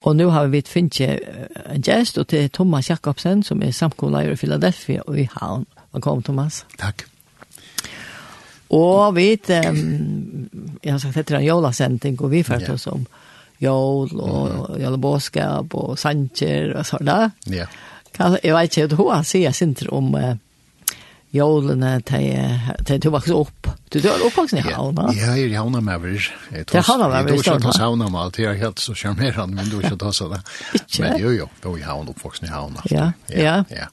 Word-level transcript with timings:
Og 0.00 0.16
nu 0.16 0.30
har 0.32 0.46
vi 0.48 0.62
finnet 0.64 1.00
en 1.68 1.82
gest, 1.84 2.18
og 2.18 2.28
til 2.32 2.48
Thomas 2.50 2.88
Jakobsen, 2.90 3.42
som 3.44 3.60
er 3.62 3.74
samkomleier 3.76 4.32
i 4.32 4.36
Philadelphia 4.40 5.02
og 5.06 5.18
i 5.20 5.26
Havn. 5.34 5.66
Velkommen, 5.92 6.22
Thomas. 6.24 6.64
Takk. 6.80 7.04
Og 8.70 9.16
vi, 9.16 9.34
um, 9.68 10.48
jeg 10.84 10.92
har 10.92 10.98
sagt, 11.02 11.16
etter 11.16 11.36
en 11.36 11.44
jolasending, 11.44 12.16
og 12.22 12.30
vi 12.30 12.42
følte 12.42 12.72
oss 12.78 12.86
om 12.86 13.04
jol, 13.60 14.08
og 14.14 14.70
mm. 14.70 14.80
jolebåskap, 14.80 15.74
og 15.74 15.98
sanger, 15.98 16.72
og 16.78 16.86
sånn 16.88 17.10
da. 17.10 17.18
Ja. 17.50 17.66
Yeah. 17.66 18.38
Jeg 18.42 18.54
vet 18.56 18.76
ikke, 18.76 18.88
du 18.90 19.02
har 19.04 19.26
sier 19.26 19.52
sinter 19.52 19.92
om... 19.94 20.14
Uh, 20.14 20.36
jolene 21.34 21.92
til 22.06 23.00
du 23.02 23.10
vokste 23.14 23.36
opp. 23.36 23.70
Du 23.90 23.98
er 24.00 24.24
oppvoksen 24.26 24.60
i 24.60 24.64
Havna. 24.66 25.08
Ja, 25.14 25.34
jeg 25.38 25.48
er 25.48 25.54
i 25.54 25.58
Havna 25.58 25.80
med 25.82 26.00
over. 26.00 26.26
Det 26.50 26.74
er 26.74 26.86
Havna 26.86 27.08
med 27.08 27.16
over. 27.16 27.30
Jeg 27.34 27.44
tror 27.44 27.58
ikke 27.58 27.72
at 27.74 27.80
Havna 27.82 28.08
med 28.08 28.20
alt. 28.20 28.38
Jeg 28.38 28.50
er 28.50 28.58
helt 28.64 28.82
så 28.82 28.94
charmerende, 28.94 29.54
men 29.56 29.70
du 29.70 29.78
er 29.78 29.90
ikke 29.90 30.00
tatt 30.04 30.20
det. 30.34 30.42
Ikke? 30.80 31.02
Men 31.04 31.20
jo, 31.20 31.30
jo. 31.30 31.48
Du 31.62 31.72
er 31.72 31.78
i 31.78 31.86
Havna, 31.86 32.14
oppvoksen 32.14 32.48
i 32.48 32.52
Havna. 32.52 32.84
Ja, 32.90 33.10
ja. 33.30 33.62
ja. 33.70 33.90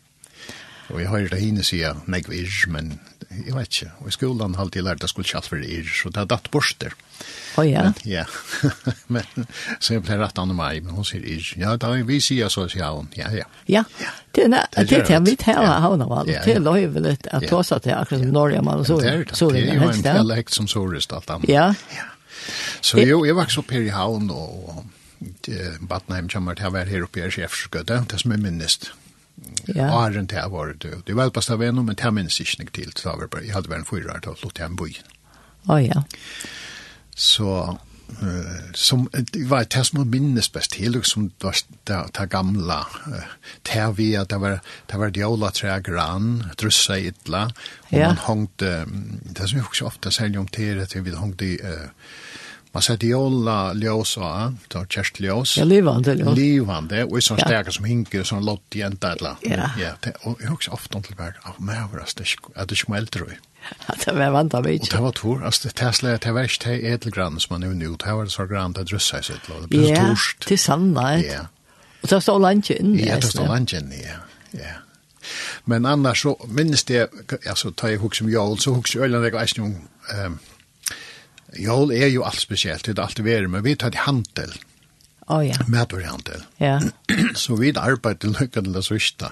Og 0.90 1.02
jeg 1.02 1.12
har 1.12 1.30
det 1.32 1.42
henne 1.42 1.66
sier, 1.68 1.98
meg 2.08 2.30
men 2.72 3.00
jeg 3.28 3.54
vet 3.54 3.68
ikke, 3.68 3.90
og 4.00 4.08
i 4.08 4.14
skolen 4.16 4.56
har 4.56 4.64
alltid 4.64 4.86
lært 4.86 5.02
at 5.02 5.08
jeg 5.08 5.12
skulle 5.12 5.28
kjalt 5.28 5.50
for 5.52 5.60
det, 5.60 5.82
så 5.92 6.12
det 6.14 6.22
er 6.22 6.30
datt 6.32 6.48
bort 6.54 6.78
der. 6.80 6.94
Å 7.58 7.62
oh, 7.62 7.66
ja? 7.68 7.84
Men, 7.88 7.96
ja, 8.08 8.24
men, 9.14 9.48
så 9.84 9.98
jeg 9.98 10.04
ble 10.06 10.20
rett 10.22 10.40
an 10.40 10.54
meg, 10.56 10.86
men 10.86 10.96
hun 10.96 11.08
sier 11.08 11.26
ir, 11.28 11.44
ja, 11.60 11.74
da 11.82 11.92
vi 12.08 12.20
sier 12.24 12.52
så, 12.54 12.68
sier 12.72 12.94
hun, 12.96 13.10
ja, 13.18 13.32
ja. 13.36 13.48
Ja, 13.68 13.84
det 14.38 14.48
er 14.48 14.88
det 14.88 15.02
til 15.10 15.24
mitt 15.26 15.44
her 15.50 15.60
av 15.60 15.82
havna, 15.84 16.08
man, 16.08 16.30
det 16.30 16.40
er 16.56 16.62
løyvelig 16.64 17.18
at 17.26 17.48
ta 17.50 17.64
seg 17.68 17.84
til 17.88 17.98
akkurat 17.98 18.24
som 18.24 18.36
Norge, 18.36 18.62
man, 18.64 18.84
og 18.84 18.88
så 18.88 19.00
Det 19.02 19.10
er 19.12 19.26
det, 19.26 19.40
det 19.58 19.64
er 19.66 19.82
jo 19.82 19.90
en 19.90 20.06
dialekt 20.06 20.56
som 20.56 20.70
sårest 20.72 21.16
alt 21.18 21.34
annet. 21.36 21.52
Ja. 21.52 21.72
Så 22.86 23.02
jo, 23.04 23.26
jeg 23.28 23.36
vokste 23.36 23.64
opp 23.64 23.74
her 23.76 23.84
i 23.84 23.92
havn, 23.92 24.32
og 24.32 24.86
Batnheim 25.90 26.30
kommer 26.32 26.56
til 26.56 26.70
å 26.70 26.76
være 26.78 26.94
her 26.94 27.08
oppe 27.08 27.26
i 27.26 27.34
Sjefsgøte, 27.34 28.04
det 28.08 28.22
som 28.22 28.32
er 28.36 28.42
minnest. 28.42 28.92
Ja. 29.68 29.90
Åren 29.94 30.28
til 30.28 30.40
jeg 30.40 30.52
var 30.52 30.72
det. 30.74 30.94
Det 31.08 31.16
var 31.16 31.34
best 31.34 31.52
av 31.54 31.64
en, 31.64 31.84
men 31.86 31.98
det 31.98 32.14
minnes 32.14 32.40
ikke 32.42 32.64
noe 32.64 32.74
til. 32.74 32.94
Så 32.98 33.14
var 33.14 33.42
jeg 33.42 33.54
hadde 33.54 33.72
vært 33.72 33.84
en 33.84 33.90
fyrer 33.90 34.24
til 34.24 34.34
å 34.34 34.40
flytte 34.40 34.64
hjem 34.64 34.80
byen. 34.80 35.12
Å 35.68 35.76
oh, 35.76 35.82
ja. 35.84 36.02
Så 37.18 37.52
uh, 37.68 38.72
som, 38.78 39.06
det 39.12 39.44
var 39.50 39.68
det 39.68 39.84
som 39.90 40.02
minnes 40.08 40.50
best 40.54 40.74
til, 40.78 40.94
liksom 40.96 41.28
det 41.36 41.50
var 41.50 41.62
det, 41.90 42.00
det 42.18 42.28
gamla. 42.32 42.80
Det 43.68 43.86
vi 43.98 44.10
at 44.20 44.32
det 44.32 44.40
var, 44.42 44.60
det 44.90 45.02
var 45.04 45.14
djola 45.14 45.52
tre 45.52 45.76
grann, 45.86 46.32
drussa 46.58 46.98
idla, 46.98 47.48
og 47.90 47.98
ja. 47.98 48.10
man 48.10 48.24
hongte, 48.30 48.74
det 48.88 49.50
som 49.50 49.60
jeg 49.60 49.68
også 49.68 49.92
ofte 49.92 50.14
sier 50.16 50.40
om 50.40 50.48
til, 50.48 50.82
at 50.86 50.96
vi 50.96 51.18
hongte 51.18 51.52
i 51.52 51.60
uh, 51.62 51.90
Man 52.78 52.82
sätter 52.82 53.08
jolla 53.08 53.74
ljus 53.74 54.18
och 54.18 54.52
det 54.68 54.78
var 54.78 54.86
kjerst 54.86 55.20
ljus. 55.20 55.58
Ja, 55.58 55.64
livande 55.64 56.14
ljus. 56.14 56.38
Livande, 56.38 57.06
og 57.06 57.18
i 57.18 57.22
sån 57.22 57.40
stärka 57.40 57.72
som 57.72 57.86
hinker, 57.90 58.22
sånn 58.24 58.46
lott 58.46 58.76
jänta 58.76 59.16
eller. 59.16 59.40
Ja. 59.42 59.70
Ja, 59.82 59.94
og 60.22 60.38
jeg 60.38 60.48
har 60.48 60.56
også 60.56 60.72
ofte 60.72 61.02
till 61.02 61.16
värld, 61.18 61.40
av 61.42 61.56
mig 61.62 61.78
överast, 61.78 62.20
att 62.20 62.70
det 62.70 62.76
ikke 62.76 62.86
som 62.86 62.94
eldre. 62.94 63.26
Ja, 63.88 63.96
det 64.06 64.14
var 64.14 64.30
vant 64.30 64.34
vanta 64.34 64.62
mig. 64.62 64.80
Och 64.82 64.88
det 64.92 65.02
var 65.02 65.12
tvor, 65.12 65.46
altså 65.46 65.68
det 65.68 65.76
täsla 65.76 66.14
att 66.14 66.22
det 66.22 66.32
var 66.32 66.44
inte 66.44 66.70
edelgrann 66.70 67.40
som 67.40 67.54
man 67.54 67.62
nu 67.62 67.74
nu, 67.74 67.96
det 67.96 68.14
var 68.14 68.26
så 68.26 68.46
grann 68.46 68.74
det 68.74 68.82
att 68.82 68.88
drössa 68.88 69.22
sig 69.22 69.36
og 69.50 69.62
Det 69.62 69.70
ble 69.70 69.96
så 69.96 70.06
torst. 70.08 70.38
Ja, 70.40 70.48
till 70.48 70.60
sanna. 70.60 71.18
Ja. 71.20 71.42
Og 72.04 72.10
det 72.10 72.24
stod 72.24 72.42
lunch 72.42 72.72
inn, 72.72 72.96
Ja, 73.00 73.16
det 73.16 73.24
stod 73.24 73.48
lunch 73.48 73.74
inne, 73.74 73.96
ja. 73.96 74.20
Ja. 74.52 74.78
Men 75.66 75.86
annars 75.86 76.22
så 76.22 76.46
minnes 76.48 76.84
det, 76.84 77.08
altså, 77.48 77.72
tar 77.72 77.88
jeg 77.88 77.98
hukse 77.98 78.24
om 78.24 78.30
jag, 78.30 78.62
så 78.62 78.74
hugg 78.74 78.88
så 78.88 79.00
öljande 79.00 79.30
jag 79.30 79.66
om 79.66 79.76
Jól 81.56 81.94
er 81.96 82.10
jo 82.12 82.26
alt 82.28 82.42
spesielt, 82.42 82.86
det 82.86 82.98
er 82.98 83.06
alt 83.06 83.22
vært, 83.24 83.48
men 83.52 83.64
vi 83.64 83.76
tar 83.80 83.94
til 83.96 84.04
handel. 84.04 84.52
Å 85.28 85.40
oh, 85.40 85.44
ja. 85.44 85.56
Mætorhandel. 85.68 86.44
Ja. 86.60 86.78
så 87.42 87.56
vi 87.60 87.74
arbeider 87.76 88.20
til 88.24 88.36
lykke 88.36 88.64
til 88.64 88.76
det 88.76 88.84
sørsta. 88.88 89.32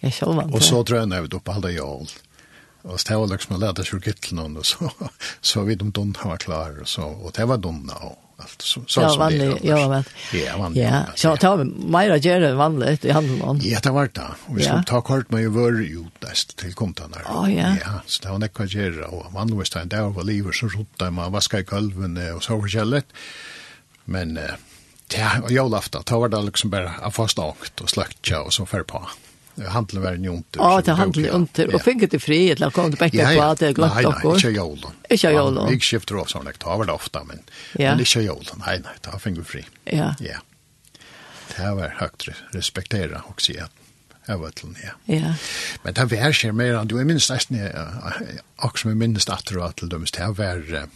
Jeg 0.00 0.16
selv 0.16 0.38
vant. 0.38 0.54
Og 0.54 0.64
så 0.64 0.80
drønner 0.86 1.26
vi 1.26 1.34
opp 1.36 1.50
alle 1.52 1.74
jól. 1.74 2.08
Og 2.88 2.96
så 2.96 3.10
det 3.10 3.18
var 3.20 3.30
liksom 3.34 3.56
å 3.56 3.60
lade 3.60 3.84
seg 3.84 4.06
gitt 4.08 4.30
noen, 4.32 4.56
og 4.58 4.66
så, 4.66 4.88
så 5.52 5.66
vi 5.66 5.76
de 5.78 5.90
dunna 5.92 6.32
var 6.32 6.40
klar, 6.42 6.78
og, 6.80 6.88
så, 6.88 7.06
og 7.06 7.34
det 7.36 7.46
var 7.50 7.60
dunna 7.62 7.98
og 8.08 8.18
allt 8.40 8.62
så 8.62 8.80
så 8.86 9.00
ja, 9.00 9.16
vanlig, 9.16 9.50
det. 9.50 9.68
Ja, 9.68 9.88
men. 9.88 10.04
Ja, 10.32 10.56
vanligt. 10.58 10.84
Ja, 10.84 11.04
så 11.14 11.36
ta 11.36 11.64
mera 11.64 12.16
gärna 12.16 12.54
vanligt 12.54 13.04
i 13.04 13.10
handeln 13.10 13.42
om. 13.42 13.60
Ja, 13.62 13.80
det 13.82 13.90
var 13.90 14.10
det. 14.12 14.22
Och 14.46 14.58
vi 14.58 14.62
skulle 14.62 14.82
ta 14.82 15.00
kort 15.00 15.30
med 15.30 15.40
ju 15.40 15.48
var 15.48 15.70
ju 15.70 16.04
dest 16.18 16.56
till 16.56 16.74
kontan 16.74 17.10
där. 17.10 17.22
Ja, 17.24 17.48
ja. 17.48 17.76
Ja, 17.80 18.00
så 18.06 18.22
det 18.22 18.28
var 18.30 18.38
näka 18.38 18.64
gärna 18.64 19.06
och 19.06 19.32
man 19.32 19.56
var 19.56 19.64
stand 19.64 19.90
där 19.90 20.02
var 20.02 20.24
lever 20.24 20.52
så 20.52 20.66
rotta 20.66 21.10
man 21.10 21.32
vaska 21.32 21.60
i 21.60 21.64
kalven 21.64 22.34
och 22.36 22.42
så 22.42 22.62
förskället. 22.62 23.06
Men 24.04 24.38
Ja, 25.14 25.30
jag 25.48 25.70
lafta. 25.70 26.02
Ta 26.02 26.18
var 26.18 26.28
det 26.28 26.42
liksom 26.42 26.70
bara 26.70 27.10
fast 27.10 27.38
åkt 27.38 27.80
och 27.80 27.90
slakta 27.90 28.42
och 28.42 28.52
så 28.52 28.66
fär 28.66 28.82
på 28.82 29.08
handla 29.68 30.00
var 30.00 30.12
ju 30.12 30.30
inte. 30.30 30.58
Ja, 30.58 30.80
det 30.80 30.92
handla 30.92 31.34
inte. 31.36 31.66
Og 31.74 31.82
fick 31.82 32.10
det 32.10 32.20
fri 32.22 32.50
eller 32.50 32.70
kom 32.70 32.90
det 32.90 33.10
Ja, 33.14 33.34
på 33.34 33.42
at 33.42 33.58
det 33.58 33.72
glatt 33.74 34.04
och. 34.04 34.24
nei, 34.24 34.34
inte 34.34 34.48
jol. 34.48 34.78
Ikke 35.10 35.30
jol. 35.30 35.56
Jag 35.70 35.82
skiftar 35.82 36.16
av 36.16 36.24
sån 36.24 36.44
där 36.44 36.52
tar 36.52 36.84
det 36.84 36.92
ofte, 36.92 37.20
men 37.24 37.40
ja. 37.72 37.90
men 37.90 38.00
inte 38.00 38.20
jol. 38.20 38.46
Nei, 38.66 38.78
nej, 38.78 38.94
ta 39.00 39.18
finger 39.18 39.42
fri. 39.42 39.64
Ja. 39.84 40.14
Ja. 40.20 40.38
Det 41.56 41.74
var 41.74 41.94
högt 41.96 42.28
respektera 42.50 43.22
och 43.26 43.42
se 43.42 43.60
att 43.60 43.72
jag 44.26 44.38
vet 44.38 44.64
inte. 44.64 44.80
Ja. 45.04 45.14
ja. 45.14 45.34
Men 45.82 45.94
det 45.94 46.04
var 46.04 46.32
skjer 46.32 46.52
mer 46.52 46.74
enn 46.74 46.88
du 46.88 47.00
er 47.00 47.04
minst 47.04 47.30
nästan 47.30 47.58
också 48.56 48.88
med 48.88 48.96
minst 48.96 49.28
att 49.28 49.46
det 49.46 49.58
var 49.58 49.72
till 49.72 49.88
dömst 49.88 50.16
här 50.16 50.32
var 50.32 50.88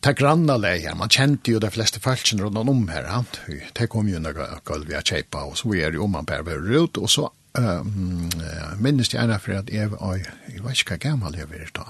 ta 0.00 0.12
granna 0.12 0.56
leja, 0.60 0.94
man 0.94 1.10
kjente 1.12 1.54
jo 1.54 1.60
de 1.62 1.70
fleste 1.72 2.00
falskene 2.02 2.44
rundt 2.44 2.60
om 2.62 2.86
her, 2.88 3.08
han. 3.10 3.26
Det 3.74 3.88
kom 3.92 4.08
jo 4.10 4.20
noe 4.22 4.48
gulv 4.68 4.90
jeg 4.92 5.08
kjeipa, 5.10 5.46
og 5.48 5.58
så 5.58 5.72
er 5.74 5.92
det 5.94 6.00
jo 6.00 6.08
man 6.10 6.28
bare 6.28 6.46
var 6.46 6.62
ut, 6.62 6.98
og 6.98 7.10
så 7.10 7.28
um, 7.58 8.28
minnes 8.82 9.12
jeg 9.12 9.22
ene 9.22 9.38
for 9.42 9.58
at 9.58 9.72
jeg, 9.72 9.90
jeg, 9.92 10.34
jeg 10.52 10.64
vet 10.64 10.82
ikke 10.82 10.96
hva 10.96 11.02
gammel 11.08 11.38
jeg 11.40 11.50
var 11.52 11.72
da. 11.80 11.86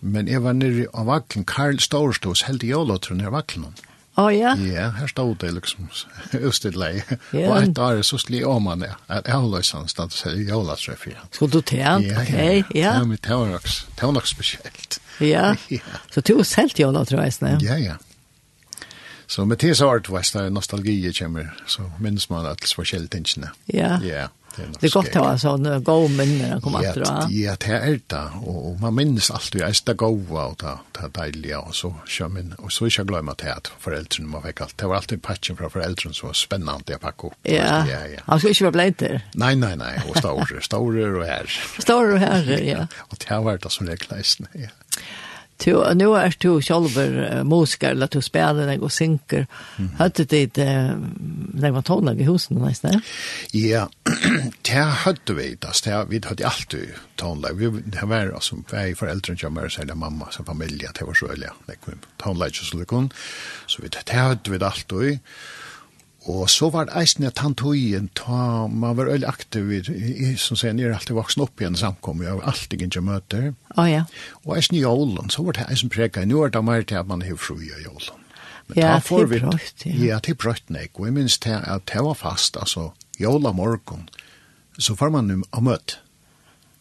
Men 0.00 0.30
jeg 0.30 0.44
var 0.44 0.54
nere 0.54 0.86
av 0.94 1.08
vaklen, 1.10 1.46
Karl 1.48 1.80
Storstås, 1.82 2.44
helt 2.46 2.62
i 2.62 2.70
jolotron 2.70 3.18
nere 3.18 3.32
av 3.32 3.40
vaklen. 3.40 3.72
Å 4.18 4.26
ja? 4.34 4.54
Ja, 4.66 4.88
her 4.96 5.10
stod 5.10 5.36
det 5.42 5.52
liksom 5.54 5.86
utstidlig. 6.48 7.04
Og 7.38 7.52
et 7.60 7.78
år 7.78 8.00
så 8.06 8.18
sli 8.18 8.42
om 8.46 8.66
man 8.66 8.82
det. 8.82 8.90
At 9.06 9.28
jeg 9.30 9.38
holder 9.38 9.66
sånn 9.66 9.86
stedet 9.90 10.16
seg 10.18 10.40
i 10.42 10.48
jolatreffet. 10.48 11.20
Skulle 11.36 11.60
du 11.60 11.62
til 11.62 11.84
han? 11.86 12.02
Ja, 12.02 12.24
ja. 12.26 12.64
Ja, 12.74 12.96
men 13.04 13.20
det 13.22 13.30
var 13.30 13.46
nok, 13.52 13.68
det 13.68 14.02
var 14.02 14.16
nok 14.16 14.26
spesielt. 14.26 14.98
Ja, 15.22 15.52
ja. 15.78 16.02
så 16.10 16.22
du 16.22 16.34
har 16.40 16.48
selv 16.48 16.82
jolatreffet? 16.82 17.62
Ja, 17.62 17.78
ja. 17.78 17.98
Så 19.28 19.44
med 19.44 19.60
det 19.60 19.74
så 19.76 19.90
har 19.90 20.00
det 20.00 20.10
vært 20.10 20.52
nostalgi 20.54 20.96
kommer, 21.18 21.50
så 21.68 21.84
minnes 22.00 22.30
man 22.30 22.46
at 22.48 22.62
det 22.64 22.70
var 22.78 22.88
tingene. 22.88 23.52
Ja. 23.68 23.98
Ja. 24.02 24.28
Det 24.58 24.88
er 24.88 24.94
godt 24.94 25.16
å 25.18 25.24
ha 25.24 25.34
sånne 25.40 25.78
gode 25.86 26.10
minner 26.16 26.56
å 26.56 26.60
komme 26.64 26.82
etter. 26.84 27.04
Ja, 27.34 27.54
det 27.60 27.76
er 27.78 28.00
det. 28.10 28.22
Og 28.42 28.78
man 28.82 28.96
minnes 28.96 29.30
alltid 29.34 29.62
jeg 29.62 29.76
er 29.76 29.84
det 29.90 29.96
gode 30.00 30.44
og 30.44 30.56
det 30.62 31.04
er 31.04 31.12
deilig. 31.14 31.54
Og 31.58 31.74
så 31.76 31.92
kommer 32.16 32.42
man, 32.42 32.56
og 32.58 32.72
så 32.74 32.88
ikke 32.90 33.06
glemme 33.12 33.34
til 33.40 33.52
at 33.54 33.70
foreldrene 33.82 34.32
må 34.32 34.42
fikk 34.44 34.64
alt. 34.66 34.76
Det 34.80 34.90
var 34.90 35.02
alltid 35.02 35.22
patchen 35.24 35.58
fra 35.58 35.70
foreldrene 35.72 36.16
som 36.16 36.30
var 36.30 36.38
spennende 36.38 36.98
å 36.98 37.02
pakke 37.02 37.30
opp. 37.30 37.38
Ja, 37.48 37.78
han 38.26 38.42
skulle 38.42 38.56
ikke 38.56 38.68
være 38.68 38.76
bleiter. 38.78 39.16
Nei, 39.38 39.54
nei, 39.58 39.74
nei. 39.78 39.94
Og 40.06 40.18
store, 40.18 40.62
store 40.64 41.08
og 41.14 41.24
her. 41.28 41.58
Stårer 41.78 42.18
og 42.18 42.22
her, 42.24 42.52
ja. 42.64 42.84
Og 43.10 43.18
det 43.20 43.30
har 43.30 43.44
vært 43.46 43.64
det 43.66 43.74
som 43.74 43.88
regleisende, 43.88 44.50
ja. 44.66 44.74
Tu, 45.58 45.94
nu 45.94 46.16
är 46.16 46.34
du 46.38 46.62
själv 46.62 46.98
uh, 46.98 47.44
musiker 47.44 47.90
eller 47.90 48.08
du 48.10 48.22
spelar 48.22 48.66
dig 48.66 48.78
och 48.78 48.92
synker. 48.92 49.46
Mm. 49.76 49.90
Hade 49.98 50.24
det 50.24 50.58
uh, 50.58 50.98
när 51.54 51.72
man 51.72 51.82
tonade 51.82 52.20
i 52.20 52.24
husen 52.24 52.56
nästan? 52.56 53.00
Ja, 53.52 53.88
det 54.62 54.74
hade 54.74 55.34
vi 55.34 55.56
det. 55.60 56.06
Vi 56.08 56.20
hade 56.24 56.46
alltid 56.46 56.88
tonlag. 57.16 57.52
Vi 57.54 57.82
det 57.84 58.06
var 58.06 58.32
alltså 58.34 58.56
vi 58.72 58.94
föräldrar 58.94 59.36
som 59.36 59.54
var 59.54 59.68
så 59.68 59.84
där 59.84 59.94
mamma 59.94 60.26
som 60.30 60.44
familj 60.44 60.86
det 60.98 61.04
var 61.04 61.14
så 61.14 61.26
eller 61.26 61.50
det 61.66 61.76
kom 61.84 61.94
tonlag 62.16 62.54
så 62.54 62.76
det 62.76 62.84
kom. 62.84 63.10
Så 63.66 63.82
vi 63.82 63.88
det 63.88 64.12
hade 64.12 64.50
vi 64.50 64.64
alltid. 64.64 65.18
Og 66.28 66.44
så 66.52 66.68
var 66.68 66.88
det 66.88 66.96
eisen 67.00 67.24
at 67.24 67.40
han 67.40 67.54
tog 67.56 67.76
igjen, 67.76 68.10
ta, 68.18 68.66
man 68.68 68.96
var 68.98 69.08
øyelig 69.08 69.28
aktiv, 69.30 69.70
i, 69.72 69.78
i, 69.88 70.32
som 70.36 70.58
sier, 70.60 70.76
jeg 70.76 70.90
er 70.90 70.96
alltid 70.98 71.16
voksen 71.16 71.44
opp 71.46 71.62
igjen 71.62 71.78
samkommet, 71.78 72.26
jeg 72.26 72.40
var 72.40 72.50
alltid 72.52 72.84
ikke 72.84 73.02
møter. 73.06 73.46
Å 73.72 73.78
oh, 73.80 73.88
ja. 73.88 74.02
Og 74.44 74.58
eisen 74.58 74.76
i 74.76 74.82
jålen, 74.82 75.32
så 75.32 75.46
var 75.46 75.56
det 75.56 75.68
eisen 75.72 75.92
preket, 75.92 76.28
nå 76.28 76.42
er 76.44 76.52
det 76.52 76.64
mer 76.68 76.84
til 76.84 77.00
at 77.00 77.08
man 77.08 77.24
har 77.24 77.40
fru 77.40 77.56
i 77.56 77.70
jålen. 77.70 78.26
Men 78.68 78.76
ja, 78.76 78.90
det 79.00 79.16
er 79.16 79.30
brøtt, 79.32 79.86
ja. 79.86 79.94
Ja, 80.04 80.18
det 80.20 80.34
er 80.34 80.40
brøtt, 80.42 80.66
nei, 80.74 80.84
og 80.92 81.08
jeg 81.08 81.16
minns 81.16 81.38
til 81.40 81.56
at 81.56 81.88
det 81.88 82.04
var 82.04 82.18
fast, 82.20 82.60
altså, 82.60 82.90
jåla 83.16 83.54
morgen, 83.56 84.04
så 84.76 84.98
får 84.98 85.14
man 85.16 85.32
å 85.32 85.64
møte. 85.64 86.02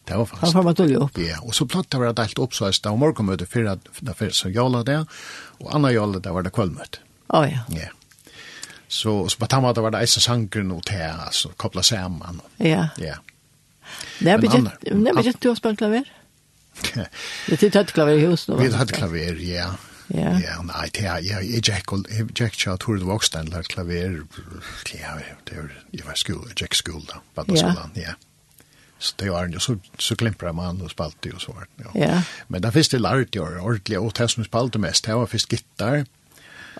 Det 0.07 0.15
var 0.15 0.27
fast. 0.27 0.43
Da 0.43 0.51
får 0.55 0.63
man 0.67 0.75
tullig 0.75 0.99
opp. 1.03 1.17
Ja, 1.19 1.39
og 1.43 1.55
så 1.55 1.67
platt 1.67 1.87
det 1.91 1.99
var 2.03 2.15
delt 2.15 2.39
opp, 2.39 2.55
så 2.55 2.67
det 2.67 2.83
var 2.83 2.99
morgenmøte, 2.99 3.47
for 3.47 3.63
det 3.63 4.15
var 4.19 4.35
så 4.35 4.51
jåla 4.51 4.83
det, 4.87 5.01
og 5.63 5.71
anna 5.75 5.91
jåla 5.95 6.19
det 6.23 6.35
var 6.35 6.43
det 6.43 6.51
kvøllmøte. 6.55 7.03
Å 7.27 7.41
oh, 7.41 7.47
ja. 7.47 7.63
Ja. 7.75 7.93
Så 8.87 9.29
så 9.29 9.37
på 9.37 9.47
tamma 9.47 9.73
det 9.73 9.81
var 9.81 9.91
det 9.91 10.03
isa 10.03 10.19
sankren 10.19 10.71
och 10.71 10.85
te 10.85 11.03
alltså 11.03 11.49
koppla 11.49 11.83
samman. 11.83 12.41
Ja. 12.57 12.89
Ja. 12.97 13.15
Nej, 14.19 14.37
men 14.37 14.69
nej, 14.81 15.13
men 15.13 15.33
du 15.39 15.47
har 15.49 15.55
spelat 15.55 15.77
klaver? 15.77 16.03
Det 17.47 17.63
är 17.63 17.77
ett 17.77 17.91
klaver 17.93 18.13
i 18.13 18.19
hus 18.19 18.45
då. 18.45 18.55
Vi 18.55 18.73
hade 18.73 18.93
klaver, 18.93 19.33
ja. 19.33 19.75
Ja. 20.07 20.39
Ja, 20.39 20.61
nej, 20.61 20.89
det 20.93 20.99
är 20.99 21.21
jag 21.21 21.43
jag 21.43 21.67
Jack 21.67 21.85
Jack 22.35 22.53
Charles 22.53 22.79
Tour 22.79 22.97
the 22.97 23.05
Rockstand 23.05 23.51
där 23.51 23.63
klaver. 23.63 24.23
Ja, 24.93 25.07
det 25.43 25.55
är 25.55 25.71
ju 25.91 26.01
var 26.01 26.13
skola, 26.13 26.51
Jack 26.55 26.75
skola 26.75 27.05
då, 27.07 27.21
vad 27.33 27.47
det 27.47 27.53
där. 27.53 27.89
ja. 27.93 28.13
Så 28.99 29.13
det 29.17 29.29
var 29.29 29.47
ju 29.47 29.59
så 29.59 29.77
så 29.99 30.15
klimprar 30.15 30.53
man 30.53 30.81
och 30.81 30.91
spalt 30.91 31.25
och 31.25 31.41
så 31.41 31.51
vart. 31.51 31.69
Ja. 31.93 32.21
Men 32.47 32.61
där 32.61 32.71
finns 32.71 32.89
det 32.89 32.99
lart 32.99 33.35
ju 33.35 33.59
ordentligt 33.59 33.99
och 33.99 34.13
det 34.17 34.27
som 34.27 34.45
spalt 34.45 34.75
mest. 34.75 35.05
Det 35.05 35.13
var 35.15 35.27
fisk 35.27 35.51
gitarr. 35.51 36.05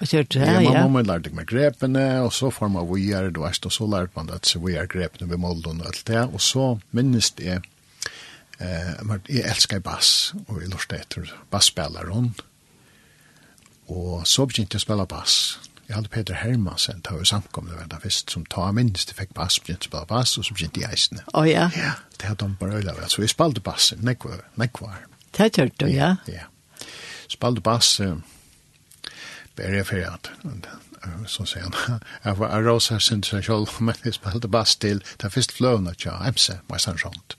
Och 0.02 0.08
kört 0.08 0.34
så 0.34 0.40
här, 0.40 0.62
ja. 0.62 0.70
Mamma 0.70 0.82
mamma 0.82 1.02
lärde 1.02 1.30
mig 1.30 1.46
grepene, 1.46 2.20
och 2.22 2.34
så 2.34 2.52
får 2.52 2.68
man 2.68 2.94
vidare, 2.94 3.30
du 3.30 3.40
vet, 3.40 3.66
och 3.66 3.74
så 3.74 3.88
lärde 3.88 4.10
man 4.14 4.30
att 4.30 4.46
så 4.46 4.60
vidare 4.60 4.88
grepene 4.88 5.28
med 5.30 5.40
molden 5.40 5.82
och 5.82 5.88
allt 5.88 6.06
det. 6.06 6.24
Och 6.24 6.42
så 6.42 6.80
minns 6.90 7.32
det, 7.32 7.62
eh, 8.58 9.02
men 9.02 9.22
jag 9.28 9.50
älskar 9.50 9.80
bass, 9.80 10.34
och 10.48 10.64
jag 10.64 10.70
lärde 10.70 10.96
efter 10.96 11.34
basspelaren. 11.50 12.34
Och 13.86 14.28
så 14.28 14.46
begynte 14.46 14.76
jag 14.76 14.82
spela 14.82 15.06
bass. 15.06 15.60
Jag 15.88 15.96
hade 15.96 16.10
Peter 16.10 16.34
Hermansen, 16.34 17.02
det 17.04 17.12
var 17.12 17.20
ju 17.20 17.26
samkomna 17.26 17.76
vända 17.76 18.00
fest, 18.00 18.30
som 18.30 18.46
tar 18.46 18.72
minst, 18.72 19.12
fick 19.12 19.34
bass, 19.34 19.64
begynte 19.64 19.86
spela 19.86 20.06
bass, 20.06 20.38
och 20.38 20.46
så 20.46 20.54
begynte 20.54 20.80
jag 20.80 20.94
isne. 20.94 21.24
Åh 21.34 21.44
oh, 21.44 21.50
ja? 21.50 21.72
Ja, 21.76 21.92
det 22.18 22.28
hade 22.28 22.44
de 22.46 22.58
bara 22.60 22.74
öjla, 22.74 22.94
så 23.08 23.22
vi 23.22 23.28
spelade 23.28 23.60
bass, 23.60 23.94
nekvar, 23.98 24.42
nekvar. 24.56 25.08
Det 25.32 25.56
kört 25.56 25.72
du, 25.76 25.88
ja? 25.90 26.16
Ja, 26.26 26.34
ja. 26.34 26.42
Spelade 27.28 27.62
bass, 27.62 28.00
eh, 28.00 28.18
bare 29.58 29.84
for 29.88 30.04
at, 30.08 30.32
så 31.30 31.46
sier 31.48 31.66
han, 31.68 32.00
jeg 32.26 32.40
var 32.40 32.54
av 32.58 32.66
rosa 32.66 33.00
sin 33.04 33.24
seg 33.24 33.46
selv, 33.48 33.74
men 33.86 33.96
jeg 34.06 34.18
spilte 34.18 34.52
bass 34.52 34.76
til 34.76 35.04
det 35.04 35.30
er 35.30 35.34
første 35.34 35.58
fløvene 35.58 35.96
til 35.98 36.16
MC, 36.32 36.54
var 36.70 36.84
sånn 36.84 37.02
sånt. 37.02 37.38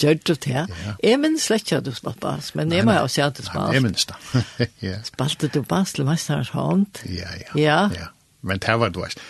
Gjør 0.00 0.16
du 0.24 0.32
det? 0.32 0.62
Ja. 0.64 0.92
Jeg 1.04 1.20
minns 1.20 1.44
slett 1.50 1.66
ikke 1.66 1.82
at 1.82 1.84
du 1.84 1.92
spilte 1.92 2.22
bass, 2.24 2.54
men 2.56 2.72
jeg 2.72 2.86
må 2.88 2.94
jo 2.96 3.08
si 3.12 3.20
at 3.20 3.36
du 3.36 3.44
spilte. 3.44 3.74
Jeg 3.76 3.84
minns 3.84 4.08
det, 4.08 4.70
ja. 4.86 4.96
Spilte 5.04 5.50
du 5.52 5.60
bass 5.68 5.92
til 5.96 6.08
mesterens 6.08 6.54
hånd? 6.56 7.02
Ja, 7.04 7.28
ja, 7.36 7.52
ja. 7.60 7.80
Ja, 7.96 8.08
Men 8.40 8.62
det 8.64 8.78
var 8.80 8.88
det 8.88 9.02
vært 9.02 9.20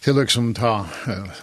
till 0.00 0.16
liksom 0.16 0.54
ta 0.54 0.86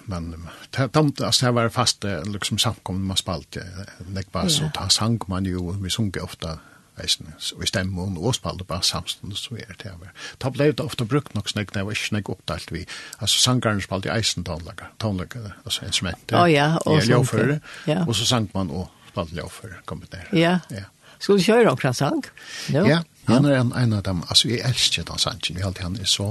men 0.06 0.48
tant 0.72 1.22
alltså 1.22 1.46
det 1.46 1.54
var 1.54 1.70
fast 1.70 2.06
liksom 2.26 2.58
samkomna 2.58 3.12
man 3.12 3.18
spalt 3.18 3.52
det 3.52 4.26
var 4.34 4.50
så 4.50 4.72
ta 4.74 4.90
sank 4.90 5.28
man 5.28 5.46
ju 5.46 5.74
vi 5.82 5.90
sjunger 5.90 6.24
ofta 6.24 6.58
eisen, 7.04 7.32
og 7.56 7.64
i 7.64 7.70
stemmen 7.70 8.18
og 8.18 8.36
spalte 8.38 8.66
bare 8.68 8.86
samstående 8.86 9.38
så 9.38 9.58
er 9.60 9.74
det 9.78 9.92
her. 9.92 10.12
Da 10.44 10.52
ble 10.54 10.72
det 10.72 10.84
ofte 10.84 11.06
brukt 11.06 11.36
nok 11.36 11.50
snakk, 11.50 11.74
det 11.76 11.86
var 11.86 11.96
ikke 11.96 12.12
snakk 12.12 12.30
oppdelt 12.34 12.74
vi. 12.74 12.84
Altså 13.20 13.40
sangaren 13.40 13.82
spalte 13.82 14.10
i 14.10 14.16
eisen 14.18 14.46
tonlager, 14.48 14.92
tonlager, 15.00 15.54
altså 15.64 15.88
instrumenter, 15.88 16.40
oh, 16.42 16.52
ja, 16.52 16.76
og, 16.86 17.02
ljøføre, 17.06 17.60
ja. 17.88 18.04
og 18.06 18.16
så 18.16 18.28
sang 18.30 18.50
man 18.54 18.72
og 18.72 18.90
spalte 19.12 19.36
ljøføre 19.36 19.82
der. 20.12 20.30
Ja. 20.34 20.60
ja. 20.72 20.88
Skulle 21.20 21.40
du 21.42 21.46
kjøre 21.48 21.72
omkring 21.72 21.96
sang? 21.96 22.26
No? 22.70 22.84
Ja, 22.86 23.02
han 23.28 23.46
er 23.46 23.60
en, 23.60 23.74
en 23.76 23.94
av 23.98 24.04
dem, 24.06 24.22
altså 24.30 24.52
jeg 24.52 24.62
elsker 24.68 25.04
den 25.08 25.20
sangen, 25.20 25.58
jeg 25.58 25.66
alltid 25.66 25.84
han 25.84 25.98
er 26.00 26.10
så, 26.10 26.30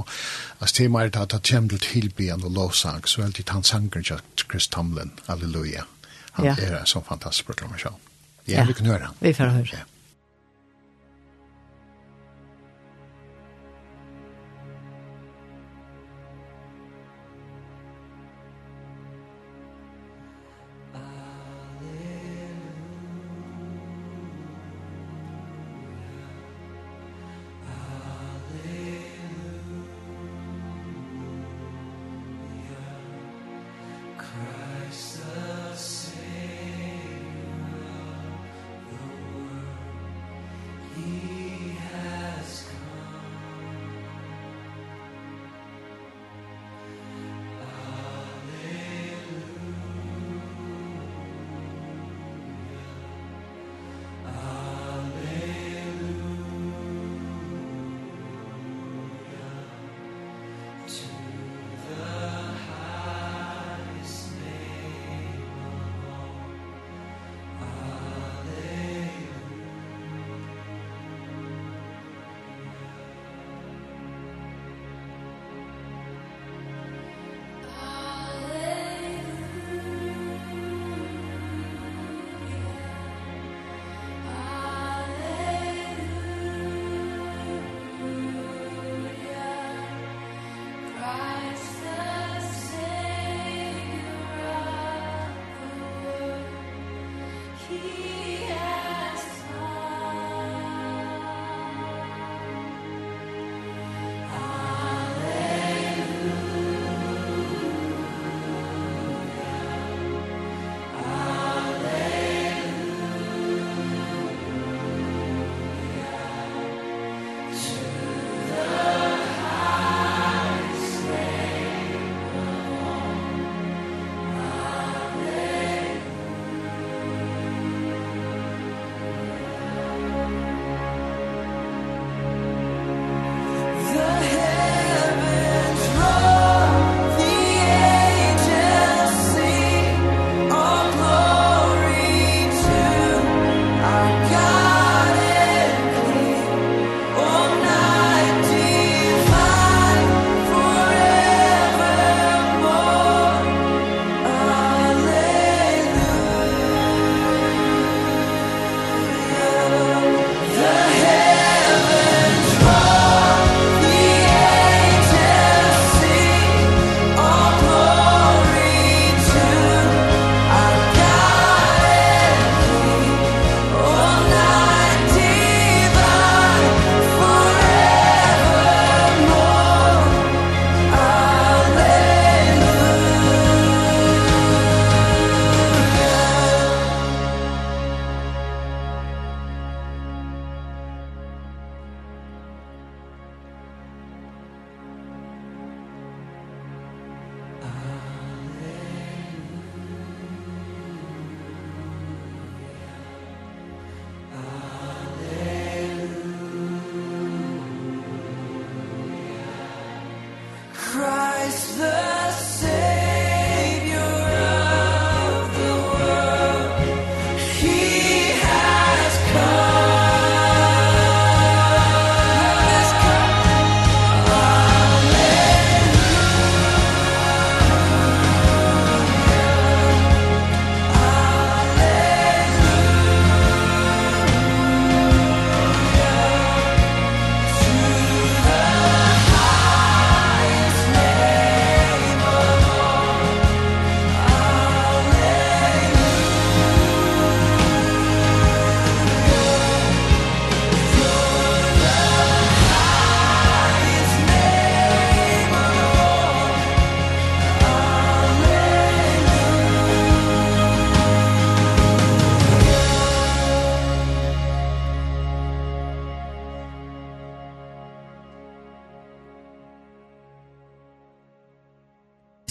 altså 0.59 0.79
til 0.79 0.89
meg 0.93 1.09
er 1.09 1.13
det 1.17 1.25
at 1.27 1.35
han 1.35 1.45
kommer 1.49 1.75
til 1.75 1.83
tilbyen 1.83 2.45
og 2.47 2.55
lovsang, 2.55 3.03
så 3.07 3.25
er 3.25 3.35
det 3.35 3.49
han 3.49 3.67
sanger 3.67 4.01
til 4.01 4.23
Chris 4.47 4.67
Tomlin, 4.71 5.11
Halleluja. 5.27 5.83
Han 6.37 6.45
ja. 6.45 6.55
er 6.61 6.79
en 6.79 6.89
sånn 6.89 7.05
fantastisk 7.05 7.49
proklamasjon. 7.49 7.99
Ja, 8.47 8.61
ja, 8.61 8.65
vi 8.69 8.77
kan 8.77 8.87
høre 8.87 9.09
han. 9.09 9.15
Vi 9.19 9.33
får 9.35 9.55
høre. 9.57 9.69
Ja. 9.73 9.85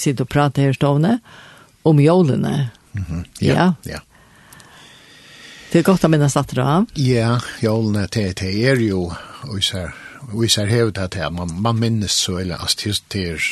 sitter 0.07 0.27
og 0.27 0.33
pratar 0.33 0.63
här 0.63 0.73
stående 0.73 1.19
om 1.83 2.01
jolene. 2.01 2.71
Mm 2.93 3.05
-hmm. 3.09 3.25
Ja, 3.39 3.55
ja. 3.55 3.75
ja. 3.83 4.01
Det 5.73 5.79
er 5.79 5.83
godt 5.83 6.05
å 6.05 6.09
minnas 6.09 6.37
att 6.37 6.49
det 6.49 6.87
Ja, 6.95 7.41
jolene, 7.61 8.09
det 8.13 8.43
är 8.43 8.77
ju 8.77 8.95
og 8.95 9.63
så 9.63 9.79
här 9.79 9.95
vi 10.33 10.49
ser 10.49 10.67
hevet 10.67 10.99
at 10.99 11.15
det 11.15 11.31
man, 11.31 11.63
man 11.63 11.79
minnes 11.79 12.13
så, 12.13 12.39
eller 12.39 12.63
as 12.65 12.75
til 12.75 12.97
til, 13.13 13.43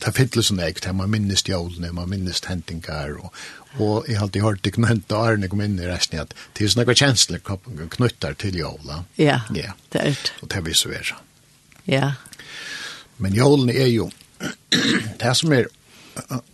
ta 0.00 0.12
fytles 0.14 0.50
og 0.50 0.58
nekt, 0.58 0.88
man 0.94 1.10
minnes 1.10 1.44
jólene, 1.48 1.92
man 1.92 2.08
minnes 2.10 2.42
hentingar, 2.48 3.14
og, 3.20 3.32
og 3.78 4.08
jeg 4.08 4.18
har 4.18 4.26
alltid 4.26 4.42
hørt 4.42 4.64
det 4.64 4.74
knønt 4.74 5.12
og 5.12 5.26
Arne 5.28 5.48
kom 5.48 5.62
inn 5.64 5.78
i 5.78 5.86
resten, 5.86 6.20
at 6.20 6.34
det 6.56 6.64
er 6.64 6.72
sånne 6.72 6.96
kjensler 6.96 7.42
knyttar 7.96 8.34
til 8.40 8.58
jóla. 8.58 9.04
Ja, 9.20 9.42
ja. 9.54 9.76
det 9.92 10.00
er 10.00 10.18
det. 10.18 10.34
Og 10.42 10.50
det 10.50 10.56
er 10.56 10.62
vi 10.62 11.14
Ja. 11.86 12.12
Men 13.18 13.34
jólene 13.34 13.72
er 13.72 13.90
jo 13.92 14.10
det 15.22 15.34
som 15.36 15.52
er 15.52 15.70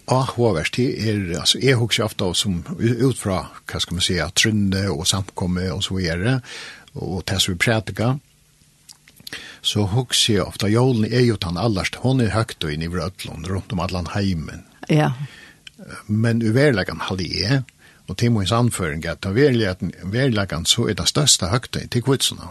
ahåverst, 0.08 0.76
det 0.76 0.88
er, 1.08 1.20
altså, 1.40 1.58
jeg 1.62 1.76
husker 1.76 2.04
ofte 2.04 2.30
som 2.34 2.62
ut 2.80 3.18
fra, 3.18 3.42
hva 3.68 3.80
skal 3.82 3.98
man 3.98 4.04
si, 4.04 4.16
trynne 4.34 4.86
og 4.92 5.06
samkomme 5.08 5.68
og 5.74 5.84
så 5.84 5.96
videre, 5.98 6.40
og 6.94 7.22
det 7.28 7.40
som 7.42 7.54
vi 7.54 7.60
prætika, 7.60 8.14
så 9.62 9.84
husker 9.92 10.34
jeg 10.34 10.46
ofte, 10.46 10.70
Jolen 10.72 11.04
er 11.04 11.26
jo 11.26 11.36
den 11.36 11.58
allerst, 11.60 12.00
hun 12.02 12.20
er 12.24 12.32
høgt 12.34 12.64
og 12.64 12.72
inn 12.72 12.82
i 12.82 12.88
Vrødlund, 12.90 13.46
rundt 13.50 13.72
om 13.72 13.82
allan 13.84 14.08
heimen. 14.14 14.64
Ja. 14.88 15.12
Men 16.06 16.42
uverleggen 16.42 17.04
halde 17.04 17.28
jeg, 17.28 17.62
og 18.08 18.16
til 18.18 18.32
min 18.32 18.46
samføring, 18.46 19.04
at 19.06 19.26
verleggen, 19.28 20.66
så 20.66 20.88
er 20.88 20.96
det 20.98 21.08
største 21.08 21.52
høgt 21.52 21.76
i 21.76 21.86
til 21.86 22.02
kvitsene. 22.02 22.50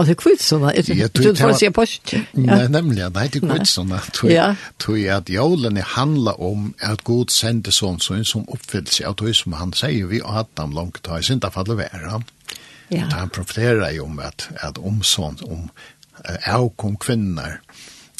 Og 0.00 0.06
det 0.06 0.14
er 0.14 0.16
kvitt 0.16 0.40
såna. 0.40 0.70
Du 1.12 1.34
får 1.36 1.52
se 1.60 1.68
på. 1.76 1.84
Nej, 2.32 2.68
nemlig, 2.72 3.02
nei, 3.12 3.26
det 3.28 3.42
er 3.42 3.48
kvitt 3.50 3.68
sånn, 3.68 3.92
Tror 4.78 4.98
jag 4.98 5.16
att 5.16 5.28
julen 5.28 5.76
är 5.76 5.82
handla 5.82 6.32
om 6.32 6.74
at 6.80 7.04
Gud 7.04 7.30
sender 7.30 7.70
sånn, 7.70 8.00
sånn 8.00 8.24
som 8.24 8.46
uppfyllelse 8.48 9.04
av 9.06 9.16
det 9.20 9.34
som 9.36 9.52
han 9.52 9.72
sier, 9.76 10.06
vi 10.06 10.22
har 10.24 10.32
haft 10.32 10.56
dem 10.56 10.72
långt 10.72 11.02
tag. 11.02 11.24
Sen 11.24 11.38
där 11.38 11.50
faller 11.50 11.74
vara. 11.74 12.22
Ja. 12.88 13.04
Han 13.12 13.30
profeterar 13.30 13.90
jo 13.90 14.04
om 14.04 14.18
at, 14.18 14.48
at 14.62 14.78
om 14.78 15.02
sånn, 15.02 15.36
om 15.44 15.68
avkom 16.46 16.96
kvinner, 16.96 17.60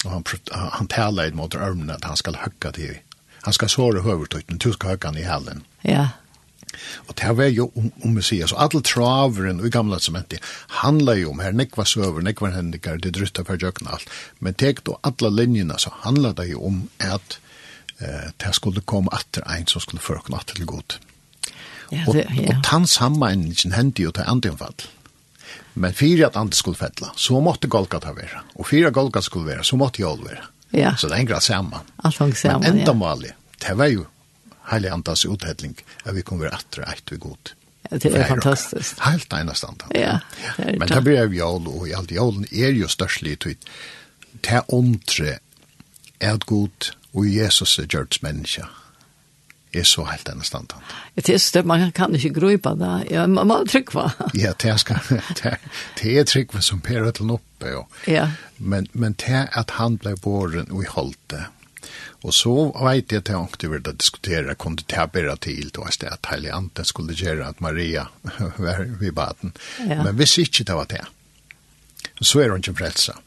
og 0.05 0.11
han 0.11 0.25
han 0.53 0.89
taler 0.89 1.29
i 1.29 1.33
mot 1.33 1.55
ørmene 1.55 1.97
at 1.97 2.05
han 2.05 2.17
skal 2.17 2.37
hugga 2.37 2.73
til, 2.73 2.99
Han 3.43 3.53
skal 3.53 3.69
såre 3.69 4.03
høvertøyten, 4.05 4.59
du 4.59 4.73
skal 4.73 4.99
ska 4.99 5.09
han 5.09 5.17
i 5.17 5.23
hallen. 5.23 5.63
Ja. 5.83 6.09
Og 7.09 7.15
det 7.19 7.33
var 7.37 7.51
jo 7.51 7.71
om, 7.77 7.91
om 8.05 8.15
Messias, 8.15 8.53
og 8.55 8.63
alle 8.63 8.83
traveren 8.87 9.63
i 9.67 9.71
gamla 9.73 9.99
testamentet 9.99 10.45
handlar 10.83 11.19
jo 11.19 11.33
om 11.33 11.43
her, 11.43 11.55
nekva 11.57 11.87
søver, 11.89 12.23
nekva 12.25 12.53
hendikar, 12.55 13.01
det 13.03 13.15
drutta 13.17 13.45
for 13.47 13.61
jøkken 13.61 13.91
alt. 13.91 14.11
Men 14.39 14.55
tek 14.55 14.85
då 14.85 14.99
alla 15.03 15.29
linjerna 15.29 15.79
så 15.79 15.93
handlar 16.05 16.37
det 16.39 16.51
jo 16.53 16.63
om 16.67 16.83
at 16.99 17.39
eh, 17.99 18.31
det 18.37 18.55
skulle 18.55 18.81
komme 18.81 19.13
atter 19.13 19.43
ein 19.47 19.67
som 19.67 19.83
skulle 19.83 20.03
førkna 20.03 20.41
atter 20.41 20.61
til 20.61 20.71
god. 20.71 20.99
Ja, 21.91 22.05
det, 22.13 22.25
ja. 22.31 22.31
Og, 22.31 22.55
og 22.55 22.65
tann 22.65 22.87
sammenhengen 22.87 23.75
hendte 23.75 24.07
jo 24.07 24.15
til 24.15 24.29
antinfall. 24.31 24.87
Men 25.75 25.95
fyra 25.95 26.29
at 26.29 26.39
andre 26.39 26.55
skulle 26.55 26.79
fettla, 26.79 27.11
så 27.17 27.41
måtte 27.43 27.71
Golgata 27.71 28.13
være. 28.15 28.43
Og 28.55 28.67
fyra 28.67 28.91
Golgata 28.95 29.25
skulle 29.27 29.51
være, 29.55 29.65
så 29.65 29.79
måtte 29.79 30.03
Jol 30.03 30.23
være. 30.25 30.47
Ja. 30.73 30.95
Så 30.97 31.09
det 31.11 31.19
engra 31.19 31.41
saman. 31.43 31.87
Allt 32.05 32.19
hang 32.19 32.37
saman, 32.37 32.63
ja. 32.63 32.73
Men 32.73 32.81
enda 32.87 33.27
ja. 33.27 33.35
det 33.67 33.77
var 33.79 33.91
jo 33.91 34.07
heilig 34.71 34.93
andas 34.95 35.25
uthetling, 35.27 35.77
at 36.05 36.15
vi 36.17 36.25
kommer 36.27 36.53
atre 36.55 36.87
eit 36.91 37.11
vi 37.11 37.19
god. 37.21 37.55
Ja, 37.91 37.99
det 37.99 38.13
er 38.15 38.27
fantastiskt. 38.29 39.01
Helt 39.03 39.33
einastand. 39.33 39.83
Ja, 39.95 40.19
det 40.57 40.67
er 40.67 40.79
Men 40.79 40.89
det 40.89 41.01
blir 41.05 41.23
av 41.23 41.35
jól, 41.35 41.67
og 41.69 41.89
i 41.89 41.95
alt 41.97 42.13
jålen 42.15 42.47
er 42.53 42.77
jo 42.77 42.89
størstlig 42.89 43.39
tyd. 43.41 43.71
Det 44.47 44.63
ondre 44.69 45.39
er 46.21 46.39
god, 46.47 46.93
og 47.13 47.27
Jesus 47.27 47.79
er 47.79 47.89
gjørts 47.91 48.23
menneska 48.23 48.69
er 49.73 49.85
så 49.87 50.05
helt 50.05 50.27
denne 50.27 50.45
standan. 50.45 50.83
Det 51.15 51.35
er 51.35 51.39
støtt, 51.43 51.67
man 51.69 51.93
kan 51.95 52.15
ikke 52.15 52.33
grupa 52.35 52.75
det. 52.79 52.95
Ja, 53.11 53.27
man 53.27 53.47
må 53.47 53.61
trykva. 53.69 54.11
ja, 54.35 54.53
det 54.63 54.71
er, 54.73 54.77
skal, 54.77 55.01
det, 55.43 55.57
det 56.01 56.19
er 56.19 56.27
trykva 56.29 56.63
som 56.65 56.83
per 56.85 57.11
til 57.15 57.31
oppe. 57.37 57.71
Jo. 57.71 57.85
Ja. 58.09 58.29
Men, 58.59 58.89
men 58.93 59.17
det 59.21 59.47
at 59.57 59.77
han 59.79 59.99
ble 60.01 60.17
båren 60.17 60.71
og 60.71 60.85
i 60.85 60.91
holdt 60.91 61.21
det, 61.31 61.45
Og 62.23 62.35
så 62.35 62.85
vet 62.85 63.13
jag 63.13 63.19
att 63.19 63.29
jag 63.29 63.43
inte 63.43 63.69
ville 63.69 63.93
diskutere, 63.93 64.55
kunde 64.55 64.83
det 64.87 64.97
här 64.97 65.37
til, 65.37 65.39
till 65.39 65.71
då 65.71 65.83
att 65.83 66.05
att 66.05 66.27
Helianten 66.27 66.85
skulle 66.85 67.13
gjøre 67.13 67.47
att 67.47 67.61
Maria 67.61 68.09
var 68.57 68.99
vid 69.01 69.15
baden. 69.15 69.53
Ja. 69.79 70.05
Men 70.05 70.17
visst 70.17 70.39
inte 70.39 70.65
det 70.65 70.75
var 70.75 70.87
det. 70.89 71.07
Så 72.21 72.41
är 72.41 72.49
hon 72.49 72.57
inte 72.57 72.75
frälsa. 72.75 73.19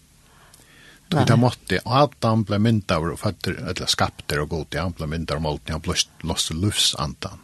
Då 1.07 1.25
det 1.25 1.35
måtte 1.35 1.79
Adam 1.85 2.43
blev 2.43 2.61
mynta 2.61 2.99
och 2.99 3.19
fatter 3.19 3.51
eller 3.51 3.85
skapter 3.85 4.39
och 4.39 4.49
god 4.49 4.69
till 4.69 4.79
han 4.79 4.91
ble 4.91 5.07
mynta 5.07 5.35
av 5.35 5.41
målten, 5.41 5.71
han 5.71 5.81
blåst 5.81 6.09
loss 6.21 6.51
lufsantan. 6.51 7.39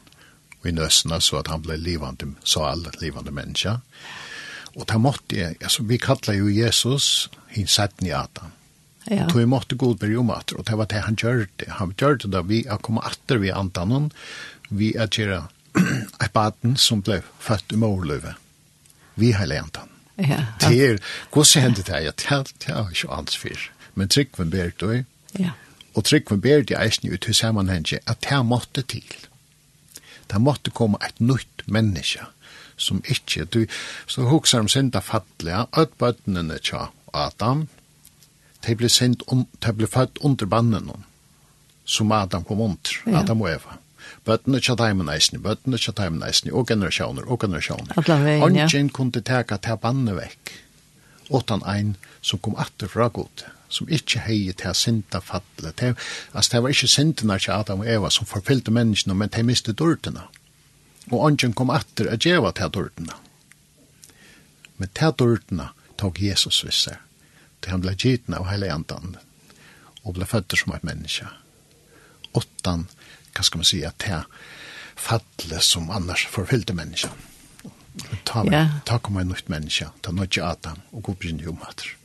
Og 0.61 0.69
i 0.69 0.71
nøsene 0.71 1.21
så 1.21 1.37
att 1.37 1.47
han 1.47 1.61
blev 1.61 1.79
livande 1.79 2.25
så 2.43 2.63
all 2.63 2.87
livande 3.01 3.31
människa. 3.31 3.81
Och 4.75 4.85
det 4.85 4.97
måtte 4.97 5.55
alltså 5.63 5.83
vi 5.83 5.97
kallar 5.97 6.33
ju 6.33 6.53
Jesus 6.53 7.29
hin 7.47 7.67
satt 7.67 8.01
ni 8.01 8.11
Adam 8.11 8.51
Ja. 9.07 9.29
Tog 9.29 9.47
måtte 9.47 9.77
god 9.79 9.99
period 10.01 10.29
atter, 10.35 10.59
og 10.59 10.67
det 10.67 10.77
var 10.77 10.89
det 10.91 11.03
han 11.05 11.15
gjør 11.17 11.45
det. 11.57 11.69
Han 11.79 11.93
gjør 11.97 12.19
det 12.23 12.31
da 12.33 12.41
vi 12.45 12.65
er 12.67 12.81
kommet 12.83 13.07
atter 13.07 13.39
vi 13.41 13.53
antanen, 13.53 14.11
vi 14.69 14.91
er 14.93 15.07
gjøre 15.07 15.45
et 16.23 16.33
baden 16.33 16.75
som 16.77 17.01
ble 17.05 17.21
født 17.39 17.73
i 17.73 17.79
morløve. 17.79 18.35
Vi 19.19 19.31
heile 19.35 19.61
antanen. 19.63 19.95
Ja. 20.19 20.43
Det 20.59 20.75
er, 20.83 20.99
hvordan 21.31 21.63
hendte 21.63 21.85
det? 21.87 22.03
Ja, 22.03 22.11
det 22.11 22.73
er 22.75 22.91
ikke 22.91 23.11
ans 23.15 23.37
fyr. 23.39 23.69
Men 23.95 24.11
tryggven 24.11 24.51
ber 24.51 24.71
du. 24.79 25.03
ja. 25.39 25.55
og 25.95 26.05
tryggven 26.05 26.41
ber 26.41 26.61
det 26.63 26.77
eisen 26.77 27.09
ut 27.11 27.21
til 27.21 27.35
sammenhenge, 27.35 27.99
at 28.07 28.21
det 28.21 28.45
måtte 28.45 28.81
til. 28.81 29.07
Det 30.29 30.41
måtte 30.41 30.71
komme 30.71 30.99
et 31.05 31.19
nytt 31.19 31.65
menneske, 31.65 32.27
som 32.77 33.01
ikke, 33.09 33.45
du, 33.45 33.65
så 34.07 34.27
hokser 34.29 34.59
om 34.59 34.69
synda 34.69 35.01
fattelige, 35.03 35.65
at 35.73 35.95
bøttene 35.97 36.59
tja 36.63 36.89
Adam, 37.13 37.67
de 38.65 38.75
ble, 38.75 38.89
sendt, 38.91 39.23
um, 39.31 39.45
de 39.63 39.73
ble 39.73 39.87
født 39.87 40.19
under 40.25 40.49
bannen 40.49 40.91
som 41.89 42.11
Adam 42.11 42.43
kom 42.45 42.61
under, 42.61 42.97
ja. 43.05 43.21
Adam 43.23 43.41
og 43.41 43.49
Eva. 43.49 43.77
Bøttene 44.25 44.59
tja 44.61 44.75
taimen 44.77 45.09
eisne, 45.09 45.39
bøttene 45.41 45.79
tja 45.81 45.93
taimen 45.95 46.23
eisne, 46.25 46.51
og 46.53 46.67
generasjoner, 46.69 47.25
og 47.25 47.39
generasjoner. 47.41 47.95
Alla 47.97 48.17
veien, 48.21 48.57
ja. 48.57 48.67
Ongen 48.67 48.91
kunne 48.93 49.23
teka 49.25 49.57
til 49.63 49.79
banne 49.81 50.13
vekk, 50.17 50.53
åttan 51.33 51.65
ein 51.65 51.95
som 52.21 52.41
kom 52.43 52.57
atter 52.61 52.91
fra 52.91 53.09
god, 53.13 53.45
som 53.69 53.89
ikkje 53.89 54.21
hei 54.27 54.39
til 54.57 54.75
sinta 54.77 55.21
fatle. 55.23 55.73
Te, 55.77 55.93
altså, 56.33 56.55
det 56.55 56.63
var 56.63 56.75
ikkje 56.75 56.91
sintene 56.93 57.39
til 57.41 57.55
Adam 57.57 57.83
og 57.85 57.89
Eva 57.89 58.13
som 58.13 58.29
forfyllte 58.29 58.73
menneskene, 58.75 59.17
men 59.17 59.33
de 59.33 59.45
miste 59.45 59.73
dørtene. 59.73 60.27
Og 61.09 61.19
ongen 61.25 61.57
kom 61.57 61.73
atter 61.73 62.11
at 62.13 62.21
djeva 62.25 62.53
til 62.53 62.73
dørtene. 62.75 63.17
Men 64.77 64.93
til 64.93 65.15
dørtene 65.17 65.71
tok 65.97 66.21
Jesus 66.21 66.61
visse 66.65 66.99
til 67.61 67.75
han 67.75 67.83
ble 67.83 67.95
gitt 67.97 68.29
av 68.33 68.47
hele 68.49 68.71
andan, 68.73 69.17
og 70.03 70.15
ble 70.15 70.27
født 70.29 70.55
som 70.57 70.73
et 70.75 70.85
menneske. 70.87 71.27
Åttan, 72.37 72.87
hva 73.35 73.45
skal 73.45 73.61
man 73.61 73.69
si, 73.69 73.83
at 73.85 73.99
det 74.03 74.23
fattelig 74.99 75.61
som 75.63 75.89
annars 75.89 76.25
forfyllte 76.27 76.75
mennesker. 76.75 77.11
Ta, 78.27 78.43
ja. 78.51 78.65
ta 78.85 78.99
kom 79.03 79.17
en 79.19 79.31
nytt 79.31 79.49
menneske, 79.51 79.89
ta 80.03 80.11
nødt 80.15 80.35
til 80.35 80.45
Adam, 80.45 80.79
og 80.93 81.03
gå 81.07 81.15
begynne 81.19 81.43
jo 81.43 81.55
mater. 81.57 81.95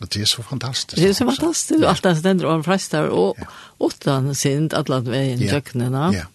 Og 0.00 0.10
det 0.12 0.26
er 0.26 0.28
så 0.28 0.42
fantastisk. 0.44 0.98
Det 1.00 1.08
er 1.08 1.14
så 1.16 1.24
fantastisk, 1.24 1.80
ja. 1.80 1.90
alt 1.90 2.04
det 2.04 2.16
stender 2.18 2.50
over 2.50 2.64
frester, 2.66 3.08
og 3.08 3.38
ja. 3.40 3.48
åttan 3.86 4.34
sind, 4.34 4.74
alle 4.76 5.00
veien, 5.06 5.42
ja. 5.42 5.56
kjøkkenene. 5.56 6.08
Ja. 6.14 6.26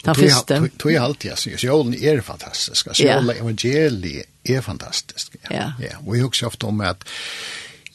Ta 0.00 0.14
første. 0.16 0.62
Tog 0.80 0.94
jeg 0.94 1.02
alltid, 1.04 1.30
jeg 1.34 1.38
synes, 1.42 1.64
jorden 1.64 1.94
er 1.94 2.22
fantastisk. 2.24 2.88
Altså, 2.88 3.04
jorden 3.04 3.34
evangeliet 3.36 4.39
er 4.44 4.60
fantastisk. 4.64 5.36
Ja. 5.44 5.56
ja. 5.56 5.72
ja. 5.80 5.96
Og 6.06 6.16
jeg 6.16 6.28
husker 6.28 6.50
ofte 6.50 6.70
om 6.70 6.80
at 6.80 7.04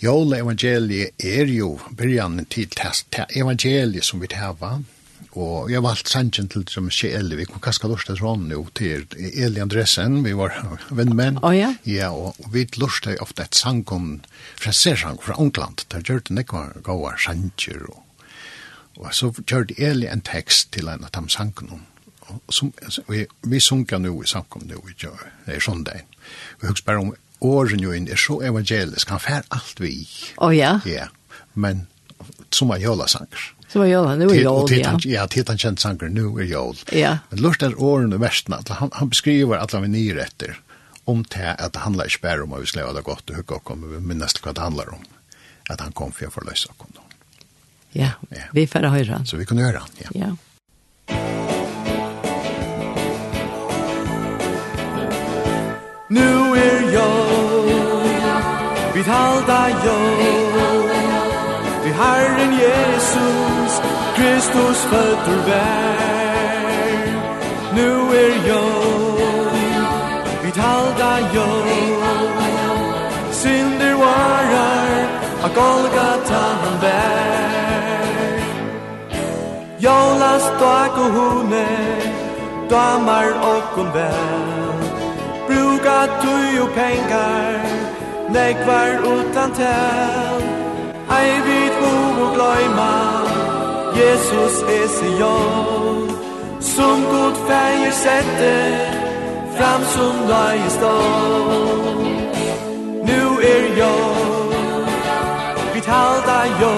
Jola 0.04 0.42
evangeliet 0.44 1.24
er 1.24 1.48
jo 1.48 1.78
byrjan 1.96 2.44
til 2.52 2.68
evangeliet 2.76 4.04
som 4.04 4.20
vi 4.20 4.28
tar 4.28 4.52
tæva, 4.52 4.80
og 5.36 5.70
jeg 5.70 5.80
har 5.80 5.84
valgt 5.84 6.12
sannsyn 6.12 6.50
til 6.52 6.66
som 6.72 6.90
skje 6.92 7.22
vi 7.36 7.46
kom 7.48 7.62
kanskje 7.64 7.90
lort 7.92 8.06
til 8.08 8.20
sånn 8.20 8.50
jo 8.52 8.66
til 8.76 9.06
Eli 9.16 9.62
Andresen, 9.64 10.22
vi 10.24 10.34
var 10.36 10.56
vennmenn. 10.98 11.40
Å 11.40 11.48
oh, 11.48 11.56
ja? 11.56 11.72
Ja, 11.84 12.12
og, 12.12 12.36
og 12.44 12.52
vi 12.54 12.68
lort 12.78 13.02
til 13.04 13.20
ofte 13.24 13.48
et 13.48 13.56
sang 13.56 13.84
om, 13.92 14.22
frasersang 14.60 15.20
fra 15.24 15.38
Ungland, 15.40 15.86
der 15.90 16.04
gjør 16.04 16.24
det 16.28 16.36
nekva 16.40 16.66
gaua 16.84 17.16
sanger, 17.20 17.88
og, 17.88 18.28
og 19.00 19.12
så 19.16 19.32
gjør 19.48 19.70
det 19.72 19.80
Eli 19.80 20.12
en 20.12 20.24
tekst 20.24 20.74
til 20.76 20.92
en 20.92 21.08
av 21.08 21.16
de 21.16 21.32
sangene, 21.32 21.82
og 22.26 22.54
som, 22.54 22.74
vi, 23.08 23.24
vi 23.48 23.62
sunker 23.62 24.02
nå 24.02 24.12
i 24.24 24.28
samkom 24.28 24.68
nå, 24.68 24.82
i, 24.92 24.96
i, 24.96 25.08
i, 25.08 25.56
i, 25.56 25.60
i, 25.60 26.00
i, 26.00 26.15
Vi 26.62 26.70
husker 26.70 26.88
bare 26.92 27.04
om 27.04 27.14
åren 27.46 27.84
jo 27.84 27.94
inn 27.96 28.08
er 28.10 28.20
så 28.20 28.40
evangelisk, 28.46 29.12
han 29.12 29.22
fær 29.22 29.46
alt 29.54 29.82
vi. 29.82 30.08
Åh 30.38 30.48
oh, 30.48 30.56
ja? 30.56 30.78
Ja, 30.90 31.10
men 31.54 31.86
som 32.56 32.72
er 32.74 32.82
jøla 32.84 33.08
sanger. 33.12 33.52
Som 33.68 33.84
var 33.84 33.90
jøla, 33.90 34.16
nu 34.16 34.28
er 34.30 34.40
jøl, 34.40 34.70
ja. 34.72 34.92
Han, 34.94 35.02
Ja, 35.10 35.26
til 35.28 35.48
han 35.48 35.60
kjent 35.60 35.84
sanger, 35.84 36.10
nu 36.10 36.38
er 36.40 36.48
jøl. 36.48 36.78
Ja. 36.96 37.18
Men 37.32 37.44
lort 37.44 37.66
er 37.66 37.76
åren 37.82 38.14
og 38.16 38.22
versen, 38.24 38.56
han, 38.56 38.94
han 38.94 39.12
beskriver 39.12 39.60
at 39.60 39.76
han 39.76 39.88
er 39.88 39.92
nye 39.92 40.16
etter, 40.24 40.56
om 41.06 41.26
til 41.30 41.52
at 41.52 41.74
det 41.76 41.84
handler 41.84 42.10
ikke 42.10 42.24
bare 42.24 42.46
om 42.46 42.56
at 42.56 42.64
vi 42.64 42.72
skal 42.72 42.84
leve 42.84 42.96
det 42.98 43.06
godt 43.06 43.30
og 43.30 43.42
hugge 43.42 43.60
oss 43.60 43.74
om, 43.74 43.84
men 43.92 44.08
minnes 44.14 44.38
hva 44.42 44.56
det 44.56 44.64
handler 44.64 44.94
om, 44.96 45.04
at 45.70 45.84
han 45.84 45.94
kom 45.98 46.14
for 46.16 46.30
å 46.30 46.34
forløse 46.34 46.72
oss. 46.72 47.02
Ja, 47.96 48.16
ja, 48.34 48.50
vi 48.52 48.66
får 48.68 48.90
høre 48.92 49.12
han. 49.14 49.28
Så 49.28 49.38
vi 49.40 49.46
kunne 49.48 49.64
høre 49.68 49.84
han, 49.84 50.00
ja. 50.02 50.10
Ja. 50.16 50.32
Nu 56.08 56.54
er 56.56 56.94
jag 56.94 57.64
vid 58.94 59.06
halda 59.06 59.70
jag 59.86 60.18
Vi 61.84 61.92
Herren 61.92 62.54
Jesus 62.54 63.82
Kristus 64.16 64.78
fötter 64.78 65.38
vær 65.48 66.46
Nu 67.76 68.16
er 68.16 68.48
jag 68.48 69.18
vid 70.44 70.58
halda 70.58 71.20
jag 71.34 71.68
Synder 73.32 73.94
varar 73.94 75.08
a 75.44 75.50
Golgata 75.56 76.44
han 76.62 76.82
vær 76.82 77.36
Jag 79.80 80.20
dag 80.60 80.98
og 80.98 81.12
hone 81.12 81.66
Damar 82.70 83.28
och 83.30 83.76
kon 83.76 84.65
bruka 85.56 86.00
tui 86.22 86.60
og 86.64 86.70
pengar 86.80 87.54
Nekvar 88.36 88.90
utan 89.14 89.50
tel 89.60 90.40
Ei 91.18 91.32
vit 91.48 91.76
bo 91.82 91.94
og 92.24 92.30
gløyma 92.36 92.94
Jesus 94.02 94.56
er 94.78 94.88
sion 94.98 96.10
Som 96.60 96.98
god 97.12 97.36
feir 97.48 97.92
sette 98.04 98.56
Fram 99.58 99.82
som 99.96 100.16
løye 100.32 100.70
stål 100.78 102.00
Nu 103.10 103.24
er 103.54 103.66
jo 103.82 103.96
Vi 105.74 105.82
talda 105.90 106.40
jo 106.62 106.76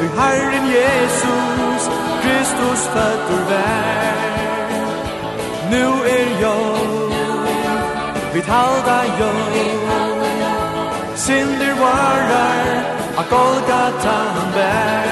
Du 0.00 0.06
Herren 0.18 0.66
Jesus 0.78 1.82
Kristus 2.22 2.82
føtter 2.94 3.42
vær 3.50 4.24
Nu 5.72 5.86
er 6.16 6.26
jo 6.42 6.83
Vid 8.44 8.52
halda 8.52 9.04
jön 9.18 9.74
Synder 11.16 11.74
varar 11.80 12.84
A 13.16 13.24
Golgata 13.30 14.16
han 14.34 14.52
bär 14.54 15.06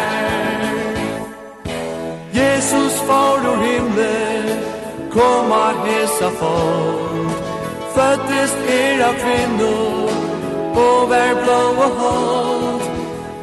Jesus 2.33 3.01
far 3.07 3.39
ur 3.39 3.63
himle 3.63 4.17
koma 5.13 5.73
hesa 5.85 6.31
folk 6.31 7.33
Föttest 7.95 8.57
er 8.69 9.09
av 9.09 9.15
kvinnor 9.15 10.11
Og 10.75 11.11
vær 11.11 11.35
blå 11.43 11.63
og 11.87 11.93
hold 12.01 12.83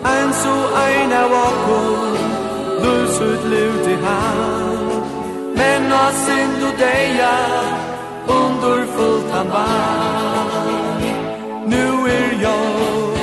En 0.06 0.34
så 0.34 0.56
ein 0.86 1.13
av 1.13 1.32
okkur 1.32 2.17
Lus 2.84 3.21
ut 3.21 3.43
lut 3.52 3.88
i 3.88 3.97
hand 4.06 5.04
Men 5.56 5.91
av 5.91 6.12
synd 6.25 6.63
og 6.69 6.73
deia 6.80 7.79
wonderful 8.30 9.20
han 9.34 9.48
var 9.56 10.46
Nu 11.74 11.86
er 12.18 12.28
jord 12.46 13.18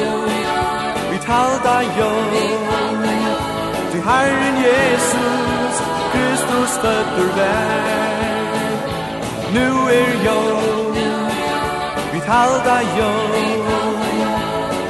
Vi 1.10 1.18
talda 1.28 1.76
jord 1.98 2.34
Til 3.90 4.02
Herren 4.08 4.56
Jesus 4.68 5.74
Kristus 6.12 6.72
fötter 6.82 7.28
vær 7.38 8.76
Nu 9.56 9.68
er 9.98 10.10
jord 10.26 10.96
Vi 12.12 12.20
talda 12.30 12.78
jord 12.98 13.34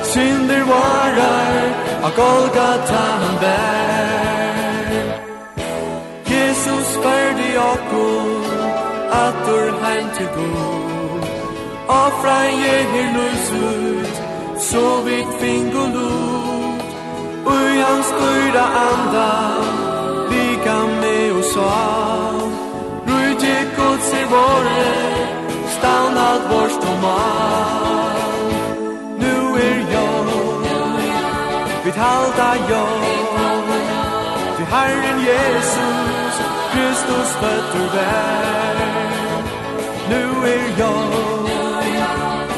Synder 0.02 0.64
varar 0.72 1.62
Av 2.04 2.12
Golgata 2.16 3.02
han 3.22 3.36
vær 3.40 3.76
Jesus 6.30 6.88
færdig 7.02 7.52
okkur 7.58 8.55
atur 9.10 9.66
heim 9.82 10.08
til 10.16 10.28
god 10.36 11.22
Ofra 11.88 12.38
jeg 12.62 12.82
her 12.92 13.08
lus 13.16 13.46
ut 13.52 14.16
Så 14.60 15.02
vidt 15.04 15.30
fingo 15.40 15.84
lut 15.96 16.88
Ui 17.52 17.74
hans 17.86 18.10
gøyra 18.20 18.66
anda 18.88 19.30
Lika 20.30 20.78
med 21.00 21.30
og 21.38 21.44
sal 21.52 22.40
Rui 23.08 23.28
je 23.42 23.56
god 23.76 23.98
se 24.08 24.22
våre 24.32 24.92
Stan 25.76 26.18
alt 26.28 26.84
og 26.90 26.96
mal. 27.02 28.30
Nu 29.22 29.36
er 29.68 29.78
jag 29.94 30.26
Vit 31.84 31.94
halda 31.94 32.50
jag 32.70 33.00
Til 34.56 34.66
Herren 34.74 35.18
Jesus 35.28 36.34
Kristus 36.72 37.30
fötter 37.40 37.86
vær 37.94 38.95
Nu 40.10 40.22
er 40.54 40.64
jag 40.78 41.06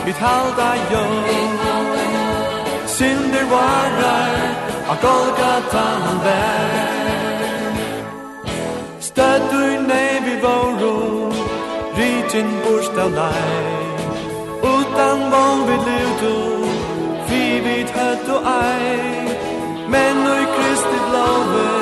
Mitt 0.06 0.16
halda 0.16 0.76
jag 0.92 1.28
Synder 2.86 3.44
varar 3.50 4.32
a 4.88 4.96
Golgata 5.02 5.84
han 6.04 6.18
bär 6.24 6.98
Stöd 9.00 9.42
du 9.50 9.80
nej 9.88 10.22
vi 10.24 10.40
våro 10.40 11.32
Rytin 11.96 12.50
borst 12.64 12.98
av 12.98 13.10
nej 13.10 13.78
Utan 14.62 15.30
vong 15.30 15.66
vid 15.68 15.80
luto 15.88 16.66
Fri 17.26 17.60
vid 17.60 17.86
hött 17.86 18.28
och 18.28 18.42
aj 18.46 19.38
Men 19.88 20.24
nu 20.24 20.30
i 20.30 20.46
Kristi 20.56 20.98
blåver 21.10 21.77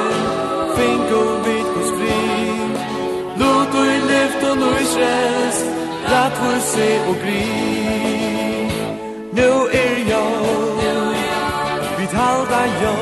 Sion 4.57 4.63
og 4.63 4.71
vår 6.11 6.61
se 6.61 6.89
og 7.09 7.17
gri 7.23 7.45
Nu 9.39 9.51
er 9.83 9.95
jeg 10.13 10.33
Vi 11.99 12.07
talda 12.07 12.63
jeg 12.83 12.99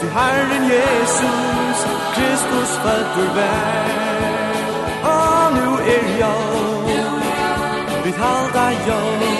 Til 0.00 0.10
Herren 0.16 0.64
Jesus 0.74 1.78
Kristus 2.14 2.70
fødder 2.82 3.34
vær. 3.34 3.88
Og 5.14 5.52
nu 5.56 5.70
er 5.96 6.06
jeg 6.22 6.42
Vi 8.04 8.10
talda 8.10 8.66
jeg 8.88 9.36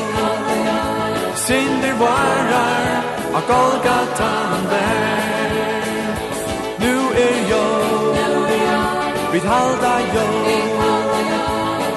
Sinder 1.46 1.94
varar 1.98 2.86
Av 3.34 3.42
Golgata 3.50 4.30
han 4.50 4.64
vær 4.70 5.46
Nu 6.78 6.94
er 7.24 7.36
jeg 7.50 7.85
halda 9.46 9.98
jól. 10.14 10.44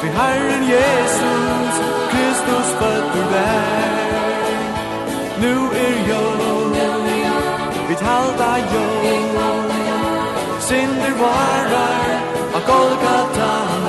Vi 0.01 0.09
Herren 0.19 0.63
Jesus 0.63 1.73
Kristus 2.11 2.67
fötter 2.79 3.25
vær 3.33 3.99
Nu 5.43 5.53
er 5.85 5.95
jól. 6.09 6.71
Vi 7.87 7.95
halda 8.05 8.53
jól. 8.73 8.99
Synder 10.67 11.13
varar 11.21 12.09
A 12.57 12.59
Golgata. 12.67 13.88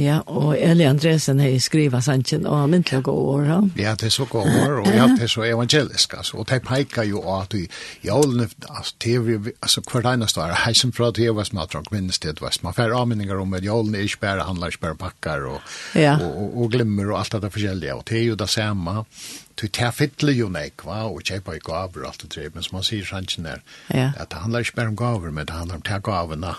Ja, 0.00 0.20
og 0.26 0.54
Eli 0.56 0.86
Andresen 0.88 1.40
har 1.42 1.52
skrivet 1.60 2.04
sannsyn 2.04 2.46
og 2.48 2.62
han 2.62 2.72
myndelig 2.72 3.02
gode 3.04 3.34
over 3.34 3.48
han. 3.50 3.72
ja 3.76 3.92
det 4.00 4.08
er 4.08 4.14
så 4.14 4.24
gode 4.24 4.48
over, 4.48 4.80
og 4.80 4.88
ja, 4.94 5.08
det 5.12 5.26
er 5.26 5.32
så 5.32 5.44
evangelisk. 5.44 6.14
Altså, 6.16 6.38
og 6.40 6.48
det 6.48 6.62
peker 6.64 7.04
jo 7.10 7.20
at 7.34 7.54
i 7.58 7.66
jævlen, 8.04 8.48
altså, 8.68 8.94
TV, 9.00 9.52
altså 9.60 9.84
hver 9.84 10.08
eneste 10.12 10.40
år, 10.40 10.56
heisen 10.64 10.92
fra 10.96 11.10
TV 11.12 11.34
var 11.36 11.48
smadrak, 11.48 11.92
minnes 11.92 12.18
det 12.18 12.40
var. 12.40 12.56
Man 12.62 12.74
får 12.74 12.96
avmenninger 12.96 13.36
om 13.36 13.54
at 13.54 13.64
jævlen 13.64 13.94
er 13.94 14.08
ikke 14.08 14.24
bare 14.24 14.46
handler, 14.48 14.72
ikke 14.72 14.86
bare 14.86 14.96
pakker 14.96 15.46
og, 15.52 15.60
ja. 15.94 16.16
og, 16.16 16.32
og, 16.42 16.62
og 16.62 16.72
glimmer 16.72 17.12
og 17.12 17.20
alt 17.20 17.42
det 17.42 17.52
forskjellige. 17.52 17.94
Og 17.94 18.08
det 18.08 18.18
er 18.22 18.24
jo 18.24 18.40
det 18.40 18.48
samme. 18.48 19.04
Du 19.60 19.66
tar 19.68 19.92
fytle 19.92 20.32
jo 20.32 20.48
nek, 20.48 20.80
va, 20.86 21.02
og 21.10 21.20
kjøper 21.28 21.58
i 21.58 21.60
gaver 21.64 22.00
og 22.00 22.08
alt 22.08 22.22
det 22.24 22.30
tre, 22.32 22.48
men 22.54 22.64
som 22.64 22.78
man 22.78 22.86
sier 22.86 23.04
sannsyn 23.04 23.48
er, 23.50 23.60
ja. 23.92 24.10
at 24.16 24.32
det 24.32 24.40
handler 24.40 24.64
ikke 24.64 24.78
bare 24.78 24.94
om 24.94 24.96
gaver, 24.96 25.30
men 25.30 25.46
det 25.46 25.56
handler 25.58 25.76
om 25.76 25.84
ta 25.84 25.98
gavene 26.00 26.54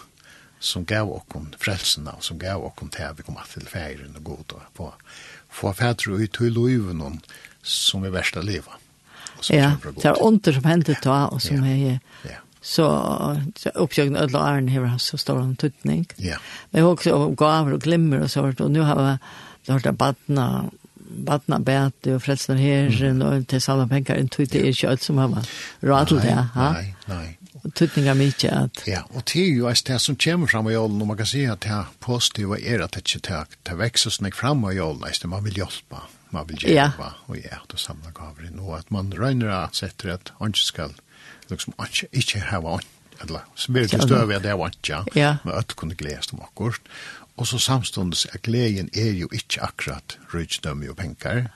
som 0.61 0.85
gav 0.85 1.09
okkon 1.09 1.49
frelsena, 1.59 2.13
som 2.21 2.37
gav 2.39 2.61
okkom 2.65 2.91
til 2.93 3.07
at 3.07 3.17
vi 3.17 3.25
kom 3.25 3.39
til 3.49 3.65
feiren 3.65 4.15
og 4.15 4.23
god 4.23 4.53
og 4.53 4.61
få, 4.77 4.91
få 5.49 5.73
fædre 5.73 6.21
ut 6.21 6.37
til 6.37 6.53
loven 6.53 7.21
som 7.61 8.05
er 8.05 8.13
verst 8.13 8.37
av 8.37 8.45
livet. 8.45 8.77
Ja, 9.49 9.73
det 9.81 10.05
er 10.05 10.21
ånder 10.21 10.53
som 10.53 10.67
hendte 10.69 10.95
da, 11.01 11.25
og 11.33 11.41
som 11.41 11.65
ja. 11.65 11.73
er 11.73 12.29
ja. 12.29 12.37
så 12.61 12.85
så 13.57 13.71
oppsøkende 13.75 14.21
ødel 14.21 14.35
og 14.35 14.47
æren 14.47 14.69
här 14.69 14.97
så 14.97 15.17
står 15.17 15.39
han 15.39 15.55
tutning. 15.55 16.07
Ja. 16.17 16.37
Men 16.71 16.83
också 16.83 17.35
gaver 17.35 17.73
og 17.73 17.81
glimmer 17.81 18.21
og 18.21 18.29
sånt 18.29 18.61
og 18.61 18.71
nu 18.71 18.81
har 18.81 19.01
jag 19.01 19.17
det 19.65 19.85
har 19.85 19.91
badna 19.91 20.69
badna 21.25 21.59
bärt 21.59 22.07
och 22.07 22.23
frälsnar 22.23 22.55
herren 22.55 23.21
og 23.21 23.47
til 23.47 23.61
samme 23.61 23.87
penger, 23.87 24.15
en 24.15 24.29
tuttning 24.29 24.63
er 24.63 24.69
ikke 24.69 24.89
alt 24.89 25.03
som 25.03 25.17
har 25.17 25.45
råd 25.83 26.07
til 26.07 26.17
det. 26.17 26.47
Nej, 26.55 26.93
nei. 27.07 27.37
Och 27.63 27.73
tyckningar 27.73 28.15
mye 28.17 28.51
at... 28.51 28.83
Ja, 28.87 29.03
og 29.13 29.25
det 29.29 29.41
er 29.41 29.51
jo 29.53 29.67
ett 29.69 29.85
det 29.85 29.99
som 30.01 30.15
kommer 30.15 30.47
fram 30.47 30.67
av 30.67 30.77
åldern 30.79 31.01
og 31.01 31.07
man 31.11 31.17
kan 31.17 31.29
si 31.29 31.43
at 31.45 31.61
det 31.61 31.69
här 31.69 31.85
positiva 31.99 32.57
är 32.59 32.79
att 32.79 32.91
det 32.91 33.15
inte 33.15 33.45
det 33.63 33.75
växer 33.75 34.09
snäck 34.09 34.35
fram 34.35 34.65
i 34.71 34.79
åldern. 34.79 35.29
Man 35.29 35.43
vil 35.43 35.57
hjelpe, 35.57 36.01
man 36.29 36.47
vil 36.47 36.63
hjälpa 36.63 36.95
ja. 36.97 37.13
og 37.27 37.37
ja, 37.37 37.61
det 37.71 37.79
samler 37.79 38.11
gaver 38.11 38.47
inn, 38.47 38.59
og 38.59 38.79
at 38.79 38.91
man 38.91 39.13
röjner 39.13 39.51
at 39.63 39.75
setter 39.75 40.13
at 40.13 40.33
man 40.39 40.49
ikke 40.49 40.65
skal, 40.65 40.93
liksom, 41.49 41.73
ikke, 41.85 42.07
ikke 42.11 42.39
hava 42.39 42.69
ha 42.69 42.79
eller 43.21 43.39
så 43.55 43.71
blir 43.71 43.87
smidigt 43.87 44.03
stöv 44.03 44.31
att 44.31 44.43
det 44.43 44.53
var 44.57 44.67
ikke, 44.67 45.03
ja. 45.15 45.37
men 45.43 45.53
at 45.53 45.75
kunne 45.75 45.95
gledes 45.95 46.27
dem 46.27 46.41
akkurat. 46.41 46.81
og 47.37 47.47
så 47.47 47.57
samståndes 47.57 48.27
at 48.33 48.41
gleden 48.41 48.89
er 48.93 49.11
jo 49.11 49.29
ikke 49.33 49.61
akkurat 49.61 50.17
röjtdömme 50.33 50.89
og 50.89 50.97
penger, 50.97 51.47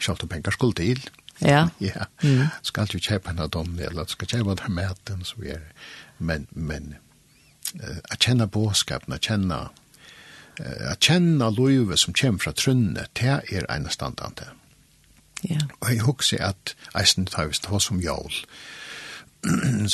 selv 0.00 0.22
om 0.22 0.28
penger 0.28 0.50
skulle 0.50 0.74
til, 0.74 1.10
Ja. 1.42 1.68
ja. 1.78 2.06
Mm. 2.22 2.46
Skal 2.62 2.90
du 2.90 2.98
kjøpe 2.98 3.32
en 3.32 3.42
av 3.42 3.52
dem, 3.54 3.76
eller 3.82 4.08
skal 4.10 4.30
kjøpe 4.30 4.56
den 4.62 4.76
maten, 4.78 5.24
så 5.26 5.42
er 5.42 5.62
det. 5.62 5.86
Men, 6.18 6.46
men, 6.54 6.96
uh, 7.78 7.98
å 7.98 8.18
kjenne 8.18 8.48
båskapen, 8.50 9.16
å 9.16 9.20
kjenne, 9.22 9.60
uh, 10.60 10.84
å 10.92 10.96
kjenne 11.02 11.50
lovet 11.56 12.02
som 12.02 12.14
kommer 12.14 12.44
fra 12.44 12.54
trunnet, 12.56 13.10
det 13.18 13.40
er 13.50 13.66
en 13.72 13.90
standante. 13.90 14.52
Ja. 15.42 15.64
Og 15.80 15.90
jeg 15.90 16.04
husker 16.06 16.44
at 16.52 16.76
eisen 16.94 17.26
tar 17.26 17.50
vi 17.50 17.58
stå 17.58 17.80
som 17.82 17.98
jål. 18.00 18.44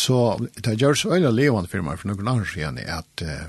så 0.05 0.19
det 0.61 0.77
gjør 0.77 0.99
så 0.99 1.15
øyne 1.17 1.33
levende 1.33 1.73
for 1.73 1.85
meg 1.87 2.03
for 2.03 2.11
noen 2.11 2.35
år 2.35 2.45
siden, 2.53 2.83
er 2.83 3.01
at 3.01 3.25
uh, 3.25 3.49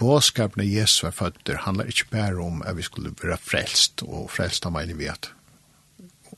båskapen 0.00 0.64
av 0.64 0.68
Jesu 0.68 1.06
er 1.08 1.16
født, 1.16 1.52
handler 1.66 1.92
ikke 1.92 2.08
bare 2.12 2.40
om 2.40 2.62
at 2.64 2.78
vi 2.78 2.86
skulle 2.86 3.12
være 3.20 3.38
frelst, 3.40 4.04
og 4.08 4.30
frelst 4.32 4.66
av 4.68 4.72
meg 4.76 4.92
i 4.92 4.96
vet 4.96 5.30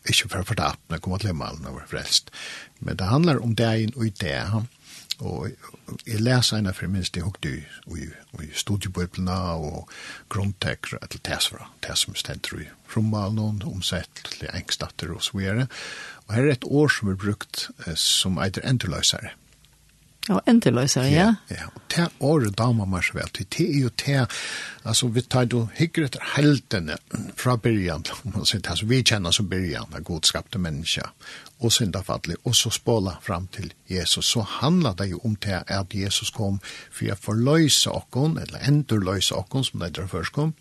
ikke 0.07 0.29
for 0.29 0.43
å 0.43 0.49
fortapt, 0.49 0.83
men 0.89 1.03
kommer 1.03 1.23
til 1.23 1.33
himmelen 1.33 1.67
og 1.69 1.81
være 1.81 1.91
frelst. 1.91 2.31
Men 2.81 2.99
det 3.01 3.11
handler 3.11 3.43
om 3.43 3.55
dagen 3.59 3.95
og 3.97 4.07
i 4.07 4.13
det, 4.21 4.39
og 5.19 5.49
jeg 6.07 6.21
leser 6.23 6.61
henne 6.61 6.75
for 6.77 6.91
minst 6.93 7.17
jeg 7.17 7.27
hukte 7.27 7.51
i, 7.51 8.05
i 8.39 8.51
studiebøyblene 8.55 9.39
og 9.59 9.91
grunntekker 10.31 11.01
til 11.11 11.25
tesvra, 11.27 11.67
det 11.83 11.97
som 11.99 12.15
stender 12.15 12.63
i 12.63 12.69
rommalen, 12.95 13.65
omsett 13.67 14.23
til 14.29 14.47
engstatter 14.53 15.11
og 15.15 15.25
så 15.27 15.41
videre. 15.41 15.67
Og 16.29 16.37
her 16.37 16.47
er 16.47 16.55
et 16.55 16.71
år 16.71 16.95
som 16.95 17.11
er 17.11 17.19
brukt 17.19 17.67
som 17.99 18.39
eitir 18.39 18.67
endurløsere. 18.69 19.35
Mm 19.35 19.48
Ja, 20.29 20.39
endeløsere, 20.47 21.09
ja. 21.09 21.27
Ja, 21.49 21.57
ja. 21.57 21.67
og 21.73 21.85
det 21.95 22.07
året 22.21 22.57
damer 22.59 22.89
meg 22.91 23.07
så 23.07 23.17
vel 23.17 23.31
til, 23.33 23.47
det 23.55 23.65
er 23.65 23.79
jo 23.81 23.91
det, 24.03 24.25
altså 24.85 25.09
vi 25.13 25.23
tar 25.25 25.47
jo 25.49 25.63
hikker 25.79 26.05
etter 26.05 26.25
heltene 26.35 26.99
fra 27.39 27.55
byrjan, 27.57 28.05
altså 28.37 28.89
vi 28.91 29.01
kjenner 29.01 29.33
som 29.33 29.49
byrjan 29.49 29.95
av 29.97 30.05
godskapte 30.05 30.61
mennesker, 30.61 31.09
og 31.65 31.73
syndafattelig, 31.73 32.37
og 32.45 32.55
så 32.55 32.71
spåla 32.71 33.17
fram 33.25 33.49
til 33.55 33.73
Jesus. 33.91 34.29
Så 34.31 34.45
handlar 34.61 34.95
det 35.01 35.09
jo 35.11 35.21
om 35.25 35.35
det 35.43 35.63
at 35.67 35.95
Jesus 35.97 36.31
kom 36.31 36.61
for 36.63 37.09
å 37.11 37.17
forløse 37.19 37.91
okken, 37.91 38.37
eller 38.43 38.67
enderløse 38.69 39.35
okken, 39.35 39.65
som 39.65 39.81
det 39.81 39.97
er 39.97 40.11
først 40.13 40.37
kom, 40.37 40.53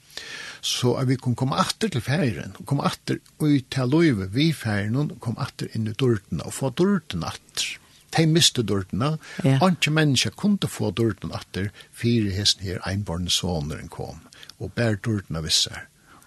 så 0.62 0.96
at 1.02 1.12
vi 1.12 1.20
kan 1.22 1.36
komme 1.38 1.60
atter 1.60 1.92
til 1.92 2.02
ferien, 2.02 2.56
komme 2.66 2.88
atter 2.88 3.20
ut 3.44 3.68
til 3.74 3.92
løyve 3.92 4.32
vi 4.34 4.50
ferien, 4.56 5.12
komme 5.20 5.44
atter 5.44 5.70
inn 5.76 5.92
i 5.92 5.94
dørtene, 5.94 6.48
og 6.48 6.56
få 6.56 6.72
dørtene 6.72 7.36
atter 7.36 7.76
de 8.16 8.26
miste 8.30 8.64
dørtene, 8.64 9.18
ja. 9.44 9.58
andre 9.62 9.92
mennesker 9.92 10.36
kunne 10.38 10.70
få 10.72 10.92
dørtene 10.96 11.36
atter, 11.36 11.70
fire 11.92 12.32
hesten 12.34 12.66
her, 12.68 12.82
einbarne 12.88 13.32
soneren 13.34 13.92
kom, 13.92 14.24
og 14.60 14.74
bær 14.78 15.00
dørtene 15.04 15.44
visse. 15.46 15.74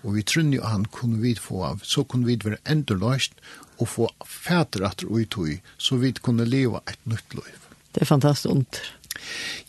Og 0.02 0.16
vi 0.16 0.24
trunni 0.24 0.56
jo 0.56 0.68
han 0.68 0.86
kunne 0.92 1.20
vi 1.20 1.34
få 1.36 1.64
av, 1.72 1.82
så 1.84 2.04
kunne 2.04 2.28
vi 2.28 2.38
være 2.44 2.60
enda 2.68 2.96
løst, 2.96 3.36
og 3.80 3.88
få 3.88 4.08
fæter 4.26 4.84
atter 4.84 5.08
uttøy, 5.08 5.60
så 5.78 5.96
vi 6.00 6.12
kunne 6.12 6.48
leva 6.48 6.82
et 6.88 7.00
nytt 7.08 7.36
liv. 7.36 7.68
Det 7.94 8.04
er 8.04 8.12
fantastisk 8.12 8.52
ondt. 8.52 8.82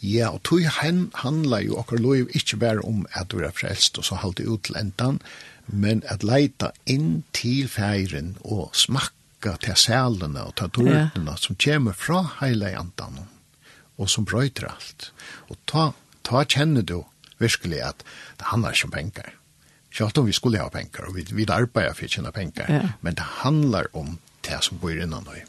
Ja, 0.02 0.30
og 0.30 0.44
tog 0.48 0.64
han 0.80 1.10
handler 1.24 1.64
jo 1.66 1.80
akkur 1.82 2.00
loiv 2.00 2.30
ikke 2.38 2.60
bare 2.62 2.84
om 2.88 3.06
at 3.18 3.32
du 3.32 3.42
er 3.42 3.56
frelst 3.56 3.98
og 3.98 4.06
så 4.08 4.20
halte 4.22 4.46
ut 4.48 4.64
til 4.68 4.78
endan, 4.80 5.20
men 5.68 6.04
at 6.12 6.24
leita 6.24 6.72
inn 6.86 7.24
til 7.36 7.68
feiren 7.72 8.36
og 8.44 8.72
smakka 8.78 9.21
takka 9.42 9.58
til 9.58 9.76
sælene 9.76 10.44
og 10.44 10.56
til 10.56 10.70
dårdene 10.70 11.32
ja. 11.32 11.36
som 11.36 11.56
kommer 11.56 11.94
fra 11.94 12.38
hele 12.42 12.78
andan 12.78 13.28
og 13.98 14.10
som 14.10 14.26
brøyter 14.26 14.68
alt. 14.68 15.12
Og 15.50 15.58
ta, 15.68 15.92
ta 16.24 16.44
kjenner 16.44 16.82
du 16.82 17.06
virkelig 17.40 17.82
at 17.82 18.04
det 18.38 18.46
handler 18.52 18.72
ikke 18.72 18.86
om 18.86 18.92
penger. 18.92 19.30
Selv 19.94 20.18
om 20.18 20.26
vi 20.26 20.32
skulle 20.32 20.58
ha 20.58 20.70
penger, 20.70 21.06
og 21.08 21.16
vi, 21.16 21.26
vi 21.32 21.46
arbeider 21.50 21.94
for 21.94 22.06
å 22.06 22.10
tjene 22.10 22.32
penger, 22.32 22.70
ja. 22.70 22.94
men 23.02 23.16
det 23.16 23.26
handler 23.44 23.90
om 23.94 24.20
det 24.48 24.62
som 24.64 24.80
bor 24.80 24.92
innan 24.96 25.28
høy. 25.28 25.42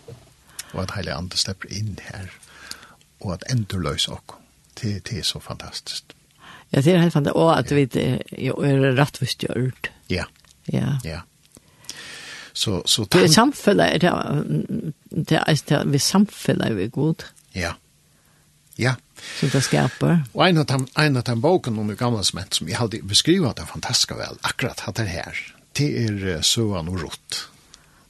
Og 0.75 0.83
at 0.83 0.97
hele 0.97 1.15
andre 1.15 1.39
stepper 1.39 1.71
inn 1.71 1.99
her, 2.03 2.33
og 3.21 3.37
at 3.37 3.45
enda 3.53 3.79
løser 3.79 4.19
oss. 4.19 4.39
Det, 4.81 5.05
det 5.09 5.19
er 5.21 5.27
så 5.29 5.39
fantastisk. 5.41 6.15
Ja, 6.73 6.81
det 6.81 6.95
er 6.95 7.03
helt 7.05 7.13
fantastisk. 7.13 7.37
Og 7.37 7.53
at 7.59 7.71
vi 7.71 7.85
er, 8.01 8.19
er 8.51 8.97
rettvis 8.99 9.37
gjørt. 9.39 9.93
Ja. 10.11 10.25
Ja. 10.73 10.97
Ja. 11.05 11.21
Så, 12.53 12.83
så 12.85 13.05
det 13.05 13.23
er 13.23 13.33
samfunnet, 13.33 14.01
det 14.01 14.09
er, 14.09 14.43
det 15.11 15.39
er, 15.39 15.55
det 15.69 15.77
er, 15.77 15.87
vi 15.89 15.99
samfunnet 15.99 16.67
er 16.69 16.75
vi 16.75 16.89
god. 16.93 17.25
Ja, 17.55 17.73
ja. 18.77 18.95
Så 19.41 19.47
det 19.53 19.63
skaper. 19.63 20.25
Og 20.35 20.49
en 20.49 20.59
av 20.59 20.67
dem, 20.67 20.87
en 20.99 21.17
av 21.17 21.25
dem 21.25 21.41
boken 21.41 21.79
om 21.79 21.91
gamla 21.97 22.23
smätt 22.23 22.55
som 22.55 22.69
jag 22.69 22.79
hade 22.79 23.03
beskrivet 23.03 23.57
det 23.57 23.67
fantastiska 23.67 24.17
väl, 24.17 24.39
akkurat 24.41 24.89
att 24.89 24.95
det 24.95 25.05
här, 25.05 25.55
det 25.73 26.05
är 26.05 26.43
Sövan 26.43 26.89
och 26.89 27.01
Rott. 27.01 27.49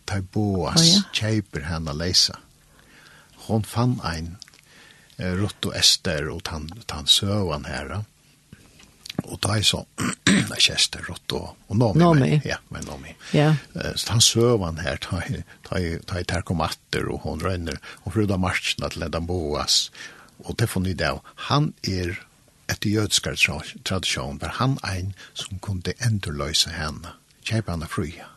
Ta 0.05 0.20
Boas, 0.20 0.81
oh, 0.81 0.87
ja. 0.87 1.02
Kjeiper 1.12 1.61
henne 1.61 1.92
läsa. 1.92 2.38
Hon 3.35 3.64
fann 3.64 4.00
en 4.05 4.37
Rott 5.16 5.64
och 5.64 5.76
Ester 5.76 6.28
och 6.28 6.44
tan, 6.44 6.83
tan 6.87 7.07
Sövan 7.07 7.64
här 7.64 8.05
og 9.28 9.38
da 9.44 9.56
er 9.58 9.66
så 9.66 9.82
kjester 10.66 11.04
rått 11.08 11.35
og, 11.37 11.52
og 11.68 11.78
Nomi. 11.78 12.00
Nomi. 12.02 12.30
Men, 12.37 12.48
ja, 12.48 12.58
men 12.74 12.85
Nomi. 12.88 13.14
Ja. 13.32 13.52
Yeah. 13.76 13.94
Så 13.96 14.14
han 14.14 14.24
søv 14.24 14.64
han 14.64 14.82
her, 14.82 14.98
ta 15.02 15.78
i 15.78 16.26
terkomatter 16.28 17.08
og 17.12 17.24
hon 17.26 17.42
røyner, 17.44 17.80
og 18.04 18.16
fruda 18.16 18.38
marsjene 18.40 18.90
til 18.92 19.08
den 19.11 19.28
boas, 19.28 19.87
og 20.42 20.56
det 20.58 20.68
får 20.70 20.87
ni 20.87 20.94
det, 20.98 21.14
han 21.48 21.72
er 21.87 22.18
etter 22.70 22.90
jødskar 22.90 23.37
tradisjon, 23.85 24.38
for 24.40 24.58
han 24.58 24.78
er 24.82 25.00
en 25.00 25.14
som 25.35 25.61
kunne 25.62 25.94
endurløse 26.04 26.72
henne, 26.72 27.16
kjøpe 27.44 27.74
henne 27.74 27.88
fria. 27.90 28.28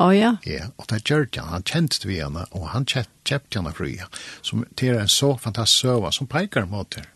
Å 0.00 0.06
oh, 0.06 0.12
ja? 0.16 0.30
Ja, 0.48 0.70
og 0.80 0.88
det 0.88 1.02
gjør 1.04 1.26
han, 1.36 1.50
han 1.52 1.66
kjente 1.68 2.08
vi 2.08 2.22
henne, 2.22 2.46
og 2.56 2.70
han 2.72 2.86
kjøpte 2.88 3.58
henne 3.58 3.74
fria, 3.76 4.08
som 4.40 4.64
til 4.80 4.96
en 4.96 5.10
så 5.10 5.34
fantastisk 5.40 5.84
søva 5.84 6.12
som 6.14 6.30
peikar 6.30 6.68
mot 6.70 6.96
her. 6.96 7.10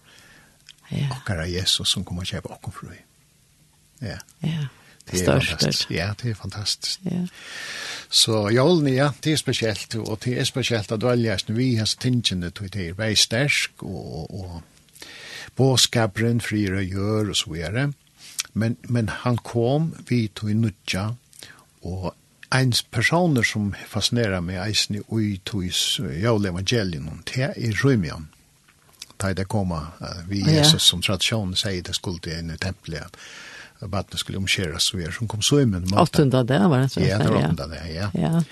Ja. 0.91 1.09
Yeah. 1.09 1.31
er 1.33 1.49
Jesus 1.51 1.91
som 1.91 2.05
kommer 2.05 2.29
kjøpe 2.29 2.53
okken 2.53 2.75
fria. 2.75 3.06
Ja. 4.03 4.19
Ja. 4.43 4.67
Det 5.07 5.29
er 5.29 5.41
størst. 5.41 5.91
Ja, 5.91 6.13
det 6.23 6.31
er 6.31 6.35
fantastisk. 6.35 7.01
Ja. 7.05 7.27
Så 8.11 8.49
jolene, 8.49 8.91
ja, 8.91 9.11
det 9.25 9.33
er 9.33 9.37
spesielt, 9.37 9.95
og 9.95 10.19
det 10.25 10.39
er 10.41 10.45
spesielt 10.45 10.93
at 10.93 11.01
dølgjast 11.01 11.55
vi 11.55 11.75
har 11.75 11.95
tingene 12.01 12.51
til 12.51 12.73
det 12.73 12.89
er 12.89 12.99
vei 12.99 13.15
stersk, 13.15 13.83
og, 13.83 14.35
og 14.35 14.63
båskaperen 15.57 16.41
frier 16.41 16.75
og 16.81 16.85
gjør, 16.85 17.31
og 17.31 17.37
så 17.37 17.53
videre. 17.53 17.93
Men, 18.55 18.77
men 18.89 19.09
han 19.09 19.37
kom, 19.37 19.93
vi 20.09 20.27
tog 20.35 20.51
i 20.51 20.55
nudja, 20.55 21.11
og 21.83 22.15
en 22.55 22.73
personer 22.91 23.43
som 23.43 23.75
fascinerar 23.87 24.41
meg 24.41 24.63
eisen 24.65 24.99
i 24.99 25.03
ui 25.13 25.41
tois 25.45 26.01
jævla 26.01 26.51
evangelien, 26.51 27.23
det 27.31 27.53
er 27.53 27.85
Rymian. 27.85 28.29
Da 29.23 29.33
det 29.33 29.49
kommer, 29.49 29.95
vi 30.29 30.43
Jesus 30.45 30.83
som 30.83 31.03
tradisjonen 31.03 31.57
sier 31.57 31.83
det 31.83 31.95
skulle 31.97 32.39
inn 32.39 32.51
en 32.51 32.61
tempel, 32.61 32.99
at 33.81 33.91
vattnet 33.93 34.23
skulle 34.23 34.41
omkjøres 34.41 34.91
så 34.91 35.03
er 35.03 35.13
som 35.15 35.29
kom 35.31 35.45
så 35.45 35.61
i 35.63 35.69
min 35.69 35.85
måte. 35.91 36.03
Åttende 36.07 36.43
det 36.49 36.63
var 36.65 36.83
det? 36.85 36.89
så. 36.95 37.05
Ja, 37.05 37.19
det 37.21 37.31
var 37.31 37.45
åttende 37.45 37.69
det, 37.75 37.85
ja. 37.95 38.11
ja. 38.15 38.43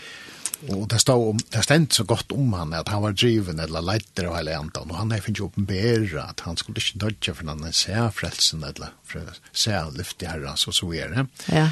Og 0.72 0.86
det 0.88 1.00
stod, 1.02 1.28
om, 1.34 1.40
det 1.52 1.62
stod 1.64 1.92
så 1.92 2.04
godt 2.08 2.32
om 2.32 2.52
han 2.56 2.72
at 2.76 2.88
han 2.88 3.02
var 3.04 3.12
driven 3.12 3.60
eller 3.60 3.84
leiter 3.84 4.30
av 4.30 4.38
hele 4.38 4.56
andan, 4.56 4.90
og 4.90 4.96
han 4.96 5.12
har 5.12 5.24
finnet 5.24 5.44
åpenbæra 5.44 6.28
at 6.30 6.44
han 6.46 6.56
skulle 6.60 6.80
ikke 6.80 7.02
dødja 7.04 7.34
for 7.36 7.50
han 7.52 7.66
ser 7.72 8.08
frelsen 8.14 8.64
eller 8.64 8.94
ser 9.52 9.92
i 9.92 10.30
herra, 10.30 10.56
så 10.56 10.72
så 10.72 10.88
er 10.94 11.12
det. 11.12 11.26
Ja. 11.52 11.68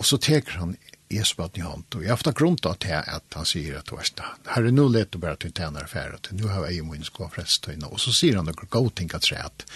Og 0.00 0.08
så 0.08 0.18
teker 0.18 0.60
han 0.62 0.76
Jesu 1.12 1.34
vatten 1.36 1.60
i 1.60 1.66
hånd, 1.66 1.84
og 1.94 2.02
jeg 2.02 2.10
har 2.10 2.16
haft 2.16 2.30
grunn 2.38 2.56
til 2.56 2.72
at 2.72 3.36
han 3.36 3.46
sier 3.46 3.78
at 3.78 4.22
herre, 4.54 4.72
nå 4.72 4.88
let 4.88 5.12
du 5.12 5.20
bare 5.22 5.36
til 5.36 5.52
tjener 5.52 5.84
affæret, 5.84 6.32
nå 6.32 6.48
har 6.48 6.64
jeg 6.70 6.80
jo 6.80 6.88
min 6.88 7.04
skåfrest, 7.04 7.68
og 7.68 8.00
så 8.00 8.14
sier 8.14 8.40
han 8.40 8.48
noen 8.48 8.70
god 8.70 8.94
ting 8.96 9.12
at 9.14 9.28
tre 9.28 9.42
at, 9.44 9.66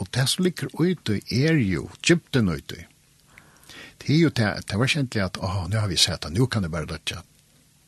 Og 0.00 0.08
det 0.10 0.26
som 0.28 0.44
ligger 0.44 0.72
ute 0.74 1.20
er 1.30 1.58
jo 1.60 1.88
djupten 2.02 2.48
ute. 2.50 2.86
Det 4.02 4.10
er 4.10 4.18
jo 4.18 4.32
det, 4.34 4.48
det 4.68 4.78
var 4.78 4.90
kjentlig 4.90 5.22
at, 5.22 5.38
åh, 5.38 5.64
nå 5.70 5.78
har 5.80 5.88
vi 5.88 5.98
sett 6.00 6.24
det, 6.26 6.34
nå 6.34 6.48
kan 6.50 6.66
det 6.66 6.72
bare 6.72 6.90
dødja. 6.90 7.22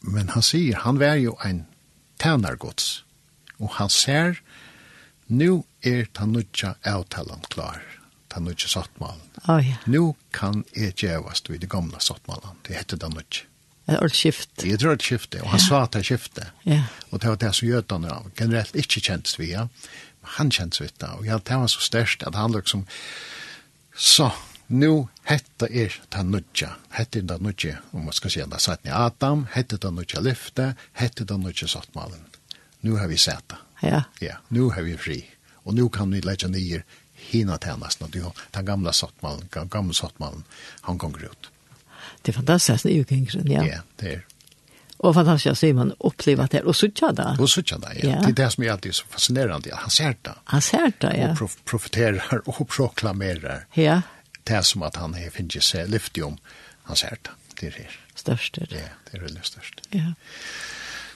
Men 0.06 0.30
han 0.34 0.44
sier, 0.44 0.78
han 0.84 1.00
var 1.02 1.18
jo 1.18 1.34
en 1.44 1.64
tænargods. 2.22 3.02
Og 3.58 3.74
han 3.80 3.90
ser, 3.90 4.40
nå 5.26 5.64
er 5.82 6.06
den 6.18 6.36
nødja 6.36 6.76
avtalen 6.86 7.42
klar. 7.50 7.82
Den 8.34 8.46
nødja 8.46 8.70
sattmalen. 8.70 9.22
Oh, 9.48 9.60
ja. 9.62 9.80
Nå 9.90 10.14
kan 10.34 10.64
jeg 10.76 10.96
djevast 11.00 11.50
vid 11.50 11.64
det 11.64 11.70
gamla 11.72 12.00
sattmalen. 12.00 12.58
Det 12.66 12.78
heter 12.78 13.02
det 13.02 13.12
nødja. 13.14 13.46
Det 13.86 13.98
er 14.02 14.10
skift. 14.10 14.50
Det 14.58 14.72
er 14.82 14.88
et 14.90 15.02
skift, 15.02 15.34
og 15.38 15.46
han 15.52 15.60
ja. 15.60 15.66
sa 15.68 15.82
at 15.84 15.92
det 15.94 16.00
er 16.00 16.08
skiftet. 16.08 16.48
Ja. 16.66 16.80
Og 17.10 17.20
det 17.22 17.30
var 17.30 17.36
det 17.38 17.52
som 17.54 17.68
gjør 17.68 17.84
det 17.86 18.14
generelt 18.38 18.74
ikke 18.74 19.00
kjentes 19.00 19.38
vi, 19.38 19.52
ja 19.52 19.68
han 20.36 20.50
kjent 20.50 20.78
det, 20.78 21.08
og 21.08 21.26
ja, 21.26 21.38
det 21.38 21.56
var 21.56 21.70
så 21.70 21.80
størst 21.80 22.22
at 22.26 22.34
han 22.34 22.52
liksom, 22.52 22.86
så, 23.96 24.30
nu 24.66 25.08
hetta 25.24 25.68
er 25.70 25.94
ta 26.10 26.22
nudja, 26.22 26.74
hetta 26.90 27.18
er 27.18 27.28
ta 27.30 27.38
nudja, 27.38 27.76
om 27.92 28.04
man 28.04 28.16
skal 28.16 28.30
si 28.30 28.42
det, 28.42 28.60
satt 28.60 28.84
ni 28.84 28.90
Adam, 28.90 29.46
hetta 29.54 29.78
ta 29.78 29.90
nudja 29.90 30.20
lyfte, 30.20 30.74
hetta 30.92 31.24
ta 31.24 31.36
nudja 31.36 31.68
sattmalen. 31.68 32.26
Nu 32.80 32.96
har 32.96 33.08
vi 33.08 33.16
sett 33.18 33.48
det. 33.48 33.56
Ja. 33.82 34.02
Ja, 34.20 34.36
nu 34.48 34.70
har 34.70 34.82
vi 34.82 34.96
fri. 34.96 35.24
Og 35.66 35.74
nu 35.74 35.88
kan 35.88 36.10
vi 36.10 36.20
lägga 36.20 36.48
ner 36.48 36.84
hina 37.14 37.58
tjänast, 37.58 38.02
den 38.50 38.64
gamla 38.64 38.92
sattmalen, 38.92 39.48
den 39.52 39.68
gamla 39.68 39.92
sattmalen, 39.92 40.44
han 40.80 40.98
kommer 40.98 41.24
ut. 41.24 41.50
Det 42.22 42.32
er 42.32 42.32
fantastiskt, 42.32 42.82
det 42.82 42.90
är 42.90 42.94
ju 42.94 43.04
kring, 43.04 43.28
ja. 43.32 43.66
Ja, 43.66 43.80
det 43.96 44.14
är 44.14 44.26
Och 44.96 45.14
fantastiskt 45.14 45.52
å 45.52 45.54
se 45.54 45.72
man 45.74 45.92
uppleva 45.98 46.46
det 46.50 46.62
och 46.62 46.76
sådär 46.76 47.12
där. 47.12 47.40
Och 47.40 47.50
så 47.50 47.60
där. 47.60 48.00
Ja. 48.02 48.20
Det 48.20 48.28
är 48.28 48.32
det 48.32 48.50
som 48.50 48.64
er 48.64 48.70
alltid 48.70 48.94
så 48.94 49.04
fascinerande. 49.06 49.70
Han 49.74 49.90
ser 49.90 50.16
det. 50.22 50.34
Han 50.44 50.62
ser 50.62 50.92
det, 50.98 51.16
ja. 51.16 51.30
Och 51.30 51.38
prof 51.38 51.56
profiterar 51.64 52.48
och 52.48 52.68
proklamerar. 52.68 53.66
Ja. 53.74 54.02
Det 54.44 54.62
som 54.62 54.82
att 54.82 54.96
han 54.96 55.14
har 55.14 55.30
finns 55.30 55.64
sig 55.64 55.88
lyftig 55.88 56.24
om. 56.24 56.38
Han 56.82 56.96
ser 56.96 57.18
det. 57.22 57.30
Det 57.60 57.66
är 57.66 57.70
det. 57.70 57.88
Störst 58.14 58.54
det. 58.54 58.66
Ja, 58.70 58.88
det 59.10 59.18
er 59.18 59.22
veldig 59.22 59.44
störst. 59.44 59.80
Ja. 59.90 60.12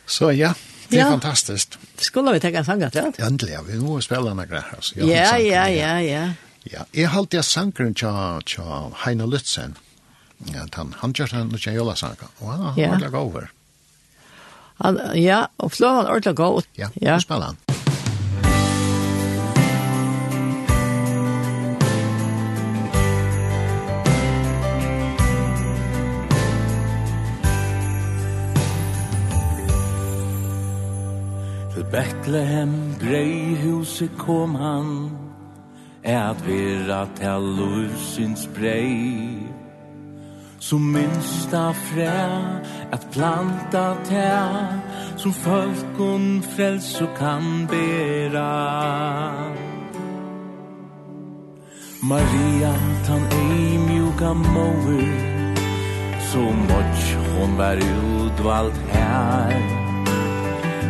Så 0.06 0.32
ja, 0.32 0.54
det 0.88 0.96
är 0.96 1.00
ja. 1.00 1.10
fantastiskt. 1.10 1.78
Skulle 1.96 2.32
vi 2.32 2.40
ta 2.40 2.48
en 2.48 2.64
sång 2.64 2.80
Ja, 2.80 2.90
det? 2.90 3.48
ja. 3.50 3.62
vi 3.62 3.78
måste 3.78 4.06
spela 4.06 4.34
några 4.34 4.64
altså. 4.76 4.98
Ja, 4.98 5.06
ja, 5.06 5.38
ja, 5.38 5.68
ja, 5.68 6.00
ja. 6.00 6.32
Ja, 6.62 6.84
jeg 6.92 7.08
har 7.08 7.18
alltid 7.18 7.44
sangren 7.44 7.94
til 7.94 8.42
tja 8.46 9.26
Lutzen. 9.26 9.76
Ja, 10.52 10.66
han, 10.72 10.94
han 10.98 11.12
gjør 11.12 11.26
den 11.32 11.48
Lucia 11.52 11.72
Jola-sangen. 11.72 12.28
og 12.38 12.52
han 12.52 12.60
har 12.60 12.78
yeah. 12.78 13.00
varit 13.00 13.14
över. 13.14 13.50
Han, 14.80 15.00
ja, 15.14 15.44
og 15.58 15.72
flå 15.72 15.88
han 15.88 16.06
ordentlig 16.06 16.36
god. 16.36 16.62
Ja, 16.78 16.88
ja. 17.02 17.14
og 17.14 17.22
spiller 17.22 17.52
han. 17.52 17.56
Til 31.74 31.84
Bethlehem 31.92 32.74
breihuset 33.00 34.10
kom 34.18 34.54
han, 34.54 35.10
er 36.02 36.30
at 36.30 36.46
vera 36.46 37.04
til 37.16 37.52
lusins 37.58 38.48
brei, 38.56 39.49
Som 40.60 40.92
minsta 40.92 41.72
frä 41.72 42.28
Att 42.92 43.10
planta 43.10 43.96
tä 44.08 44.48
Som 45.16 45.32
folkon 45.32 46.42
fräls 46.56 47.00
och 47.00 47.18
kan 47.18 47.66
bära. 47.66 48.52
Maria 52.02 52.74
tan 53.06 53.22
ei 53.32 53.78
mjuka 53.78 54.34
mover 54.34 55.08
Så 56.32 56.38
much 56.38 57.16
hon 57.38 57.56
var 57.56 57.76
utvald 57.76 58.74
här. 58.92 59.54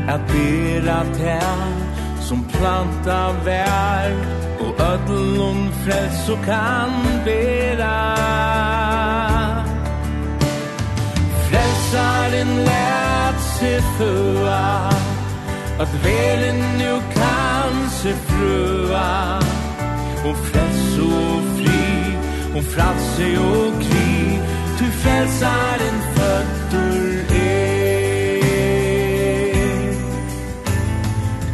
Att 0.09 0.27
bära 0.33 1.05
tä 1.15 1.41
Som 2.21 2.45
planta 2.45 3.33
vär 3.45 4.17
Och 4.61 4.81
ödlon 4.81 5.71
fräls 5.85 6.29
och 6.29 6.45
kan 6.45 6.91
bära. 7.25 8.50
snart 11.91 12.35
en 12.35 12.53
lært 12.69 13.41
sig 13.57 13.83
føa 13.97 14.89
Og 15.81 15.89
velen 16.05 16.61
nu 16.81 16.95
kan 17.15 17.73
se 18.01 18.13
frøa 18.29 19.41
Hon 20.25 20.37
frels 20.49 20.99
og 20.99 21.41
fri 21.57 21.83
Hon 22.55 22.65
frelse 22.75 23.27
og 23.41 23.73
krig 23.85 24.41
Du 24.79 24.87
frelsar 25.03 25.79
en 25.89 25.99
føtter 26.15 27.35
er. 27.41 27.61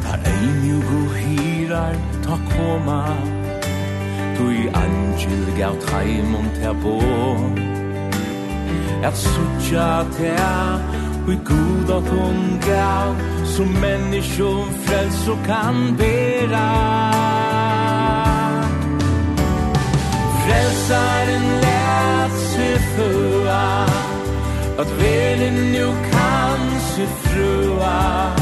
Tar 0.03 0.19
ein 0.31 0.53
jugo 0.69 1.01
hirar 1.19 1.97
Ta 2.23 2.37
koma. 2.51 3.05
Du 4.39 4.45
i 4.51 4.67
angel 4.85 5.43
gav 5.59 5.81
treim 5.81 6.35
om 6.35 6.47
terborn 6.61 7.76
at 9.03 9.17
sucha 9.17 10.05
ta 10.17 10.81
vi 11.27 11.37
god 11.45 11.91
at 11.91 12.09
hon 12.09 12.61
gav 12.67 13.17
Som 13.45 13.69
människor 13.81 14.67
frels 14.85 15.29
og 15.29 15.39
kan 15.47 15.97
bera. 15.99 16.69
Frelsaren 20.43 21.47
lät 21.65 22.33
sig 22.53 22.79
föa 22.97 23.87
At 24.79 24.91
velen 25.01 25.73
nu 25.73 25.87
kan 26.11 26.81
sig 26.81 27.07
frua 27.07 28.33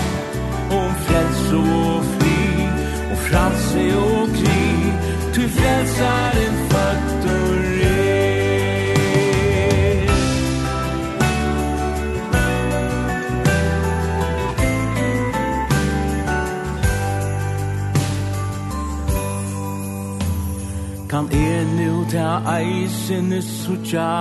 ta 22.14 22.40
eisen 22.58 23.42
sucha 23.42 24.14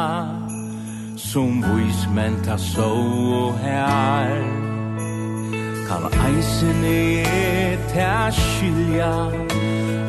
Som 1.15 1.61
vis 1.61 1.99
men 2.15 2.33
ta 2.45 2.57
so 2.57 3.51
her 3.63 4.29
Kan 5.87 6.03
eisene 6.27 7.01
ta 7.93 8.15
skilja 8.31 9.15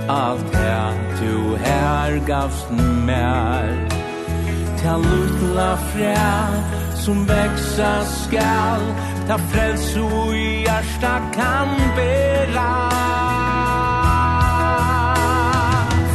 Alt 0.08 0.54
her 0.54 0.94
du 1.20 1.34
her 1.64 2.12
gavst 2.30 2.70
mer 3.08 3.68
Ta 4.80 4.96
lutla 4.96 5.72
frä 5.90 6.16
som 7.04 7.26
växa 7.26 7.94
skall 8.04 8.84
Ta 9.28 9.38
frälso 9.38 10.32
i 10.32 10.62
hjärsta 10.64 11.14
kan 11.36 11.68
bera. 11.96 12.72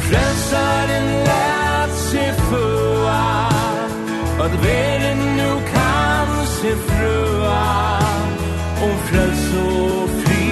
Frelsaren 0.06 1.08
lär 1.26 1.49
sig 2.12 2.34
føa 2.50 3.48
At 4.44 4.52
det 4.64 5.18
nu 5.38 5.52
kan 5.72 6.28
se 6.58 6.72
frøa. 6.88 8.00
Om 8.86 8.96
frels 9.08 9.46
og 9.66 10.10
fri 10.22 10.46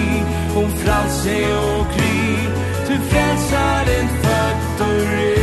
Om 0.60 0.70
frelse 0.82 1.38
og 1.58 1.88
kri 1.93 2.17
Du 2.88 2.96
frelsaren 3.10 4.08
født 4.24 4.82
og 4.82 4.96
rik 5.12 5.37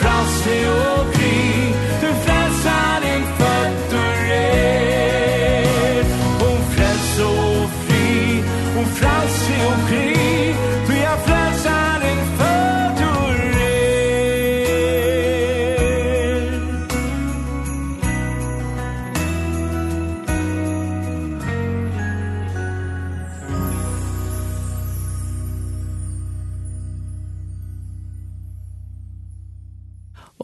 frelse 0.00 0.70
og 0.70 0.87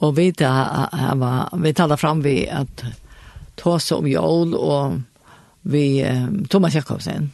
Og 0.02 0.16
vi, 0.16 0.32
tar, 0.32 0.90
vi 1.62 1.72
taler 1.72 2.00
fram 2.00 2.22
vi 2.24 2.44
at 2.50 2.84
tås 3.60 3.92
om 3.94 4.06
jól 4.10 4.54
og 4.58 5.00
vi 5.62 6.02
Thomas 6.50 6.74
Jakobsen. 6.74 7.30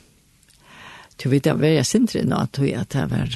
Du 1.23 1.29
vet 1.33 1.47
at 1.49 1.61
jeg 1.65 1.87
sindre 1.89 2.25
nå 2.25 2.37
at 2.45 2.61
vi 2.61 2.75
at 2.77 2.93
det 2.93 3.09
var 3.11 3.33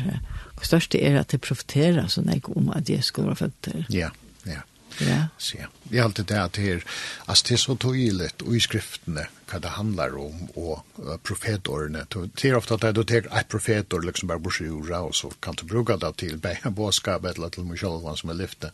det 0.64 0.68
største 0.68 1.00
er 1.00 1.18
at 1.20 1.32
det 1.34 1.42
profiterer 1.44 2.06
sånn 2.08 2.30
jeg 2.32 2.46
om 2.54 2.70
at 2.72 2.88
jeg 2.88 3.04
skulle 3.04 3.32
være 3.32 3.42
født. 3.44 3.72
Ja, 3.92 4.12
ja. 4.48 4.62
Ja. 5.02 5.24
Så, 5.38 5.56
ja. 5.58 5.66
Det 5.82 5.98
er 5.98 6.04
alltid 6.04 6.28
det 6.30 6.36
at 6.38 6.54
det 6.54 6.68
er, 6.70 6.84
altså 7.26 7.48
det 7.48 7.54
er 7.56 7.60
så 7.64 7.74
tydelig 7.82 8.28
og 8.44 8.52
i 8.54 8.60
skriftene 8.62 9.24
hva 9.50 9.58
det 9.60 9.72
handler 9.74 10.14
om 10.22 10.44
og 10.54 11.00
uh, 11.02 11.16
profetårene. 11.26 12.04
Det 12.12 12.44
er 12.46 12.56
ofte 12.56 12.78
at 12.78 12.94
du 12.94 13.02
tar 13.02 13.26
et 13.26 13.50
profetår 13.50 14.06
liksom 14.06 14.30
bare 14.30 14.38
borsi 14.38 14.68
och 14.68 14.90
og 14.90 15.14
så 15.14 15.30
kan 15.40 15.54
du 15.54 15.66
bruke 15.66 15.96
det 15.96 16.16
til 16.16 16.38
bæ 16.38 16.70
båskapet 16.70 17.36
eller 17.36 17.48
til 17.48 17.64
meg 17.64 17.78
selv 17.78 18.16
som 18.16 18.30
er 18.30 18.34
lyftet 18.34 18.70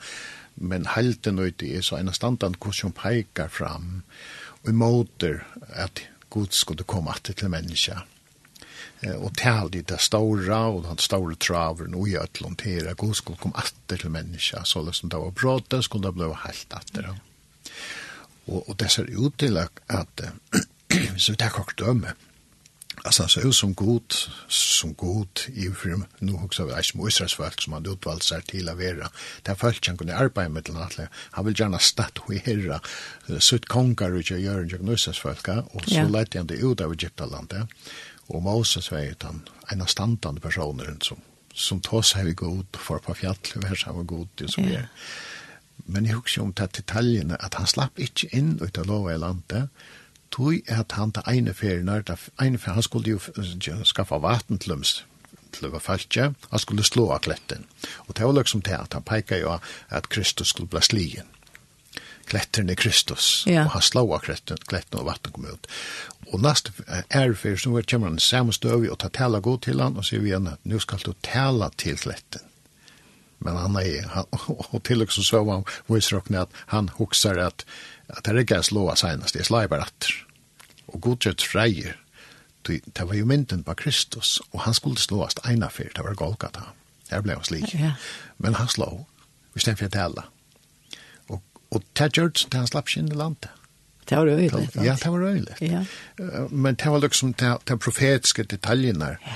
men 0.61 0.87
helten 0.87 1.39
ute 1.39 1.67
er 1.67 1.83
så 1.83 1.97
en 1.97 2.13
standard 2.13 2.59
kurs 2.61 2.83
som 2.83 2.93
pekar 2.93 3.49
fram 3.49 4.03
og 4.63 4.75
motor 4.77 5.41
at 5.73 6.03
Gud 6.31 6.53
skulle 6.53 6.85
komme 6.85 7.11
att 7.11 7.23
till 7.37 7.49
människa. 7.49 8.03
Eh, 9.01 9.15
och 9.15 9.37
tal 9.37 9.71
det 9.71 9.89
där 9.89 9.97
stora 9.97 10.67
och 10.67 10.83
den 10.83 10.99
stora 10.99 11.35
traven 11.35 11.95
och 11.95 12.09
i 12.09 12.17
ötlån 12.17 12.57
till 12.57 12.89
att 12.89 12.97
Gud 12.97 13.17
skulle 13.17 13.39
komma 13.39 13.55
att 13.57 13.99
till 13.99 14.11
människa. 14.11 14.65
Så 14.65 14.85
det 14.85 14.93
som 14.93 15.09
det 15.09 15.17
var 15.17 15.31
bra, 15.31 15.61
det 15.69 15.83
skulle 15.83 16.09
det 16.09 16.13
bli 16.13 16.25
helt 16.25 16.73
att 16.73 16.93
det. 16.93 17.17
Och, 18.45 18.69
och 18.69 18.77
det 18.77 18.89
ser 18.89 19.27
ut 19.27 19.37
till 19.37 19.57
att, 19.57 19.81
att 19.87 20.21
så 21.19 21.33
det 21.33 21.45
är 21.45 21.51
kort 21.51 21.79
döme. 21.79 22.13
Alltså 23.05 23.29
så 23.29 23.41
ut 23.41 23.55
som 23.55 23.75
god, 23.75 24.15
som 24.49 24.95
god 24.95 25.41
i 25.47 25.71
film 25.71 26.05
nu 26.19 26.33
också 26.33 26.65
vi 26.65 26.73
är 26.73 26.83
små 26.83 27.09
Israels 27.09 27.35
folk 27.35 27.61
som 27.61 27.73
han 27.73 27.87
utvalt 27.87 28.23
sig 28.23 28.43
till 28.43 28.69
att 28.69 28.77
vara. 28.77 29.11
Där 29.43 29.55
folk 29.55 29.81
kan 29.81 29.97
kunna 29.97 30.15
arbeta 30.15 30.49
med 30.49 30.63
den 30.63 30.77
alla. 30.77 31.09
Han 31.31 31.45
vill 31.45 31.61
gärna 31.61 31.79
statuera 31.79 32.81
sitt 33.39 33.67
kongar 33.67 34.11
och 34.11 34.31
göra 34.31 34.61
en 34.61 34.93
Israels 34.93 35.19
folk 35.19 35.49
och 35.49 35.85
så 35.85 36.09
lät 36.09 36.35
han 36.35 36.47
det 36.47 36.55
ut 36.55 36.81
av 36.81 36.93
Egyptalandet. 36.93 37.69
Og 38.31 38.43
Moses 38.43 38.91
var 38.91 38.99
ju 38.99 39.15
den 39.19 39.43
ene 39.73 39.87
standande 39.87 40.41
personer 40.41 40.97
som 41.01 41.19
som 41.55 41.81
tog 41.81 42.05
seg 42.05 42.27
vi 42.27 42.35
god 42.35 42.79
for 42.79 42.99
på 42.99 43.15
fjäll 43.15 43.37
var 43.55 43.75
så 43.75 44.03
god 44.03 44.29
det 44.39 44.49
som 44.49 44.65
är. 44.65 44.89
Men 45.87 46.07
jeg 46.07 46.15
husker 46.15 46.43
om 46.43 46.53
det 46.53 46.77
detaljene, 46.77 47.37
at 47.41 47.55
han 47.55 47.67
slapp 47.67 47.99
ikke 47.99 48.29
inn 48.37 48.59
ut 48.63 48.79
av 48.79 48.87
lov 48.87 49.11
i 49.11 49.19
landet 49.19 49.69
tog 50.31 50.71
at 50.71 50.93
han 50.93 51.13
til 51.13 51.27
ene 51.29 51.55
ferien, 51.55 51.91
ta 52.07 52.17
ene 52.43 52.59
ferien, 52.59 52.79
han 52.79 52.87
skulle 52.87 53.17
jo 53.17 53.85
skaffa 53.85 54.21
vatten 54.23 54.59
til 54.59 54.75
dem, 54.75 54.85
til 55.51 55.69
å 55.69 55.83
falske, 55.83 56.31
han 56.51 56.63
skulle 56.63 56.87
slå 56.87 57.09
av 57.15 57.25
kletten. 57.27 57.67
Og 58.07 58.17
det 58.17 58.27
var 58.27 58.39
liksom 58.39 58.63
til 58.67 58.79
at 58.79 58.95
han 58.95 59.07
peker 59.07 59.43
jo 59.43 59.59
at 59.89 60.09
Kristus 60.09 60.55
skulle 60.55 60.71
bli 60.71 60.83
slien. 60.87 61.31
Kletten 62.31 62.71
er 62.71 62.79
Kristus, 62.79 63.45
ja. 63.51 63.65
og 63.65 63.75
han 63.75 63.83
slå 63.83 64.05
av 64.15 64.23
kletten, 64.23 64.61
kletten 64.71 65.01
og 65.01 65.09
vatten 65.09 65.35
kom 65.35 65.49
ut. 65.51 65.67
Og 66.31 66.39
næst 66.45 66.71
er 66.87 67.35
fyrir, 67.35 67.59
så 67.59 67.83
kommer 67.91 68.13
han 68.13 68.23
samme 68.23 68.55
støv 68.55 68.87
og 68.87 68.99
ta 69.03 69.11
tala 69.11 69.41
god 69.43 69.65
til 69.67 69.83
han, 69.83 69.99
og 69.99 70.07
sier 70.07 70.23
vi 70.23 70.31
igjen 70.31 70.47
at 70.53 70.63
nå 70.63 70.79
skal 70.79 71.03
du 71.03 71.11
tala 71.27 71.73
til 71.75 71.99
kletten. 71.99 72.47
Men 73.43 73.57
han 73.57 73.77
är 73.77 74.07
han, 74.07 74.25
och 74.71 74.83
till 74.83 75.03
och 75.03 75.09
med 75.19 75.25
så 75.25 75.45
var 75.45 75.65
voice 75.87 76.13
rock 76.13 76.31
att 76.31 76.51
han 76.55 76.89
huxar 76.89 77.37
att 77.37 77.67
att 78.07 78.25
det 78.25 78.31
är 78.31 78.43
gas 78.43 78.71
låa 78.71 78.97
senast 78.97 79.35
det 79.35 79.45
slibar 79.45 79.79
att 79.79 80.05
och 80.87 81.01
god 81.01 81.27
jet 81.27 81.43
frejer 81.43 81.97
det 82.63 83.05
var 83.05 83.15
ju 83.15 83.25
mynten 83.25 83.63
på 83.63 83.75
Kristus 83.75 84.41
och 84.51 84.61
han 84.61 84.75
skulle 84.75 84.97
slåast 84.97 85.47
ena 85.49 85.71
fyrt 85.71 85.97
det 85.97 86.03
var 86.03 86.15
Golgata. 86.15 86.63
Där 87.09 87.21
blev 87.21 87.37
han 87.37 87.45
slik. 87.45 87.75
Ja. 87.75 87.93
Men 88.37 88.55
han 88.55 88.69
slå 88.69 89.07
vi 89.53 89.61
stämmer 89.61 89.77
för 89.77 89.87
att 89.87 89.97
alla. 89.97 90.25
Och, 91.27 91.43
och 91.69 91.83
det 91.93 92.17
gjorde 92.17 92.41
han 92.53 92.67
slapp 92.67 92.91
sin 92.91 93.07
landet. 93.07 93.51
Det 94.05 94.17
var 94.17 94.27
øyelig. 94.27 94.69
Ja, 94.75 94.97
det 95.03 95.11
var 95.11 95.19
röjligt. 95.19 95.61
Ja. 95.61 95.85
Men 96.51 96.75
det 96.75 96.89
var 96.89 96.99
liksom 96.99 97.35
de 97.65 97.79
profetiske 97.79 98.43
detaljene. 98.43 99.19
Ja 99.25 99.31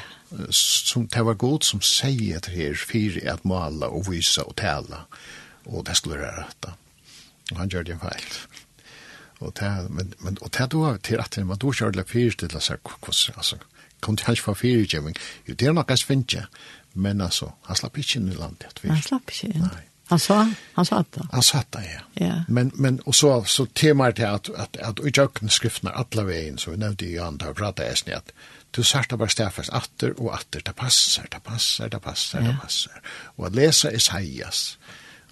som 0.50 1.06
det 1.08 1.24
var 1.26 1.38
god 1.40 1.64
som 1.66 1.82
sier 1.84 2.38
etter 2.38 2.54
her 2.54 2.74
fire 2.78 3.22
at 3.32 3.44
måle 3.44 3.86
og 3.86 4.08
vise 4.10 4.42
og 4.42 4.56
tale 4.60 5.04
og 5.64 5.86
det 5.86 5.96
skulle 5.96 6.20
være 6.20 6.42
rett 6.42 6.70
og 7.52 7.58
han 7.60 7.70
gjør 7.70 7.86
det 7.86 7.96
en 7.96 8.04
feil 8.04 8.36
og 9.44 9.54
det 9.60 9.70
men, 9.90 10.12
men 10.18 10.38
og 10.40 10.52
det 10.56 10.68
var 10.72 10.96
til 10.96 11.20
at 11.20 11.38
man 11.46 11.58
då 11.58 11.72
kjørte 11.72 11.98
det 11.98 12.08
fire 12.08 12.30
til 12.30 12.52
å 12.52 12.56
altså 12.56 12.76
hvordan 12.82 13.36
altså 13.36 13.56
kom 14.00 14.16
til 14.16 14.26
hans 14.26 14.40
for 14.40 14.54
fire 14.54 14.86
gjeving 14.86 15.16
jo 15.48 15.54
det 15.54 15.68
er 15.68 15.72
nok 15.72 15.88
hans 15.88 16.04
finne 16.04 16.46
men 16.94 17.20
altså 17.20 17.50
han 17.66 17.76
slapp 17.76 17.98
ikke 17.98 18.20
inn 18.20 18.32
i 18.32 18.38
landet 18.38 18.80
han 18.84 19.02
slapp 19.02 19.30
ikke 19.30 19.52
inn 19.54 19.68
nei 19.68 19.88
Han 20.08 20.18
sa, 20.18 20.50
han 20.74 20.84
sa 20.84 21.04
det. 21.10 21.22
Han 21.32 21.42
sa 21.42 21.62
det, 21.70 21.84
ja. 21.88 22.26
ja. 22.26 22.34
Men, 22.48 22.70
men, 22.74 23.00
og 23.06 23.14
så, 23.14 23.44
så 23.48 23.64
temaet 23.74 24.18
er 24.20 24.34
at, 24.36 24.50
at, 24.56 24.76
at 24.76 25.00
i 25.00 25.12
jøkken 25.16 25.48
skriftene 25.48 25.94
alle 25.96 26.26
veien, 26.28 26.58
så 26.58 26.74
vi 26.74 26.80
nevnte 26.82 27.08
jo 27.08 27.24
han, 27.24 27.38
da 27.40 27.54
pratet 27.56 27.88
jeg 27.88 28.02
snitt, 28.02 28.34
du 28.76 28.82
sagt 28.82 29.10
bara 29.10 29.16
var 29.16 29.28
stafest 29.28 29.70
atter 29.72 30.14
og 30.18 30.34
atter, 30.34 30.60
det 30.66 30.74
passer, 30.76 31.28
det 31.32 31.42
passer, 31.42 31.88
det 31.88 32.02
passer, 32.02 32.40
det 32.40 32.56
passer. 32.62 33.00
Og 33.36 33.46
at 33.46 33.54
lese 33.54 33.92
Isaias, 33.94 34.78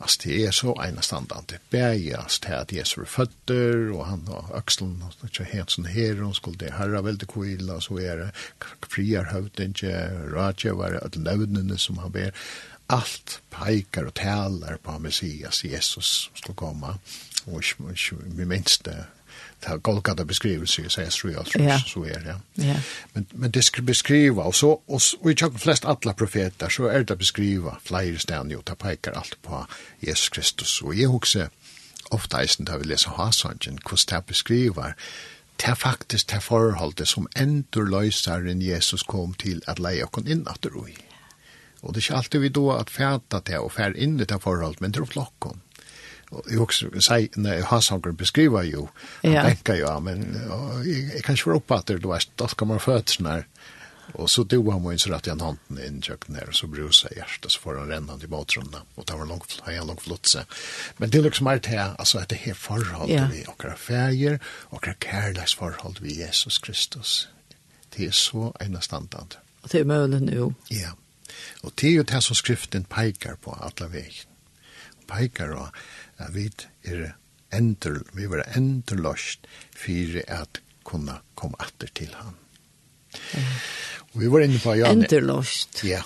Alltså 0.02 0.20
det 0.24 0.46
är 0.46 0.50
så 0.50 0.82
enestandant, 0.82 1.48
det 1.48 1.70
bæges 1.70 2.40
till 2.40 2.54
att 2.54 2.72
Jesus 2.72 2.98
är 2.98 3.04
fötter 3.04 3.92
och 3.92 4.06
han 4.06 4.26
har 4.28 4.56
öxeln 4.56 5.02
och 5.02 5.14
det 5.20 5.40
er 5.40 5.44
helt 5.44 5.70
sån 5.70 5.84
här 5.84 6.22
och 6.22 6.36
skulle 6.36 6.56
det 6.56 6.72
herra 6.72 7.02
väldigt 7.02 7.32
kvile, 7.32 7.72
og 7.72 7.82
så 7.82 7.98
är 7.98 8.16
det 8.16 8.32
friar 8.88 9.24
hövdinge, 9.24 10.10
raja 10.34 10.74
var 10.74 11.08
det 11.12 11.18
lövnene 11.18 11.78
som 11.78 11.98
han 11.98 12.10
ber, 12.10 12.32
allt 12.86 13.40
pekar 13.50 14.04
och 14.04 14.14
talar 14.14 14.76
på 14.76 14.98
Messias, 14.98 15.64
Jesus, 15.64 16.06
som 16.06 16.36
skulle 16.36 16.56
komma. 16.56 16.98
Och 17.44 17.62
vi 18.24 18.44
minns 18.44 18.78
det, 18.78 19.04
har 19.64 19.78
Golgata 19.78 20.24
beskrivelse 20.24 20.82
i 20.82 20.88
sägs 20.88 21.16
tror 21.16 21.32
jag 21.32 21.46
så 21.86 22.04
är 22.04 22.20
det. 22.20 22.40
Ja. 22.54 22.74
Men 23.12 23.26
men 23.30 23.50
det 23.50 23.62
ska 23.62 23.82
beskriva 23.82 24.42
och 24.42 24.54
så 24.54 24.70
och, 24.70 25.00
och 25.20 25.30
i 25.30 25.36
flest 25.58 25.84
alla 25.84 26.14
profeter 26.14 26.68
så 26.68 26.86
är 26.86 27.04
det 27.04 27.16
beskriva 27.16 27.78
flyger 27.82 28.18
stan 28.18 28.50
ju 28.50 28.62
ta 28.62 28.74
pekar 28.74 29.12
allt 29.12 29.42
på 29.42 29.66
Jesus 30.00 30.28
Kristus 30.28 30.82
och 30.82 30.94
jag 30.94 31.14
också 31.14 31.48
ofta 32.08 32.44
isen 32.44 32.64
där 32.64 32.78
vi 32.78 32.84
läser 32.84 33.10
Hasangen 33.10 33.78
kostar 33.82 34.22
beskriva 34.26 34.94
det 35.56 35.74
faktiskt 35.74 36.28
det 36.28 36.40
förhållet 36.40 37.08
som 37.08 37.28
ändå 37.34 37.80
lösaren 37.80 38.60
Jesus 38.60 39.02
kom 39.02 39.34
till 39.34 39.62
att 39.66 39.78
leja 39.78 40.06
kon 40.06 40.28
in 40.28 40.48
att 40.48 40.66
ro 40.66 40.88
i. 40.88 40.96
Och 41.80 41.92
det 41.92 42.10
är 42.10 42.14
alltid 42.14 42.40
vi 42.40 42.48
då 42.48 42.72
att 42.72 42.90
fäta 42.90 43.40
det 43.44 43.58
och 43.58 43.72
fär 43.72 43.96
in 43.96 44.16
det 44.16 44.30
här 44.30 44.76
men 44.80 44.92
det 44.92 44.98
är 44.98 45.04
flockom. 45.04 45.50
Mm 45.52 45.71
jeg 46.50 46.60
også 46.60 46.88
sier, 46.96 47.28
når 47.36 47.66
Hans 47.68 47.90
beskriver 48.18 48.62
jo, 48.62 48.88
han 49.22 49.34
ja. 49.34 49.44
tenker 49.48 49.80
jo, 49.82 49.92
men 50.00 50.24
jeg, 50.86 51.08
jeg 51.14 51.22
kan 51.24 51.36
ikke 51.36 51.50
være 51.50 51.60
oppe 51.60 51.78
at 51.78 51.88
det, 51.88 52.02
du 52.02 52.08
vet, 52.12 52.28
da 52.40 52.48
kan 52.56 52.72
man 52.72 52.80
føde 52.82 53.12
sånn 53.12 53.44
og 54.12 54.30
så 54.30 54.42
do 54.44 54.58
han 54.64 54.72
har 54.72 54.80
man 54.80 54.98
så 54.98 55.10
rett 55.12 55.26
igjen 55.26 55.40
hånden 55.40 55.78
inn 55.80 56.00
i 56.00 56.04
kjøkken 56.04 56.36
her, 56.36 56.48
og 56.50 56.56
så 56.56 56.68
bruser 56.68 57.12
jeg 57.12 57.22
hjertet, 57.22 57.54
så 57.54 57.60
får 57.62 57.78
han 57.80 57.92
renne 57.92 58.16
til 58.20 58.30
båtrunna, 58.32 58.82
og 58.96 59.06
det 59.08 59.18
var 59.18 59.28
langt, 59.30 59.54
har 59.64 59.76
jeg 59.76 59.86
langt 59.88 60.04
flotse. 60.04 60.42
Men 60.98 61.12
det 61.12 61.20
er 61.20 61.28
liksom 61.28 61.48
alt 61.48 61.70
her, 61.72 61.94
altså 61.98 62.20
at 62.20 62.32
det 62.32 62.40
her 62.42 62.58
forhold 62.58 63.10
ja. 63.10 63.28
vi, 63.32 63.44
og 63.48 63.64
feir, 63.78 64.36
og 64.70 64.84
kærleis 65.00 65.54
forhold 65.56 66.02
vi 66.02 66.18
Jesus 66.20 66.58
Kristus, 66.58 67.30
det 67.96 68.10
er 68.10 68.16
så 68.16 68.50
enestandant. 68.60 69.38
Og 69.62 69.72
det 69.72 69.80
er 69.80 69.88
mulig 69.88 70.20
nå. 70.26 70.52
Ja, 70.70 70.92
og 71.62 71.72
det 71.80 71.88
er 71.88 71.96
jo 72.02 72.08
det 72.12 72.22
som 72.26 72.36
skriften 72.36 72.84
peikar 72.84 73.38
på 73.40 73.56
alle 73.60 73.88
veien. 73.92 74.28
Peikar 75.08 75.54
og 75.56 75.82
at 76.26 76.34
vi 76.34 76.48
er 76.88 77.12
endur, 77.52 78.02
vi 78.16 78.28
var 78.30 78.44
endurlost 78.56 79.48
for 79.76 80.20
at 80.26 80.62
kunne 80.88 81.18
komme 81.38 81.58
atter 81.62 81.90
til 81.94 82.14
han. 82.16 82.36
Mm. 83.12 83.50
Og 84.12 84.20
vi 84.20 84.30
var 84.32 84.46
inne 84.46 84.60
på 84.60 84.76
Janne. 84.76 85.04
Endurlost. 85.04 85.84
Ja. 85.84 86.02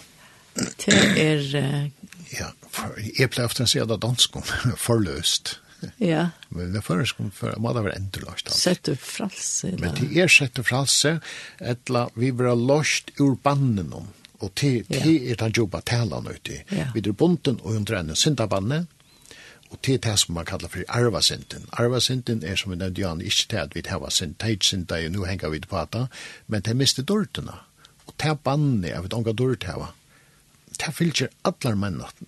Det 0.56 0.98
er... 1.20 1.44
Uh... 1.54 2.06
Ja, 2.34 2.50
for, 2.72 2.96
jeg 2.98 3.30
pleier 3.30 3.46
ofte 3.46 3.66
å 3.66 3.70
si 3.70 3.78
at 3.78 3.88
det 3.90 3.98
er 3.98 4.02
dansk 4.02 4.40
forløst. 4.86 5.58
Ja. 6.02 6.30
Men 6.48 6.72
det 6.74 6.82
føres 6.86 7.12
kom 7.16 7.30
for 7.34 7.52
at 7.52 7.60
det 7.60 7.84
var 7.84 7.94
endurlost. 7.94 8.50
Sett 8.56 8.88
upp 8.90 9.02
fralse. 9.02 9.74
Men 9.80 9.94
det 9.98 10.08
er 10.18 10.30
sett 10.32 10.58
upp 10.58 10.70
fralse, 10.70 11.18
etla 11.60 12.06
vi 12.16 12.32
var 12.36 12.56
lost 12.58 13.12
ur 13.20 13.36
bannen 13.42 13.92
om. 13.94 14.08
Og 14.44 14.52
til, 14.58 14.82
til 14.90 15.14
ja. 15.14 15.32
er 15.32 15.38
den 15.40 15.54
jobba 15.56 15.80
talan 15.86 16.26
uti. 16.28 16.58
Ja. 16.74 16.90
Vi 16.94 17.00
er 17.00 17.16
bunten 17.16 17.60
og 17.62 17.78
under 17.78 18.00
en 18.00 18.16
syndabanne, 18.16 18.82
Og 19.70 19.82
til 19.82 19.98
det 20.02 20.18
som 20.18 20.34
man 20.34 20.46
kallar 20.46 20.68
for 20.68 20.86
arvasynden. 20.88 21.66
Arvasynden 21.72 22.44
er 22.44 22.56
som 22.56 22.70
vi 22.70 22.76
nevnte 22.76 23.00
Jan, 23.00 23.20
ikke 23.20 23.46
til 23.50 23.56
at 23.56 23.74
vi 23.74 23.82
har 23.86 24.10
sint, 24.10 24.40
det 24.40 24.52
er 24.52 24.56
sint, 24.62 24.92
nu 25.10 25.24
henger 25.24 25.48
vi 25.48 25.58
det 25.58 25.68
på 25.68 25.86
det, 25.92 26.06
men 26.46 26.62
det 26.62 26.70
er 26.70 26.74
miste 26.74 27.02
dørtene. 27.02 27.52
Og 28.06 28.14
det 28.20 28.30
er 28.30 28.34
bannet, 28.34 28.90
jeg 28.90 29.02
vet 29.02 29.12
ikke 29.12 29.32
dårt 29.32 29.38
dørt 29.38 29.64
her, 29.64 29.94
det 30.76 30.94
fylgjer 30.94 31.28
allar 31.44 31.76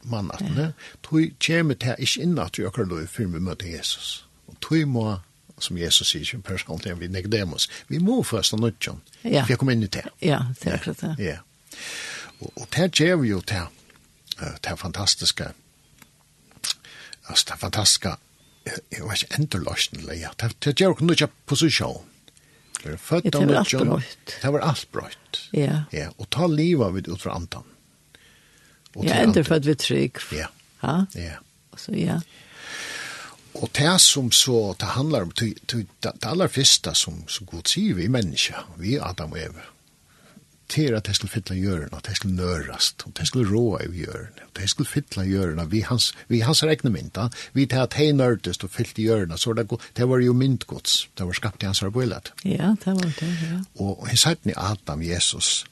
mannatene, 0.02 0.72
tog 1.02 1.32
kjemme 1.40 1.74
det 1.74 1.96
ikke 1.98 2.22
innat 2.24 2.58
vi 2.58 2.66
akkur 2.66 2.86
lov 2.88 3.06
før 3.12 3.32
vi 3.34 3.42
møter 3.44 3.70
Jesus. 3.76 4.24
Og 4.48 4.56
tog 4.64 4.88
må, 4.88 5.04
som 5.58 5.78
Jesus 5.78 6.08
sier 6.08 6.24
ikke 6.24 6.54
personlig, 6.54 6.96
vi 7.00 7.10
negdemos, 7.12 7.68
vi 7.88 7.98
må 7.98 8.22
først 8.22 8.56
av 8.56 8.62
nødtjon, 8.62 9.02
for 9.22 9.52
jeg 9.52 9.60
kom 9.60 9.70
inn 9.70 9.84
i 9.84 9.90
det. 9.92 10.06
Ja, 10.24 10.40
det 10.62 10.72
er 10.72 10.78
akkurat 10.78 11.04
det. 11.04 11.14
Ja. 11.18 11.38
Og 12.40 12.52
og 12.54 12.68
det 12.76 12.92
gjør 13.00 13.16
vi 13.22 13.28
jo 13.28 13.40
det, 13.40 13.64
det 14.38 14.78
fantastiske, 14.78 15.52
Altså, 17.28 17.44
det 17.48 17.52
er 17.54 17.62
fantastisk. 17.62 18.06
Jeg 18.66 19.04
var 19.04 19.16
ikke 19.16 19.38
enderløsten, 19.38 20.04
ja. 20.18 20.30
Det 20.64 20.74
gjør 20.76 20.96
ikke 20.96 21.08
noe 21.08 21.28
posisjon. 21.48 22.04
Det 22.78 22.94
er 22.94 23.46
var 23.46 23.58
alt 23.58 23.74
brøyt. 23.74 24.34
Det 24.42 24.52
var 24.52 24.64
alt 24.64 24.88
brøyt. 24.92 25.40
Ja. 25.56 25.80
Ja, 25.92 26.08
og 26.18 26.28
ta 26.30 26.46
livet 26.46 26.94
vid 26.94 27.08
ut 27.08 27.22
fra 27.22 27.34
antan. 27.36 27.64
Og 28.94 29.04
Ja, 29.04 29.22
enderfødt 29.22 29.66
vid 29.66 29.80
trygg. 29.82 30.20
Ja. 30.32 30.46
Ja. 30.82 31.04
Ja. 31.14 31.38
Så, 31.76 31.92
ja. 31.94 32.20
Og 33.54 33.70
det 33.74 34.00
som 34.00 34.30
så, 34.32 34.74
det 34.80 34.86
handlar 34.94 35.22
om, 35.22 35.30
det 35.30 35.54
det, 35.66 35.86
det 36.02 36.12
aller 36.22 36.46
første 36.46 36.94
som, 36.94 37.24
som 37.28 37.46
god 37.46 37.66
sier 37.66 37.94
vi 37.94 38.08
mennesker, 38.08 38.68
vi 38.78 38.98
Adam 39.02 39.32
og 39.32 39.38
Eva, 39.42 39.64
til 40.68 40.94
at 40.96 41.06
det 41.06 41.16
skulle 41.16 41.32
fylla 41.32 41.56
gjøren, 41.56 41.92
og 41.92 42.02
det 42.06 42.16
skulle 42.16 42.36
nørast, 42.36 43.02
og 43.06 43.14
det 43.18 43.26
skulle 43.28 43.48
råa 43.50 43.80
i 43.86 44.02
gjøren, 44.02 44.42
og 44.44 44.50
det 44.56 44.68
skulle 44.70 44.88
fylla 44.88 45.24
gjøren, 45.24 45.62
vi 45.70 45.80
hans, 45.86 46.10
vi 46.28 46.40
hans 46.44 46.62
regne 46.64 46.92
mynda, 46.92 47.28
vi 47.56 47.66
til 47.66 47.84
at 47.84 47.96
hei 47.98 48.10
nørdest 48.12 48.64
og 48.64 48.72
fyllt 48.74 49.00
gjøren, 49.00 49.36
så 49.38 49.54
det, 49.56 49.66
det 49.96 50.08
var 50.08 50.20
jo 50.24 50.36
myndgods, 50.36 51.08
det 51.18 51.26
var 51.26 51.38
skapt 51.38 51.62
i 51.62 51.70
hans 51.70 51.82
arbeilet. 51.82 52.32
Ja, 52.44 52.74
det 52.84 52.94
var 53.00 53.12
det, 53.20 53.32
ja. 53.42 53.62
Og, 53.78 54.02
og 54.02 54.12
i 54.12 54.54
Adam, 54.56 55.02
Jesus, 55.02 55.64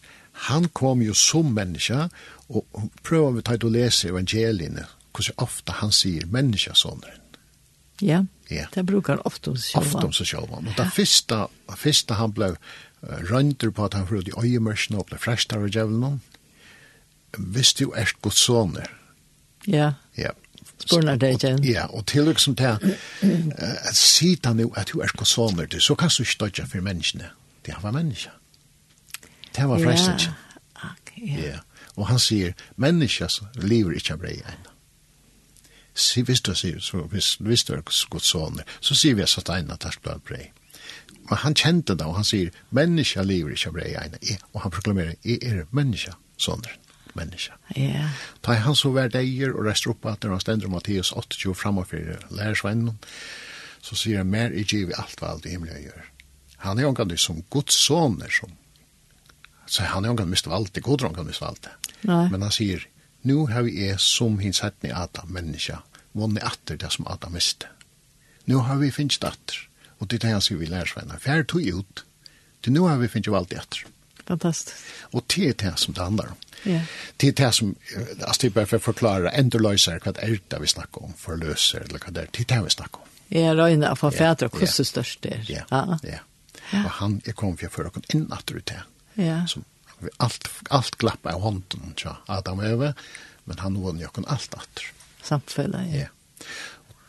han 0.49 0.69
kom 0.69 1.03
jo 1.03 1.15
som 1.15 1.53
menneske, 1.53 2.09
og, 2.49 2.65
og 2.73 2.91
prøver 3.03 3.39
vi 3.39 3.45
ta 3.45 3.57
å 3.57 3.73
lese 3.73 4.11
evangeliene, 4.13 4.89
hvordan 5.17 5.45
ofte 5.45 5.79
han 5.81 5.93
sier 5.93 6.27
menneskesåneren. 6.29 7.23
Ja, 8.05 8.27
ja, 8.53 8.67
det 8.75 8.83
brukar 8.85 9.23
ofte 9.27 9.51
om 9.51 9.57
seg 9.57 9.71
selv. 9.73 9.87
Ofte 9.87 10.07
om 10.07 10.13
seg 10.13 10.29
selv, 10.29 10.53
og 10.53 10.67
det 10.77 10.87
første, 10.93 11.39
det 11.71 11.79
første 11.81 12.19
han 12.19 12.35
ble, 12.37 12.51
rønter 13.03 13.71
på 13.71 13.85
at 13.85 13.95
han 13.95 14.07
fyrir 14.09 14.29
i 14.29 14.35
øyemørsene 14.45 14.99
og 14.99 15.07
ble 15.11 15.19
frestar 15.19 15.63
av 15.63 15.71
djevelen. 15.71 16.21
Hvis 17.37 17.75
du 17.75 17.91
er 17.93 18.11
godt 18.23 18.39
sånne. 18.39 18.87
Ja. 19.67 19.93
Ja. 20.17 20.33
Spurnar 20.79 21.17
det 21.17 21.31
igen. 21.37 21.65
Ja, 21.65 21.87
og 21.87 22.07
til 22.07 22.29
liksom 22.29 22.55
det 22.57 22.79
til 23.21 23.53
at 23.59 23.97
sida 23.97 24.53
nu 24.53 24.73
at 24.77 24.91
du 24.93 25.01
er 25.01 25.13
godt 25.17 25.29
sånne, 25.29 25.69
så 25.81 25.95
kan 25.95 26.11
du 26.11 26.23
ikke 26.23 26.45
dødja 26.45 26.65
for 26.65 26.81
menneskene. 26.81 27.31
Det 27.67 27.75
var 27.83 27.91
menneska. 27.91 28.31
Det 29.57 29.69
var 29.69 29.79
frestar 29.79 30.15
ikke. 30.15 30.35
Ja. 31.27 31.49
Ja. 31.49 31.59
Og 31.97 32.07
han 32.07 32.19
sier, 32.19 32.53
menneska 32.77 33.29
lever 33.55 33.97
ikke 33.97 34.17
av 34.17 34.21
brei 34.21 34.37
enn. 34.45 34.67
Si, 35.97 36.21
hvis 36.21 36.43
du 36.45 36.53
sier, 36.55 36.81
så 36.85 37.07
hvis, 37.09 37.39
hvis 37.41 37.65
du 37.65 37.73
er 37.73 37.81
godt 38.11 38.25
sånne, 38.25 38.67
så 38.85 38.95
sier 38.95 39.17
vi 39.17 39.25
at 39.25 39.33
satan 39.33 39.71
at 39.73 39.81
det 39.81 40.13
er 40.13 40.21
brei 40.21 40.51
og 41.27 41.37
han 41.43 41.57
kjente 41.59 41.97
det, 41.99 42.07
og 42.07 42.19
han 42.21 42.27
sier, 42.27 42.55
menneska 42.77 43.25
lever 43.27 43.55
ikke 43.55 43.71
av 43.71 43.77
brei 43.77 43.93
eina, 43.99 44.21
og 44.53 44.61
han 44.65 44.75
proklamerer, 44.75 45.17
jeg 45.27 45.41
er 45.43 45.65
menneska, 45.75 46.15
sånne, 46.41 46.75
menneska. 47.19 47.57
Ja. 47.75 48.11
Ta 48.47 48.59
han 48.63 48.79
så 48.79 48.93
hver 48.95 49.11
deier, 49.13 49.55
og 49.55 49.67
rester 49.67 49.95
opp 49.95 50.07
at 50.11 50.27
han 50.27 50.43
stender 50.43 50.71
Mattias 50.71 51.13
28 51.13 51.57
framover 51.59 52.27
lærersvennen, 52.31 52.99
så 53.83 53.99
sier 53.99 54.23
han, 54.23 54.31
mer 54.31 54.55
i 54.55 54.65
giv 54.67 54.93
alt 54.97 55.19
hva 55.21 55.35
alt 55.35 55.47
i 55.47 55.55
himmelen 55.55 55.89
gjør. 55.89 56.13
Han 56.65 56.79
er 56.79 56.89
omgang 56.89 57.13
som 57.21 57.43
Guds 57.53 57.77
soner, 57.79 58.31
som, 58.33 58.55
så 59.67 59.87
han 59.91 60.05
er 60.05 60.15
omgang 60.15 60.31
mist 60.31 60.47
det 60.47 60.83
god 60.83 61.03
omgang 61.09 61.27
mist 61.27 61.43
nei. 61.43 62.29
Men 62.31 62.43
han 62.43 62.55
sier, 62.55 62.87
nu 63.27 63.47
har 63.51 63.67
vi 63.67 63.89
er 63.89 63.99
som 63.99 64.39
hins 64.39 64.63
hattni 64.63 64.93
Adam, 64.95 65.33
menneska, 65.35 65.83
vunni 66.15 66.41
atter 66.41 66.79
det 66.79 66.93
som 66.95 67.07
Adam 67.11 67.35
miste. 67.35 67.67
Nu 68.47 68.63
har 68.63 68.79
vi 68.79 68.93
finnst 68.95 69.25
atter 69.27 69.66
Og 70.01 70.09
det 70.11 70.23
er 70.25 70.37
han 70.37 70.45
sier 70.45 70.61
vi 70.61 70.69
lærersveina. 70.71 71.19
Fær 71.23 71.45
tog 71.49 71.63
ut, 71.63 72.03
til 72.63 72.75
nå 72.75 72.87
har 72.89 72.99
vi 73.01 73.09
finnet 73.09 73.31
jo 73.31 73.37
alt 73.39 73.53
etter. 73.55 73.85
Fantastisk. 74.27 74.89
Og 75.15 75.23
det 75.31 75.49
er 75.49 75.59
det 75.63 75.75
som 75.79 75.95
det 75.95 76.03
handler 76.03 76.33
om. 76.35 76.41
Yeah. 76.67 76.87
Det 77.21 77.29
er 77.29 77.37
det 77.39 77.51
som, 77.55 77.77
altså 77.95 78.41
det 78.43 78.49
er 78.49 78.55
bare 78.57 78.71
for 78.73 78.81
å 78.81 78.87
forklare, 78.89 79.33
enda 79.39 79.61
løser 79.63 80.01
hva 80.03 80.17
er 80.19 80.41
det 80.51 80.61
vi 80.63 80.73
snakker 80.73 81.07
om, 81.07 81.13
for 81.21 81.39
løser, 81.39 81.87
eller 81.87 82.03
hva 82.03 82.11
det 82.11 82.25
er, 82.25 82.33
det 82.35 82.43
er 82.43 82.51
det 82.57 82.59
vi 82.65 82.75
snakker 82.75 83.05
om. 83.05 83.13
Ja, 83.31 83.55
røyne, 83.59 83.93
for 83.99 84.15
fædre, 84.15 84.51
hvordan 84.51 84.75
det 84.79 84.87
størst 84.87 85.23
det 85.23 85.33
er. 85.37 85.47
Ja, 85.51 85.85
ja. 86.03 86.21
Og 86.83 86.91
han 86.99 87.21
er 87.27 87.39
kommet 87.39 87.63
for 87.71 87.87
å 87.87 87.95
få 87.95 88.03
noen 88.03 88.11
inn 88.15 88.27
at 88.35 88.51
det. 88.51 88.83
Ja. 89.15 89.39
Som 89.47 89.65
vi 90.03 90.11
alt, 90.21 90.51
alt 90.75 90.99
glappar 91.01 91.39
av 91.39 91.47
hånden 91.47 91.95
tja 91.97 92.19
Adam 92.29 92.61
og 92.61 92.69
Eve, 92.69 92.93
men 93.47 93.63
han 93.63 93.79
vann 93.81 94.03
jo 94.03 94.11
kon 94.13 94.27
alt 94.29 94.59
åter 94.59 94.91
samtfälla 95.27 95.87
ja 95.87 96.07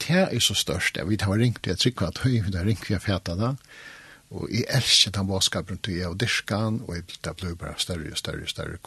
det 0.03 0.23
er 0.23 0.39
så 0.43 0.53
størst. 0.53 0.97
Jeg 0.97 1.07
vet, 1.07 1.21
jeg 1.21 1.27
har 1.27 1.39
ringt, 1.41 1.67
jeg 1.67 1.77
trykker 1.77 2.07
at 2.07 2.21
høy, 2.23 2.35
jeg 2.37 2.53
har 2.55 2.65
ringt, 2.65 2.89
jeg 2.89 3.01
fæta 3.01 3.35
da. 3.39 3.53
Og 4.29 4.49
jeg 4.51 4.65
elsker 4.75 5.11
den 5.15 5.27
båtskapen 5.27 5.79
til 5.83 6.01
jeg 6.01 6.11
og 6.11 6.19
dyrskan, 6.19 6.81
og 6.87 6.95
jeg, 6.95 7.03
det 7.23 7.35
blir 7.39 7.55
bare 7.55 7.79
større 7.79 8.11
og 8.11 8.17
større 8.17 8.43
og 8.43 8.51
større. 8.51 8.77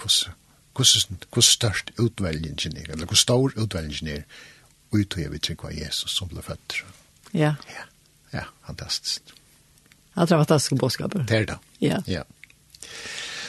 Hvor 0.75 1.41
størst 1.45 1.93
utvelgingen 1.99 2.77
er, 2.77 2.93
eller 2.93 3.07
hvor 3.07 3.19
stor 3.19 3.53
utvelgingen 3.57 4.17
er, 4.17 4.23
uttøy 4.91 5.29
vi 5.31 5.39
trykker 5.39 5.71
av 5.71 5.79
Jesus 5.79 6.17
som 6.19 6.29
ble 6.29 6.43
født. 6.43 6.83
Ja. 7.33 7.55
Ja, 7.71 7.87
ja 8.35 8.45
fantastisk. 8.67 9.35
Ja, 10.17 10.27
det 10.27 10.35
er 10.35 10.43
fantastiske 10.43 10.77
bådskaper. 10.77 11.25
Det 11.25 11.37
er 11.37 11.47
det. 11.53 11.59
Ja. 11.81 12.01
Ja. 12.07 12.23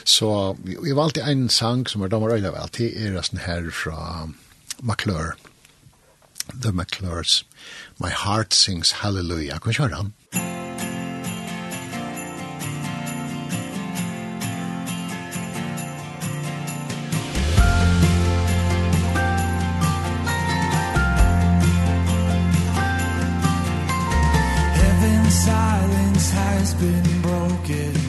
Så 0.05 0.53
vi, 0.64 0.78
vi 0.84 0.95
valgte 0.95 1.26
en 1.28 1.49
sang 1.49 1.88
som 1.89 2.01
er 2.01 2.12
damer 2.14 2.36
øyne 2.36 2.53
vel, 2.53 2.70
det 2.78 2.91
er 2.97 3.18
sånn 3.26 3.41
her 3.43 3.70
fra 3.74 4.28
McClure. 4.82 5.36
The 6.48 6.72
McClures. 6.72 7.44
My 8.00 8.10
heart 8.10 8.54
sings 8.54 8.92
hallelujah. 8.92 9.60
Kom 9.60 9.74
kjøre 9.74 9.96
han. 9.96 10.14
Heaven's 24.82 25.36
silence 25.46 26.30
has 26.32 26.74
been 26.76 27.22
broken 27.22 28.01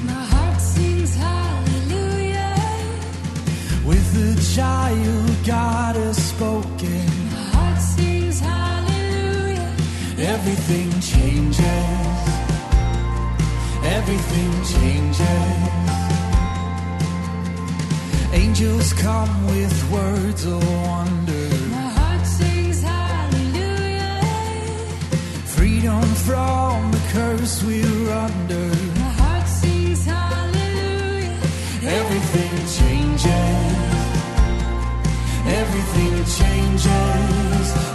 Everything 10.25 10.89
changes. 11.01 11.59
Everything 13.83 14.53
changes. 14.63 15.27
Angels 18.33 18.93
come 18.93 19.47
with 19.49 19.91
words 19.91 20.47
of 20.47 20.63
wonder. 20.87 21.49
My 21.71 21.89
heart 21.99 22.25
sings 22.25 22.83
hallelujah. 22.83 24.21
Freedom 25.45 26.03
from 26.27 26.93
the 26.93 27.03
curse 27.11 27.65
we're 27.65 28.11
under. 28.13 28.69
My 29.01 29.13
heart 29.23 29.49
sings 29.49 30.05
hallelujah. 30.07 31.37
Everything 31.83 32.55
changes. 32.79 33.27
Everything 35.47 36.25
changes. 36.39 37.92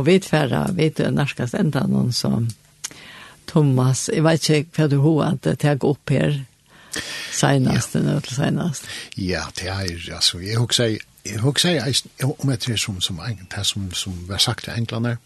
og 0.00 0.06
vi 0.08 0.16
tverra, 0.22 0.64
vi 0.72 0.88
er 0.88 1.12
narskast 1.12 1.56
enda 1.58 1.84
noen 1.88 2.12
som 2.16 2.48
Thomas, 3.50 4.06
jeg 4.08 4.24
vet 4.24 4.48
ikke 4.48 4.78
hva 4.78 4.88
du 4.88 5.00
har 5.04 5.34
at 5.34 5.48
det 5.60 5.76
går 5.82 5.96
opp 5.96 6.12
her 6.14 6.38
senast, 7.34 7.94
ja. 7.94 8.18
til 8.24 8.36
senast. 8.36 8.86
Ja, 9.18 9.44
det 9.58 9.68
er, 9.68 10.14
altså, 10.16 10.40
jeg 10.40 10.56
har 10.58 10.68
ikke 10.68 10.90
jeg 11.24 11.40
har 11.40 11.50
ikke 11.88 12.30
om 12.30 12.50
jeg 12.50 12.60
tror 12.64 12.76
som, 12.80 13.00
som, 13.00 13.20
det 13.54 13.66
som, 13.66 13.92
som 13.92 14.14
var 14.28 14.38
sagt 14.38 14.64
til 14.64 14.72
englene, 14.72 15.18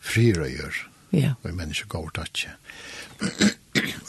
frirøyer, 0.00 0.76
ja. 1.12 1.32
og 1.42 1.54
mennesker 1.54 1.88
går 1.88 2.10
til 2.14 2.50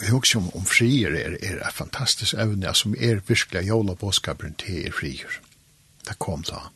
Jeg 0.02 0.12
husker 0.12 0.40
om, 0.40 0.50
om 0.56 0.66
frier 0.66 1.16
er, 1.16 1.38
er 1.42 1.62
et 1.62 1.74
fantastisk 1.74 2.36
evne, 2.38 2.74
som 2.76 2.96
er 3.00 3.24
virkelig 3.28 3.68
jola 3.68 3.96
bådskapen 3.96 4.58
til 4.60 4.88
er 4.88 4.92
frier. 4.92 5.40
Det 6.06 6.20
kom 6.20 6.44
da. 6.44 6.68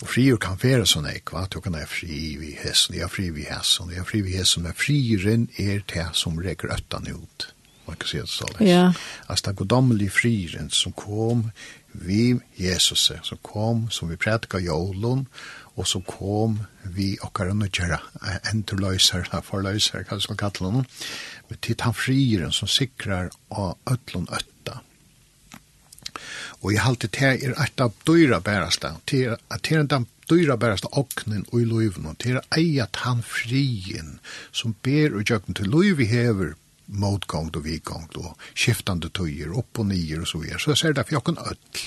Og 0.00 0.08
frier 0.08 0.38
kan 0.40 0.56
være 0.60 0.86
sånn 0.88 1.08
eik, 1.10 1.34
va? 1.34 1.44
Du 1.52 1.58
kan 1.60 1.76
ha 1.76 1.84
fri 1.88 2.36
vi 2.40 2.54
hessen, 2.56 2.96
jeg 2.96 3.10
fri 3.12 3.28
vi 3.36 3.44
hessen, 3.50 3.92
jeg 3.92 4.06
fri 4.08 4.22
vi 4.24 4.38
hessen, 4.38 4.64
men 4.64 4.76
friren 4.76 5.48
er 5.60 5.82
det 5.92 6.06
som 6.16 6.40
reker 6.40 6.72
øttan 6.72 7.08
ut. 7.10 7.50
Man 7.84 7.98
kan 8.00 8.08
si 8.08 8.20
det 8.22 8.30
sånn. 8.32 8.60
Ja. 8.64 8.86
Altså, 9.26 9.50
det 9.50 9.58
godomlige 9.60 10.14
friren 10.14 10.70
som 10.72 10.94
kom 10.96 11.50
vi 11.92 12.38
Jesus, 12.56 13.10
som 13.26 13.40
kom, 13.42 13.88
som 13.90 14.08
vi 14.08 14.16
prædika 14.20 14.60
jolun, 14.62 15.26
og 15.76 15.88
som 15.88 16.04
kom 16.06 16.60
vi 16.96 17.12
okkar 17.24 17.50
og 17.52 17.60
nødgjera, 17.60 17.98
enterløyser, 18.52 19.28
forløyser, 19.50 20.06
hva 20.08 20.20
skal 20.22 20.38
kalla 20.40 20.70
noen, 20.70 20.88
men 21.50 21.60
titt 21.60 21.84
han 21.84 21.96
friren 21.96 22.54
som 22.56 22.70
sikrar 22.70 23.34
av 23.50 23.76
øtlun 23.90 24.30
øtt 24.32 24.48
Og 26.60 26.74
jeg 26.74 26.84
halte 26.84 27.08
det 27.08 27.28
er 27.44 27.54
et 27.56 27.80
av 27.80 27.92
dyra 28.06 28.40
bærasta, 28.44 28.96
til 29.08 29.32
er 29.32 29.38
at 29.48 29.70
er 29.72 29.86
den 29.88 30.06
dyra 30.30 30.56
bærasta 30.60 30.90
oknen 30.92 31.46
og 31.50 31.60
i 31.62 31.66
loivn, 31.66 32.10
til 32.20 32.38
er 32.38 32.58
eiat 32.58 33.00
han 33.04 33.22
frien 33.26 34.18
som 34.52 34.76
ber 34.84 35.16
og 35.16 35.24
jøkken 35.30 35.56
til 35.56 35.72
loiv 35.72 35.96
vi 35.98 36.10
hever 36.10 36.54
motgångt 36.90 37.56
og 37.56 37.64
vidgångt 37.64 38.18
og 38.18 38.36
skiftande 38.52 39.10
tøyer, 39.14 39.54
opp 39.56 39.78
og 39.78 39.88
nyer 39.90 40.24
og 40.24 40.28
så 40.28 40.42
videre. 40.42 40.60
Så 40.60 40.74
jeg 40.74 40.82
ser 40.82 40.94
det 40.96 41.06
for 41.06 41.18
jokken 41.18 41.38
ødel. 41.38 41.82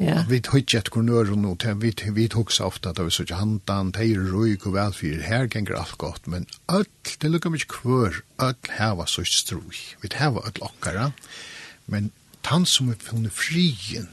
Og 0.00 0.06
ja. 0.06 0.20
vi 0.28 0.38
tar 0.40 0.60
ikke 0.62 0.78
et 0.80 0.90
kornør 0.94 1.32
og 1.34 1.40
noe, 1.42 1.72
vi, 1.82 1.90
vi 2.16 2.28
hugsa 2.32 2.64
ofte 2.64 2.92
at 2.92 3.00
vi 3.04 3.12
sier 3.12 3.34
handan, 3.36 3.90
teir, 3.92 4.22
røyk 4.32 4.64
og 4.70 4.76
velfyr, 4.78 5.20
her 5.26 5.50
ganger 5.52 5.76
alt 5.76 5.98
godt, 6.00 6.30
men 6.30 6.46
öll, 6.72 6.88
det 7.20 7.28
lukkar 7.28 7.52
mykje 7.52 7.68
kvør, 7.74 8.22
öll 8.40 8.72
heva 8.78 9.04
så 9.10 9.26
stroi, 9.28 9.76
vi 10.00 10.12
heva 10.16 10.46
öll 10.48 10.64
okkara, 10.64 11.10
men 11.90 12.08
han 12.46 12.66
som 12.66 12.88
er 12.90 12.98
funnet 12.98 13.32
frien, 13.32 14.08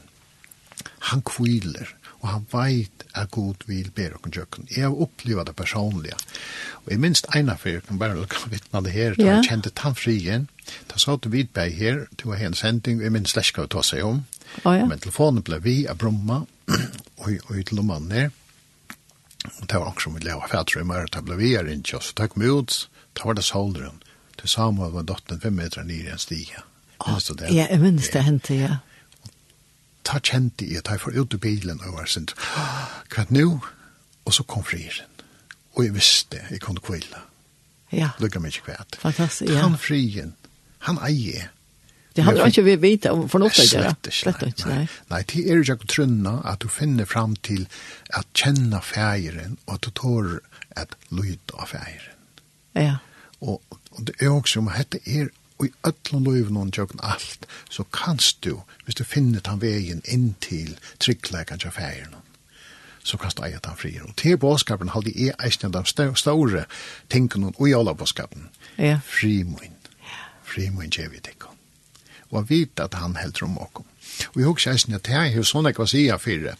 han 1.10 1.22
kviler, 1.26 1.88
og 2.20 2.28
han 2.28 2.46
veit 2.50 3.04
at 3.14 3.30
god 3.34 3.64
vil 3.66 3.90
ber 3.94 4.16
okken 4.16 4.34
jøkken. 4.34 4.68
Jeg 4.70 4.84
har 4.86 5.02
opplevd 5.04 5.46
det 5.46 5.54
personlige. 5.56 6.16
Og 6.84 6.90
jeg 6.92 7.00
minst 7.02 7.28
ene 7.36 7.54
for 7.58 7.70
jeg 7.70 7.84
kan 7.86 8.00
bare 8.00 8.18
lukke 8.18 8.50
vittne 8.50 8.82
det 8.84 8.94
her, 8.94 9.14
da 9.18 9.36
han 9.36 9.46
kjente 9.46 9.74
tannfrien, 9.74 10.48
da 10.90 10.98
sa 10.98 11.16
du 11.16 11.30
vidbeg 11.32 11.74
her, 11.78 12.04
du 12.18 12.28
har 12.32 12.42
en 12.46 12.58
sending, 12.58 13.02
jeg 13.02 13.14
minst 13.14 13.36
slett 13.36 13.50
skal 13.52 13.70
ta 13.70 13.84
seg 13.86 14.04
om. 14.06 14.24
Oh, 14.64 14.74
ja. 14.74 14.86
Men 14.88 14.98
telefonen 14.98 15.44
ble 15.46 15.60
vi 15.62 15.78
av 15.90 16.00
Bromma, 16.00 16.42
og, 17.22 17.28
og 17.28 17.62
til 17.68 17.82
mannen 17.82 18.14
her, 18.14 18.30
og 19.48 19.66
det 19.68 19.78
var 19.78 19.92
også 19.92 20.08
som 20.08 20.16
vi 20.18 20.24
leva 20.26 20.48
fætre 20.50 20.82
i 20.82 20.88
mer, 20.88 21.06
da 21.12 21.22
ble 21.22 21.38
vi 21.38 21.54
her 21.54 21.68
innkjøst, 21.70 22.18
og 22.18 22.26
så 22.26 22.32
kom 22.32 22.42
vi 22.42 22.50
ut, 22.50 22.78
da 23.14 23.28
var 23.28 23.38
det 23.38 23.46
solderen, 23.46 24.02
til 24.38 24.50
Samuel 24.50 24.94
var 24.94 25.06
dotteren 25.06 25.42
fem 25.42 25.56
meter 25.58 25.86
nere 25.86 26.10
i 26.10 26.16
en 26.16 26.22
stige, 26.22 26.64
Altså 27.00 27.34
det. 27.34 27.52
Ja, 27.54 27.66
jeg 27.70 27.80
minns 27.80 28.08
det 28.14 28.24
hendte, 28.26 28.54
ja. 28.58 28.78
Ta 30.08 30.18
kjente 30.24 30.66
jeg, 30.66 30.82
ta 30.84 30.96
jeg 30.96 31.04
for 31.04 31.14
ut 31.14 31.34
i 31.36 31.40
bilen, 31.42 31.80
og 31.84 31.98
var 31.98 32.08
sånn, 32.10 32.30
hva 33.12 33.24
er 33.24 33.32
nå? 33.34 33.46
Og 34.24 34.34
så 34.34 34.44
kom 34.48 34.64
frieren. 34.66 35.10
Og 35.76 35.84
jeg 35.84 35.94
visste, 35.94 36.40
jeg 36.50 36.60
kunne 36.64 36.82
kvile. 36.84 37.22
Ja. 37.94 38.10
Lukka 38.20 38.40
meg 38.42 38.56
ikke 38.56 38.72
kvært. 38.72 38.98
Fantastisk, 39.00 39.52
ja. 39.52 39.62
Han 39.62 39.78
frien, 39.80 40.34
han 40.88 40.98
eier. 41.04 41.52
Det 42.18 42.24
har 42.26 42.40
ikke 42.48 42.64
vi 42.66 42.74
vite 42.82 43.12
om 43.14 43.28
for 43.30 43.38
noe 43.38 43.52
å 43.52 43.62
gjøre. 43.62 43.92
Slett 43.92 44.08
ikke, 44.08 44.16
slett 44.16 44.40
ikke, 44.48 44.70
nei. 44.72 44.86
Nei, 45.12 45.20
det 45.30 45.42
er 45.44 45.60
jo 45.60 45.76
ikke 45.76 45.90
trunna 45.92 46.32
at 46.50 46.64
du 46.64 46.72
finner 46.72 47.06
fram 47.06 47.36
til 47.46 47.68
at 48.10 48.26
kjenne 48.34 48.80
feiren, 48.82 49.54
og 49.68 49.76
at 49.76 49.86
du 49.86 49.92
tår 50.00 50.32
at 50.80 50.96
lyd 51.14 51.54
av 51.54 51.70
feiren. 51.70 52.16
Ja. 52.74 52.96
Og, 53.38 53.62
og 53.94 54.00
det 54.08 54.16
er 54.18 54.32
også 54.34 54.64
om 54.64 54.72
at 54.72 54.90
dette 54.90 55.04
er 55.06 55.30
og 55.58 55.66
i 55.66 55.72
öllum 55.86 56.56
og 56.56 56.72
tjøkken 56.72 57.00
alt, 57.02 57.46
så 57.70 57.84
kanst 57.92 58.44
du, 58.44 58.62
hvis 58.84 58.94
du 58.94 59.04
finner 59.04 59.40
den 59.40 59.60
vegin 59.60 60.02
inn 60.04 60.34
til 60.40 60.78
tryggleikant 61.02 61.66
av 61.66 61.74
fægirn, 61.74 62.14
så 63.02 63.16
kanst 63.16 63.38
du 63.38 63.44
eie 63.46 63.58
den 63.64 63.76
frier. 63.76 64.04
Og 64.04 64.16
til 64.16 64.36
båskapen 64.36 64.92
halde 64.92 65.12
jeg 65.16 65.34
eisne 65.44 65.70
av 65.72 65.86
de 65.88 66.10
store 66.16 66.64
tingene 67.10 67.52
og 67.56 67.68
i 67.68 67.74
alle 67.74 67.94
båskapen. 67.94 68.50
Ja. 68.78 69.00
Frimun. 69.04 69.76
Frimun 70.44 70.90
tjevi 70.90 71.20
tikkun. 71.24 71.56
Og 72.30 72.50
vita 72.50 72.84
at 72.84 72.94
han 72.94 73.16
heldur 73.16 73.48
om 73.48 73.58
okkom. 73.58 73.86
Og 74.34 74.40
jeg 74.40 74.46
husker 74.46 74.72
eisne 74.72 75.00
at 75.00 75.08
jeg 75.08 75.34
har 75.34 75.46
sånn 75.46 75.70
ekva 75.70 75.86
sia 75.88 76.18
fyrir 76.20 76.54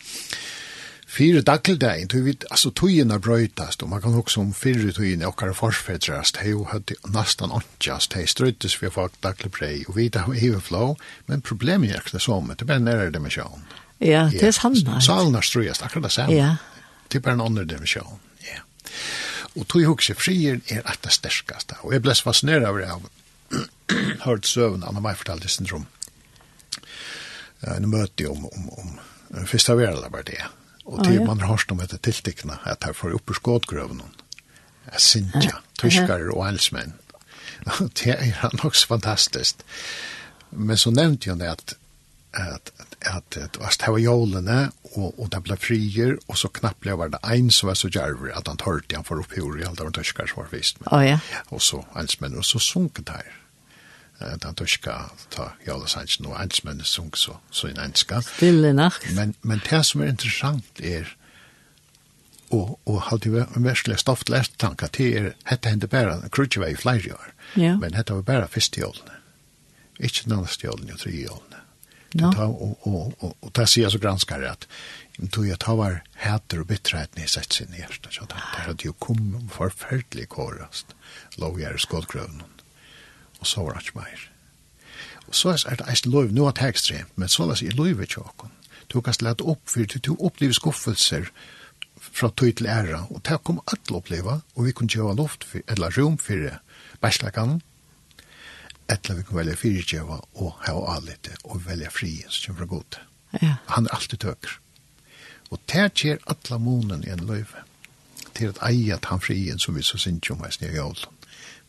fyra 1.08 1.40
dagdein, 1.40 2.06
du 2.06 2.20
vet, 2.22 2.44
alltså 2.50 2.70
tøyina 2.70 3.18
brøytast, 3.18 3.82
og 3.82 3.88
man 3.88 4.02
kan 4.02 4.14
också 4.14 4.40
om 4.40 4.52
fyra 4.54 4.92
tøyina 4.92 5.28
okkar 5.28 5.54
forsfedrast, 5.56 6.42
hei 6.44 6.52
og 6.52 6.68
høtti 6.72 6.98
nastan 7.08 7.54
ontjast, 7.54 8.14
hei 8.18 8.26
strøytis 8.28 8.76
vi 8.82 8.90
folk 8.92 9.16
daglig 9.24 9.50
brei, 9.56 9.74
og 9.88 9.96
vita 9.96 10.26
hei 10.26 10.38
hei 10.42 10.60
flow, 10.60 10.96
men 11.26 11.40
problemet 11.40 11.94
er 11.94 12.02
ikke 12.02 12.18
det 12.18 12.24
som, 12.24 12.52
det 12.52 12.62
er 12.62 12.72
bare 12.72 12.84
nærere 12.84 13.14
dimensjon. 13.14 13.64
Ja, 14.04 14.28
det 14.30 14.42
er 14.42 14.54
salen 14.54 15.00
Salnar 15.02 15.42
strøyast, 15.42 15.82
akkurat 15.82 16.10
det 16.10 16.12
samme. 16.14 16.36
Ja. 16.36 16.56
Det 17.08 17.18
er 17.18 17.24
bare 17.24 17.40
en 17.40 17.46
andre 17.46 17.64
dimensjon, 17.64 18.20
ja. 18.44 18.60
Og 19.56 19.64
tog 19.66 19.88
hukse 19.88 20.14
frier 20.14 20.60
er 20.68 20.84
at 20.84 21.00
det 21.02 21.16
sterskaste, 21.16 21.80
og 21.82 21.96
jeg 21.96 22.04
ble 22.04 22.14
fascineret 22.14 22.68
av 22.68 22.78
det 22.78 22.92
av 22.92 23.08
hørt 24.26 24.46
søvn, 24.46 24.84
Anna 24.84 25.00
Mai 25.00 25.14
fortalte 25.16 25.48
syndrom. 25.48 25.88
Uh, 27.64 27.74
nu 27.80 27.88
møtte 27.88 28.22
jeg 28.22 28.30
om, 28.30 28.44
om, 28.44 28.52
om, 28.52 28.68
om, 28.68 28.68
om, 28.68 28.92
om, 28.92 29.48
om, 29.48 29.58
om, 29.88 30.12
om, 30.12 30.38
om, 30.44 30.57
Og 30.88 31.02
til 31.04 31.18
ah, 31.18 31.20
ja. 31.20 31.24
man 31.28 31.42
har 31.44 31.52
hørt 31.52 31.72
om 31.72 31.82
dette 31.82 31.98
tiltikna, 32.00 32.62
at 32.64 32.86
her 32.86 32.96
får 32.96 33.18
oppe 33.18 33.36
skådgrøven 33.36 34.00
noen. 34.00 34.14
Sintja, 34.96 35.58
tyskere 35.76 36.30
og 36.32 36.46
elsmenn. 36.48 36.94
det 38.00 38.14
er 38.16 38.56
nok 38.62 38.76
så 38.76 38.94
fantastisk. 38.94 39.60
Men 40.50 40.80
så 40.80 40.90
nevnte 40.94 41.28
jeg 41.28 41.42
at 41.44 41.76
at 42.32 42.72
at 43.00 43.36
at 43.36 43.56
at 43.56 43.80
det 43.80 43.88
var 43.88 43.98
jolene 43.98 44.70
og 44.96 45.14
og 45.18 45.30
det 45.32 45.42
ble 45.42 45.56
frier 45.56 46.18
og 46.28 46.36
så 46.38 46.48
knapt 46.48 46.80
ble 46.84 46.96
var 46.98 47.08
det 47.08 47.20
en 47.24 47.50
som 47.50 47.68
var 47.68 47.74
så 47.74 47.88
djerver 47.88 48.32
at 48.36 48.48
han 48.48 48.56
tørte 48.56 48.96
han 48.96 49.04
for 49.04 49.24
hur 49.36 49.58
i 49.58 49.64
alt 49.64 49.80
av 49.80 49.92
tyskar 49.92 50.28
som 50.28 50.42
var 50.42 50.52
vist 50.52 50.76
Å 50.84 50.96
Oh, 50.96 51.04
ja. 51.04 51.18
Og 51.50 51.62
så 51.62 51.84
alls 51.94 52.18
og 52.20 52.44
så 52.44 52.58
sunket 52.58 53.08
her 53.08 53.32
den 54.18 54.54
tyska 54.58 54.96
ta 55.30 55.52
Jarlasansen 55.66 56.26
og 56.26 56.38
ensmennene 56.42 56.86
sunk 56.86 57.16
så, 57.16 57.36
så 57.50 57.70
i 57.70 57.76
enska. 57.78 58.20
Stille 58.26 58.72
nacht. 58.74 59.06
Men, 59.14 59.34
men 59.42 59.62
det 59.70 59.84
som 59.86 60.02
er 60.02 60.10
interessant 60.12 60.82
er, 60.82 61.12
og, 62.50 62.78
og 62.88 63.02
hadde 63.10 63.30
jo 63.30 63.44
en 63.44 63.66
verslig 63.66 63.98
stoft 64.02 64.32
lest 64.32 64.58
tanka 64.58 64.88
til 64.90 65.14
er, 65.20 65.30
hette 65.46 65.70
hende 65.70 65.90
bare, 65.90 66.18
krutje 66.34 66.62
var 66.62 66.72
i 66.72 66.80
flere 66.80 67.14
år, 67.14 67.30
ja. 67.60 67.76
men 67.78 67.94
hette 67.94 68.16
var 68.16 68.26
bare 68.26 68.50
første 68.50 68.82
jålene. 68.82 69.20
Ikke 69.98 70.26
den 70.26 70.38
andre 70.38 70.58
jålene 70.64 70.94
og 70.94 71.02
tre 71.02 71.14
jålene. 71.14 71.64
No. 72.16 72.30
Ta, 72.32 72.46
og, 72.48 72.86
og, 72.88 73.12
og, 73.20 73.34
og 73.44 73.50
det 73.52 73.66
sier 73.68 73.90
så 73.92 74.00
granskare 74.00 74.54
at 74.54 74.64
tog 75.34 75.44
jeg 75.44 75.58
ta 75.60 75.74
var 75.76 75.98
hæter 76.22 76.62
og 76.62 76.70
bitterheten 76.70 77.20
i 77.20 77.28
sett 77.28 77.52
sin 77.52 77.74
hjerte. 77.76 78.08
Det 78.08 78.62
hadde 78.64 78.86
jo 78.86 78.94
kommet 79.02 79.50
forferdelig 79.52 80.28
kårast, 80.32 80.94
lov 81.36 81.60
jeg 81.60 81.74
i 81.74 81.82
skådgrøvnen 81.84 82.57
og 83.38 83.46
så 83.46 83.64
var 83.64 83.76
det 83.76 83.86
ikke 83.86 84.00
mer. 84.00 84.24
Og 85.28 85.34
så 85.34 85.54
er 85.54 85.76
det 85.80 85.88
ikke 85.92 86.12
lov, 86.12 86.32
nå 86.32 86.46
er 86.48 86.56
det 86.56 86.68
ekstremt, 86.72 87.14
men 87.16 87.28
så 87.28 87.44
er 87.44 87.54
det 87.60 87.76
lov 87.76 88.02
ikke 88.02 88.24
åkken. 88.24 88.54
Du 88.88 89.00
kan 89.04 89.14
slett 89.14 89.44
opp, 89.44 89.62
for 89.68 89.84
du 89.84 90.14
opplever 90.16 90.56
skuffelser 90.56 91.28
fra 92.00 92.30
tøy 92.32 92.52
til 92.56 92.66
æra, 92.66 93.04
og 93.10 93.20
det 93.28 93.42
kom 93.44 93.60
alle 93.68 93.96
oppleva, 93.98 94.38
og 94.54 94.64
vi 94.64 94.72
kunne 94.72 94.88
gjøre 94.88 95.16
luft, 95.16 95.44
for, 95.44 95.60
eller 95.68 95.92
rom 95.98 96.16
for 96.18 96.56
bæslakan, 97.02 97.60
eller 98.88 99.18
vi 99.18 99.22
kunne 99.22 99.42
velge 99.42 99.58
fyrtjøva 99.60 100.18
og 100.40 100.56
ha 100.64 100.78
alite, 100.94 101.36
og 101.44 101.66
velge 101.66 101.92
fri, 101.92 102.14
som 102.28 102.54
kommer 102.54 102.64
fra 102.64 102.72
god. 102.74 102.98
Ja. 103.42 103.54
Han 103.76 103.86
er 103.86 103.94
alltid 103.94 104.24
tøkker. 104.24 104.58
Og 105.50 105.60
det 105.68 105.90
skjer 105.94 106.24
alle 106.26 106.58
månen 106.60 107.04
i 107.04 107.12
en 107.12 107.26
løyve, 107.28 107.64
til 108.34 108.52
at 108.54 108.60
eie 108.70 108.94
at 108.94 109.08
han 109.10 109.20
frien, 109.20 109.58
som 109.58 109.76
vi 109.76 109.82
så 109.82 109.98
synes 110.00 110.30
om, 110.30 110.44
er 110.44 110.54
snøy 110.54 110.72
i 110.72 110.80
ålen. 110.80 111.16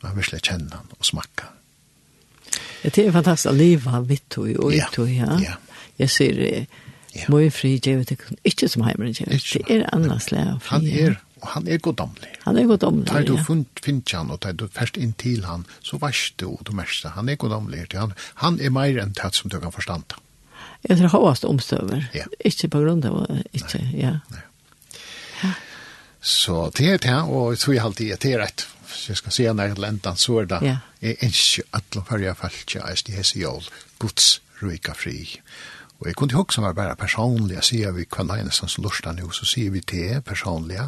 Men 0.02 0.16
vil 0.16 0.28
slett 0.30 0.48
kjenne 0.48 0.72
han 0.76 0.92
og 0.96 1.08
smakke 1.08 1.48
han. 1.48 1.59
Det 2.82 2.98
är 2.98 3.12
fantastiskt 3.12 3.46
att 3.46 3.56
leva 3.56 4.02
vitt 4.02 4.38
och 4.38 4.46
ut 4.46 5.00
og, 5.00 5.10
ja. 5.10 5.40
ja. 5.40 5.54
Jeg 5.98 6.10
ser 6.10 6.34
det. 6.34 6.68
Ja. 7.16 7.26
Må 7.28 7.42
fri 7.50 7.80
givet 7.80 8.10
det 8.10 8.18
ikke 8.46 8.70
som 8.70 8.84
hemmen 8.86 9.14
givet. 9.14 9.44
Det 9.54 9.66
er 9.70 9.90
annars 9.94 10.32
lär. 10.32 10.60
Han 10.70 10.88
er, 10.88 11.18
og 11.42 11.48
han 11.48 11.68
er 11.68 11.78
goddomlig. 11.78 12.30
Han 12.46 12.58
er 12.58 12.64
är 12.64 12.68
godomlig. 12.68 13.08
Tar 13.08 13.24
du 13.24 13.38
fund 13.44 13.66
finch 13.84 14.16
han 14.16 14.32
og 14.32 14.40
tar 14.40 14.52
du 14.52 14.68
først 14.68 14.98
inn 14.98 15.14
til 15.14 15.46
han 15.46 15.66
så 15.82 15.98
vars 15.98 16.34
du 16.40 16.48
og 16.48 16.62
du 16.68 16.72
märsta. 16.72 17.10
Han 17.10 17.30
er 17.30 17.36
goddomlig. 17.36 17.88
Han 17.94 18.14
han 18.36 18.60
er 18.60 18.70
mer 18.70 19.02
enn 19.02 19.14
tätt 19.14 19.36
som 19.36 19.50
du 19.50 19.60
kan 19.60 19.72
förstå. 19.72 20.02
Jeg 20.90 20.98
tror 20.98 21.08
hållast 21.08 21.46
omstøver. 21.46 22.10
Ja. 22.14 22.26
Ikke 22.46 22.68
på 22.68 22.80
grunn 22.80 23.04
av 23.04 23.28
inte 23.54 23.80
ja. 23.94 24.20
Nej. 24.30 24.42
Så 26.22 26.72
det 26.78 26.88
er 26.88 26.98
det, 26.98 27.16
og 27.32 27.54
jeg 27.54 27.60
tror 27.60 27.74
jeg 27.74 27.84
alltid 27.84 28.16
det 28.20 28.34
er 28.34 28.42
rett 28.44 28.68
hvis 28.90 29.10
jeg 29.10 29.18
skal 29.22 29.36
se 29.36 29.48
når 29.54 29.72
jeg 29.72 29.80
lenter, 29.80 30.16
så 30.20 30.40
er 30.42 30.46
det 30.52 30.62
yeah. 30.64 30.86
jeg 31.02 31.18
ønsker 31.24 31.84
de 31.94 32.06
førre 32.10 32.36
falskje 32.36 32.82
er 32.82 33.04
det 33.08 33.16
hese 33.16 33.40
jål, 33.40 33.68
Guds 34.00 34.42
røyka 34.62 34.94
fri. 34.98 35.40
Og 36.00 36.08
jeg 36.08 36.16
kunne 36.16 36.38
huske 36.38 36.64
meg 36.64 36.76
bare 36.76 36.96
personlig, 36.96 37.56
jeg 37.58 37.68
sier 37.70 37.92
vi 37.96 38.08
kvann 38.08 38.32
som 38.52 38.84
lorsta 38.84 39.12
nå, 39.12 39.32
så 39.36 39.46
sier 39.46 39.72
vi 39.72 39.84
det 39.84 40.24
personlig, 40.26 40.80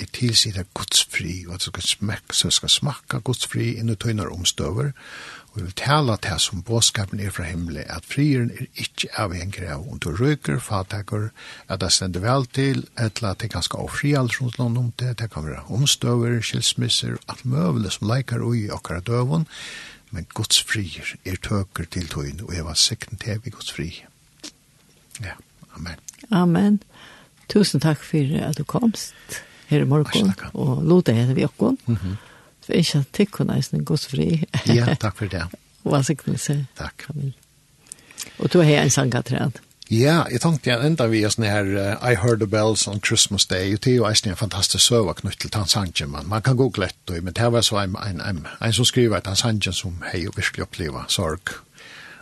jeg 0.00 0.08
tilsier 0.16 0.54
det 0.56 0.68
Guds 0.74 1.02
fri, 1.10 1.44
og 1.46 1.54
at 1.54 1.64
du 1.64 1.70
skal 1.70 1.82
smakke, 1.82 2.36
så 2.36 2.50
skal 2.50 2.72
smakka 2.72 3.20
Guds 3.24 3.46
fri 3.50 3.74
inn 3.76 3.90
i 3.90 3.96
tøyner 3.96 4.30
omstøver, 4.32 4.92
og 4.92 5.39
og 5.50 5.62
vil 5.64 5.72
tala 5.74 6.14
til 6.22 6.38
som 6.38 6.62
båskapen 6.62 7.20
er 7.20 7.32
fra 7.34 7.48
himmelen, 7.48 7.86
at 7.90 8.06
frieren 8.06 8.52
er 8.54 8.68
ikke 8.78 9.10
avhengig 9.18 9.66
av 9.66 9.82
om 9.90 9.98
du 9.98 10.12
røyker, 10.14 10.60
fatakker, 10.62 11.30
at 11.68 11.80
det 11.82 11.90
stender 11.92 12.22
vel 12.22 12.46
til, 12.46 12.84
etla 12.98 13.34
at 13.34 13.42
det 13.42 13.50
kan 13.54 13.64
skal 13.66 13.90
fri 13.90 14.12
alt 14.18 14.38
rundt 14.40 14.60
land 14.60 14.78
om 14.78 14.92
det, 15.02 15.16
det 15.18 15.30
kan 15.34 15.46
være 15.48 15.64
omstøver, 15.74 16.38
skilsmisser, 16.40 17.18
alt 17.28 17.44
møvelig 17.44 17.96
som 17.96 18.08
leikar 18.12 18.46
ui 18.46 18.68
okkar 18.70 19.02
døven, 19.06 19.48
men 20.10 20.26
Guds 20.34 20.62
frier 20.62 21.14
er 21.24 21.38
tøker 21.42 21.86
til 21.90 22.08
tøyen, 22.10 22.44
og 22.46 22.54
jeg 22.54 22.66
var 22.66 22.78
sikten 22.78 23.18
til 23.18 23.42
vi 23.44 23.50
Guds 23.54 23.72
fri. 23.74 23.90
Ja, 25.20 25.34
amen. 25.74 25.98
Amen. 26.30 26.82
Tusen 27.50 27.82
takk 27.82 28.02
for 28.06 28.42
at 28.46 28.58
du 28.58 28.64
komst 28.64 29.14
her 29.70 29.82
i 29.82 29.86
morgen, 29.86 30.34
og 30.54 30.82
lote 30.86 31.14
heter 31.14 31.34
vi 31.34 31.44
okkon. 31.44 31.78
Mm 31.86 31.96
-hmm 31.96 32.29
for 32.70 32.78
ikke 32.78 32.98
at 32.98 33.16
det 33.16 33.30
kunne 33.30 33.58
jeg 33.58 33.74
en 33.74 33.84
god 33.84 34.06
fri. 34.10 34.28
ja, 34.66 34.94
takk 34.94 35.16
for 35.18 35.26
det. 35.26 35.42
Hva 35.88 36.02
siktelse. 36.04 36.66
Takk. 36.78 37.06
Kamil. 37.06 37.34
Og 38.38 38.52
du 38.52 38.60
har 38.60 38.82
en 38.82 38.90
sang 38.90 39.14
at 39.14 39.60
Ja, 39.90 40.22
jeg 40.30 40.40
tenkte 40.40 40.70
jeg 40.70 40.86
enda 40.86 41.08
vi 41.10 41.24
er 41.24 41.32
sånn 41.34 41.48
her 41.50 41.66
uh, 41.74 41.96
I 41.98 42.14
Heard 42.14 42.38
the 42.38 42.46
Bells 42.46 42.86
on 42.86 43.00
Christmas 43.02 43.46
Day, 43.50 43.72
og 43.74 43.80
det 43.82 43.90
er 43.90 43.96
jo 43.96 44.06
eisen 44.06 44.30
en 44.30 44.38
fantastisk 44.38 44.84
søva 44.84 45.16
knytt 45.18 45.40
til 45.42 45.50
Tansangen, 45.50 46.12
men 46.12 46.28
man 46.30 46.44
kan 46.46 46.54
gå 46.56 46.68
glett, 46.70 47.10
men 47.10 47.34
det 47.34 47.48
var 47.50 47.64
så 47.66 47.80
en, 47.82 47.96
en, 47.98 48.20
en, 48.22 48.46
en 48.62 48.72
som 48.76 48.86
skriver 48.86 49.24
Tansangen 49.26 49.74
som 49.74 49.98
hei 50.12 50.28
og 50.28 50.36
virkelig 50.38 50.68
oppleva 50.68 51.08
sorg 51.10 51.56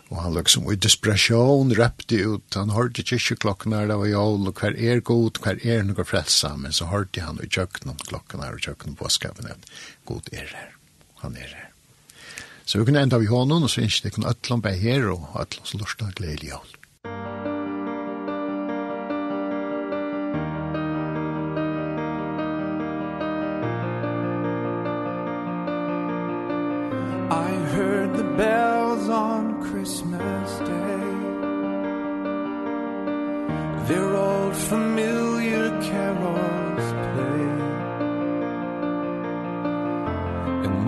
Og 0.09 0.23
han 0.23 0.37
liksom 0.39 0.65
i 0.73 0.77
desperation 0.81 1.75
repte 1.77 2.17
ut, 2.17 2.57
han 2.57 2.73
hørte 2.73 3.05
ikke 3.05 3.37
klokkene 3.45 3.83
her, 3.83 3.91
det 3.91 3.99
var 4.01 4.09
jól, 4.09 4.47
og 4.49 4.63
hver 4.63 4.77
er 4.77 5.03
god, 5.05 5.41
hver 5.45 5.61
er 5.61 5.85
noe 5.85 6.07
frelsa, 6.09 6.55
men 6.57 6.73
så 6.73 6.89
hørte 6.89 7.21
han 7.27 7.41
i 7.45 7.49
kjøkkenen, 7.51 8.01
klokken 8.09 8.45
her 8.45 8.57
og 8.57 8.65
kjøkkenen 8.65 8.97
på 8.97 9.11
skapen, 9.13 9.51
at 9.53 9.69
god 10.09 10.33
er 10.33 10.49
her, 10.49 10.73
han 11.21 11.37
er 11.37 11.53
her. 11.53 11.69
Så 12.65 12.81
vi 12.81 12.89
kunne 12.89 13.05
enda 13.05 13.21
vi 13.21 13.29
hånden, 13.29 13.65
og 13.65 13.73
så 13.73 13.85
innskje 13.85 14.09
det 14.09 14.17
kunne 14.17 14.33
øtlom 14.33 14.65
bei 14.65 14.77
her, 14.81 15.11
og 15.13 15.29
øtlom 15.41 15.69
så 15.69 15.81
lortet 15.81 16.17
gledelig 16.17 16.55
jól. 16.55 16.78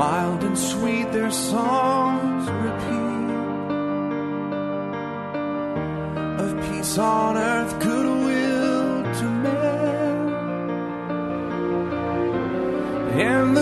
Mild 0.01 0.43
and 0.45 0.59
sweet 0.59 1.13
their 1.13 1.31
songs 1.31 2.49
repeat. 2.67 3.31
Of 6.43 6.51
peace 6.65 6.97
on 6.97 7.37
earth, 7.37 7.79
goodwill 7.81 9.03
to 9.19 9.25
men. 9.45 10.17
And 13.29 13.60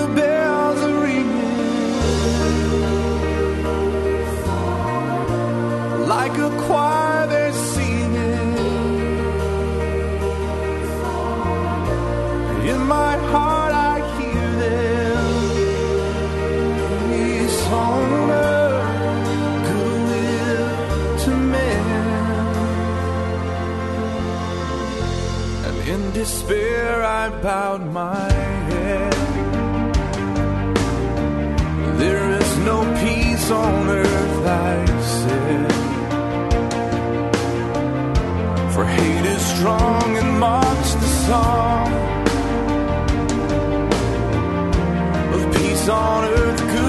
despair 26.48 27.04
I 27.04 27.28
bowed 27.42 27.84
my 27.92 28.32
head. 28.32 29.12
There 31.98 32.30
is 32.40 32.58
no 32.58 32.78
peace 33.02 33.50
on 33.50 33.88
earth 33.88 34.46
I 34.46 34.86
said. 35.16 35.72
For 38.72 38.84
hate 38.84 39.26
is 39.26 39.44
strong 39.56 40.16
and 40.16 40.40
mocks 40.40 40.94
the 40.94 41.10
song. 41.28 41.88
Of 45.34 45.54
peace 45.56 45.88
on 45.88 46.24
earth 46.24 46.60
could 46.72 46.87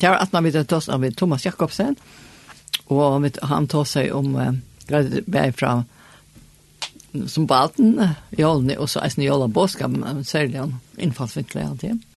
Det 0.00 0.08
var 0.08 0.16
att 0.16 0.32
man 0.32 0.44
vet 0.44 0.72
att 0.72 0.88
av 0.88 1.10
Thomas 1.10 1.44
Jakobsen 1.44 1.96
og 2.86 3.22
vet, 3.22 3.38
han 3.42 3.68
tar 3.68 3.84
sig 3.84 4.12
om 4.12 4.36
eh, 4.36 4.52
grej 5.26 5.52
fram 5.52 5.84
som 7.26 7.46
balten 7.46 8.08
i 8.30 8.42
Holne 8.42 8.76
och 8.76 8.90
så 8.90 9.00
är 9.00 9.08
snöla 9.08 9.48
boskap 9.48 9.92
säljer 10.26 10.60
han 10.60 10.80
infallsvinklar 10.96 11.62
alltid. 11.62 12.02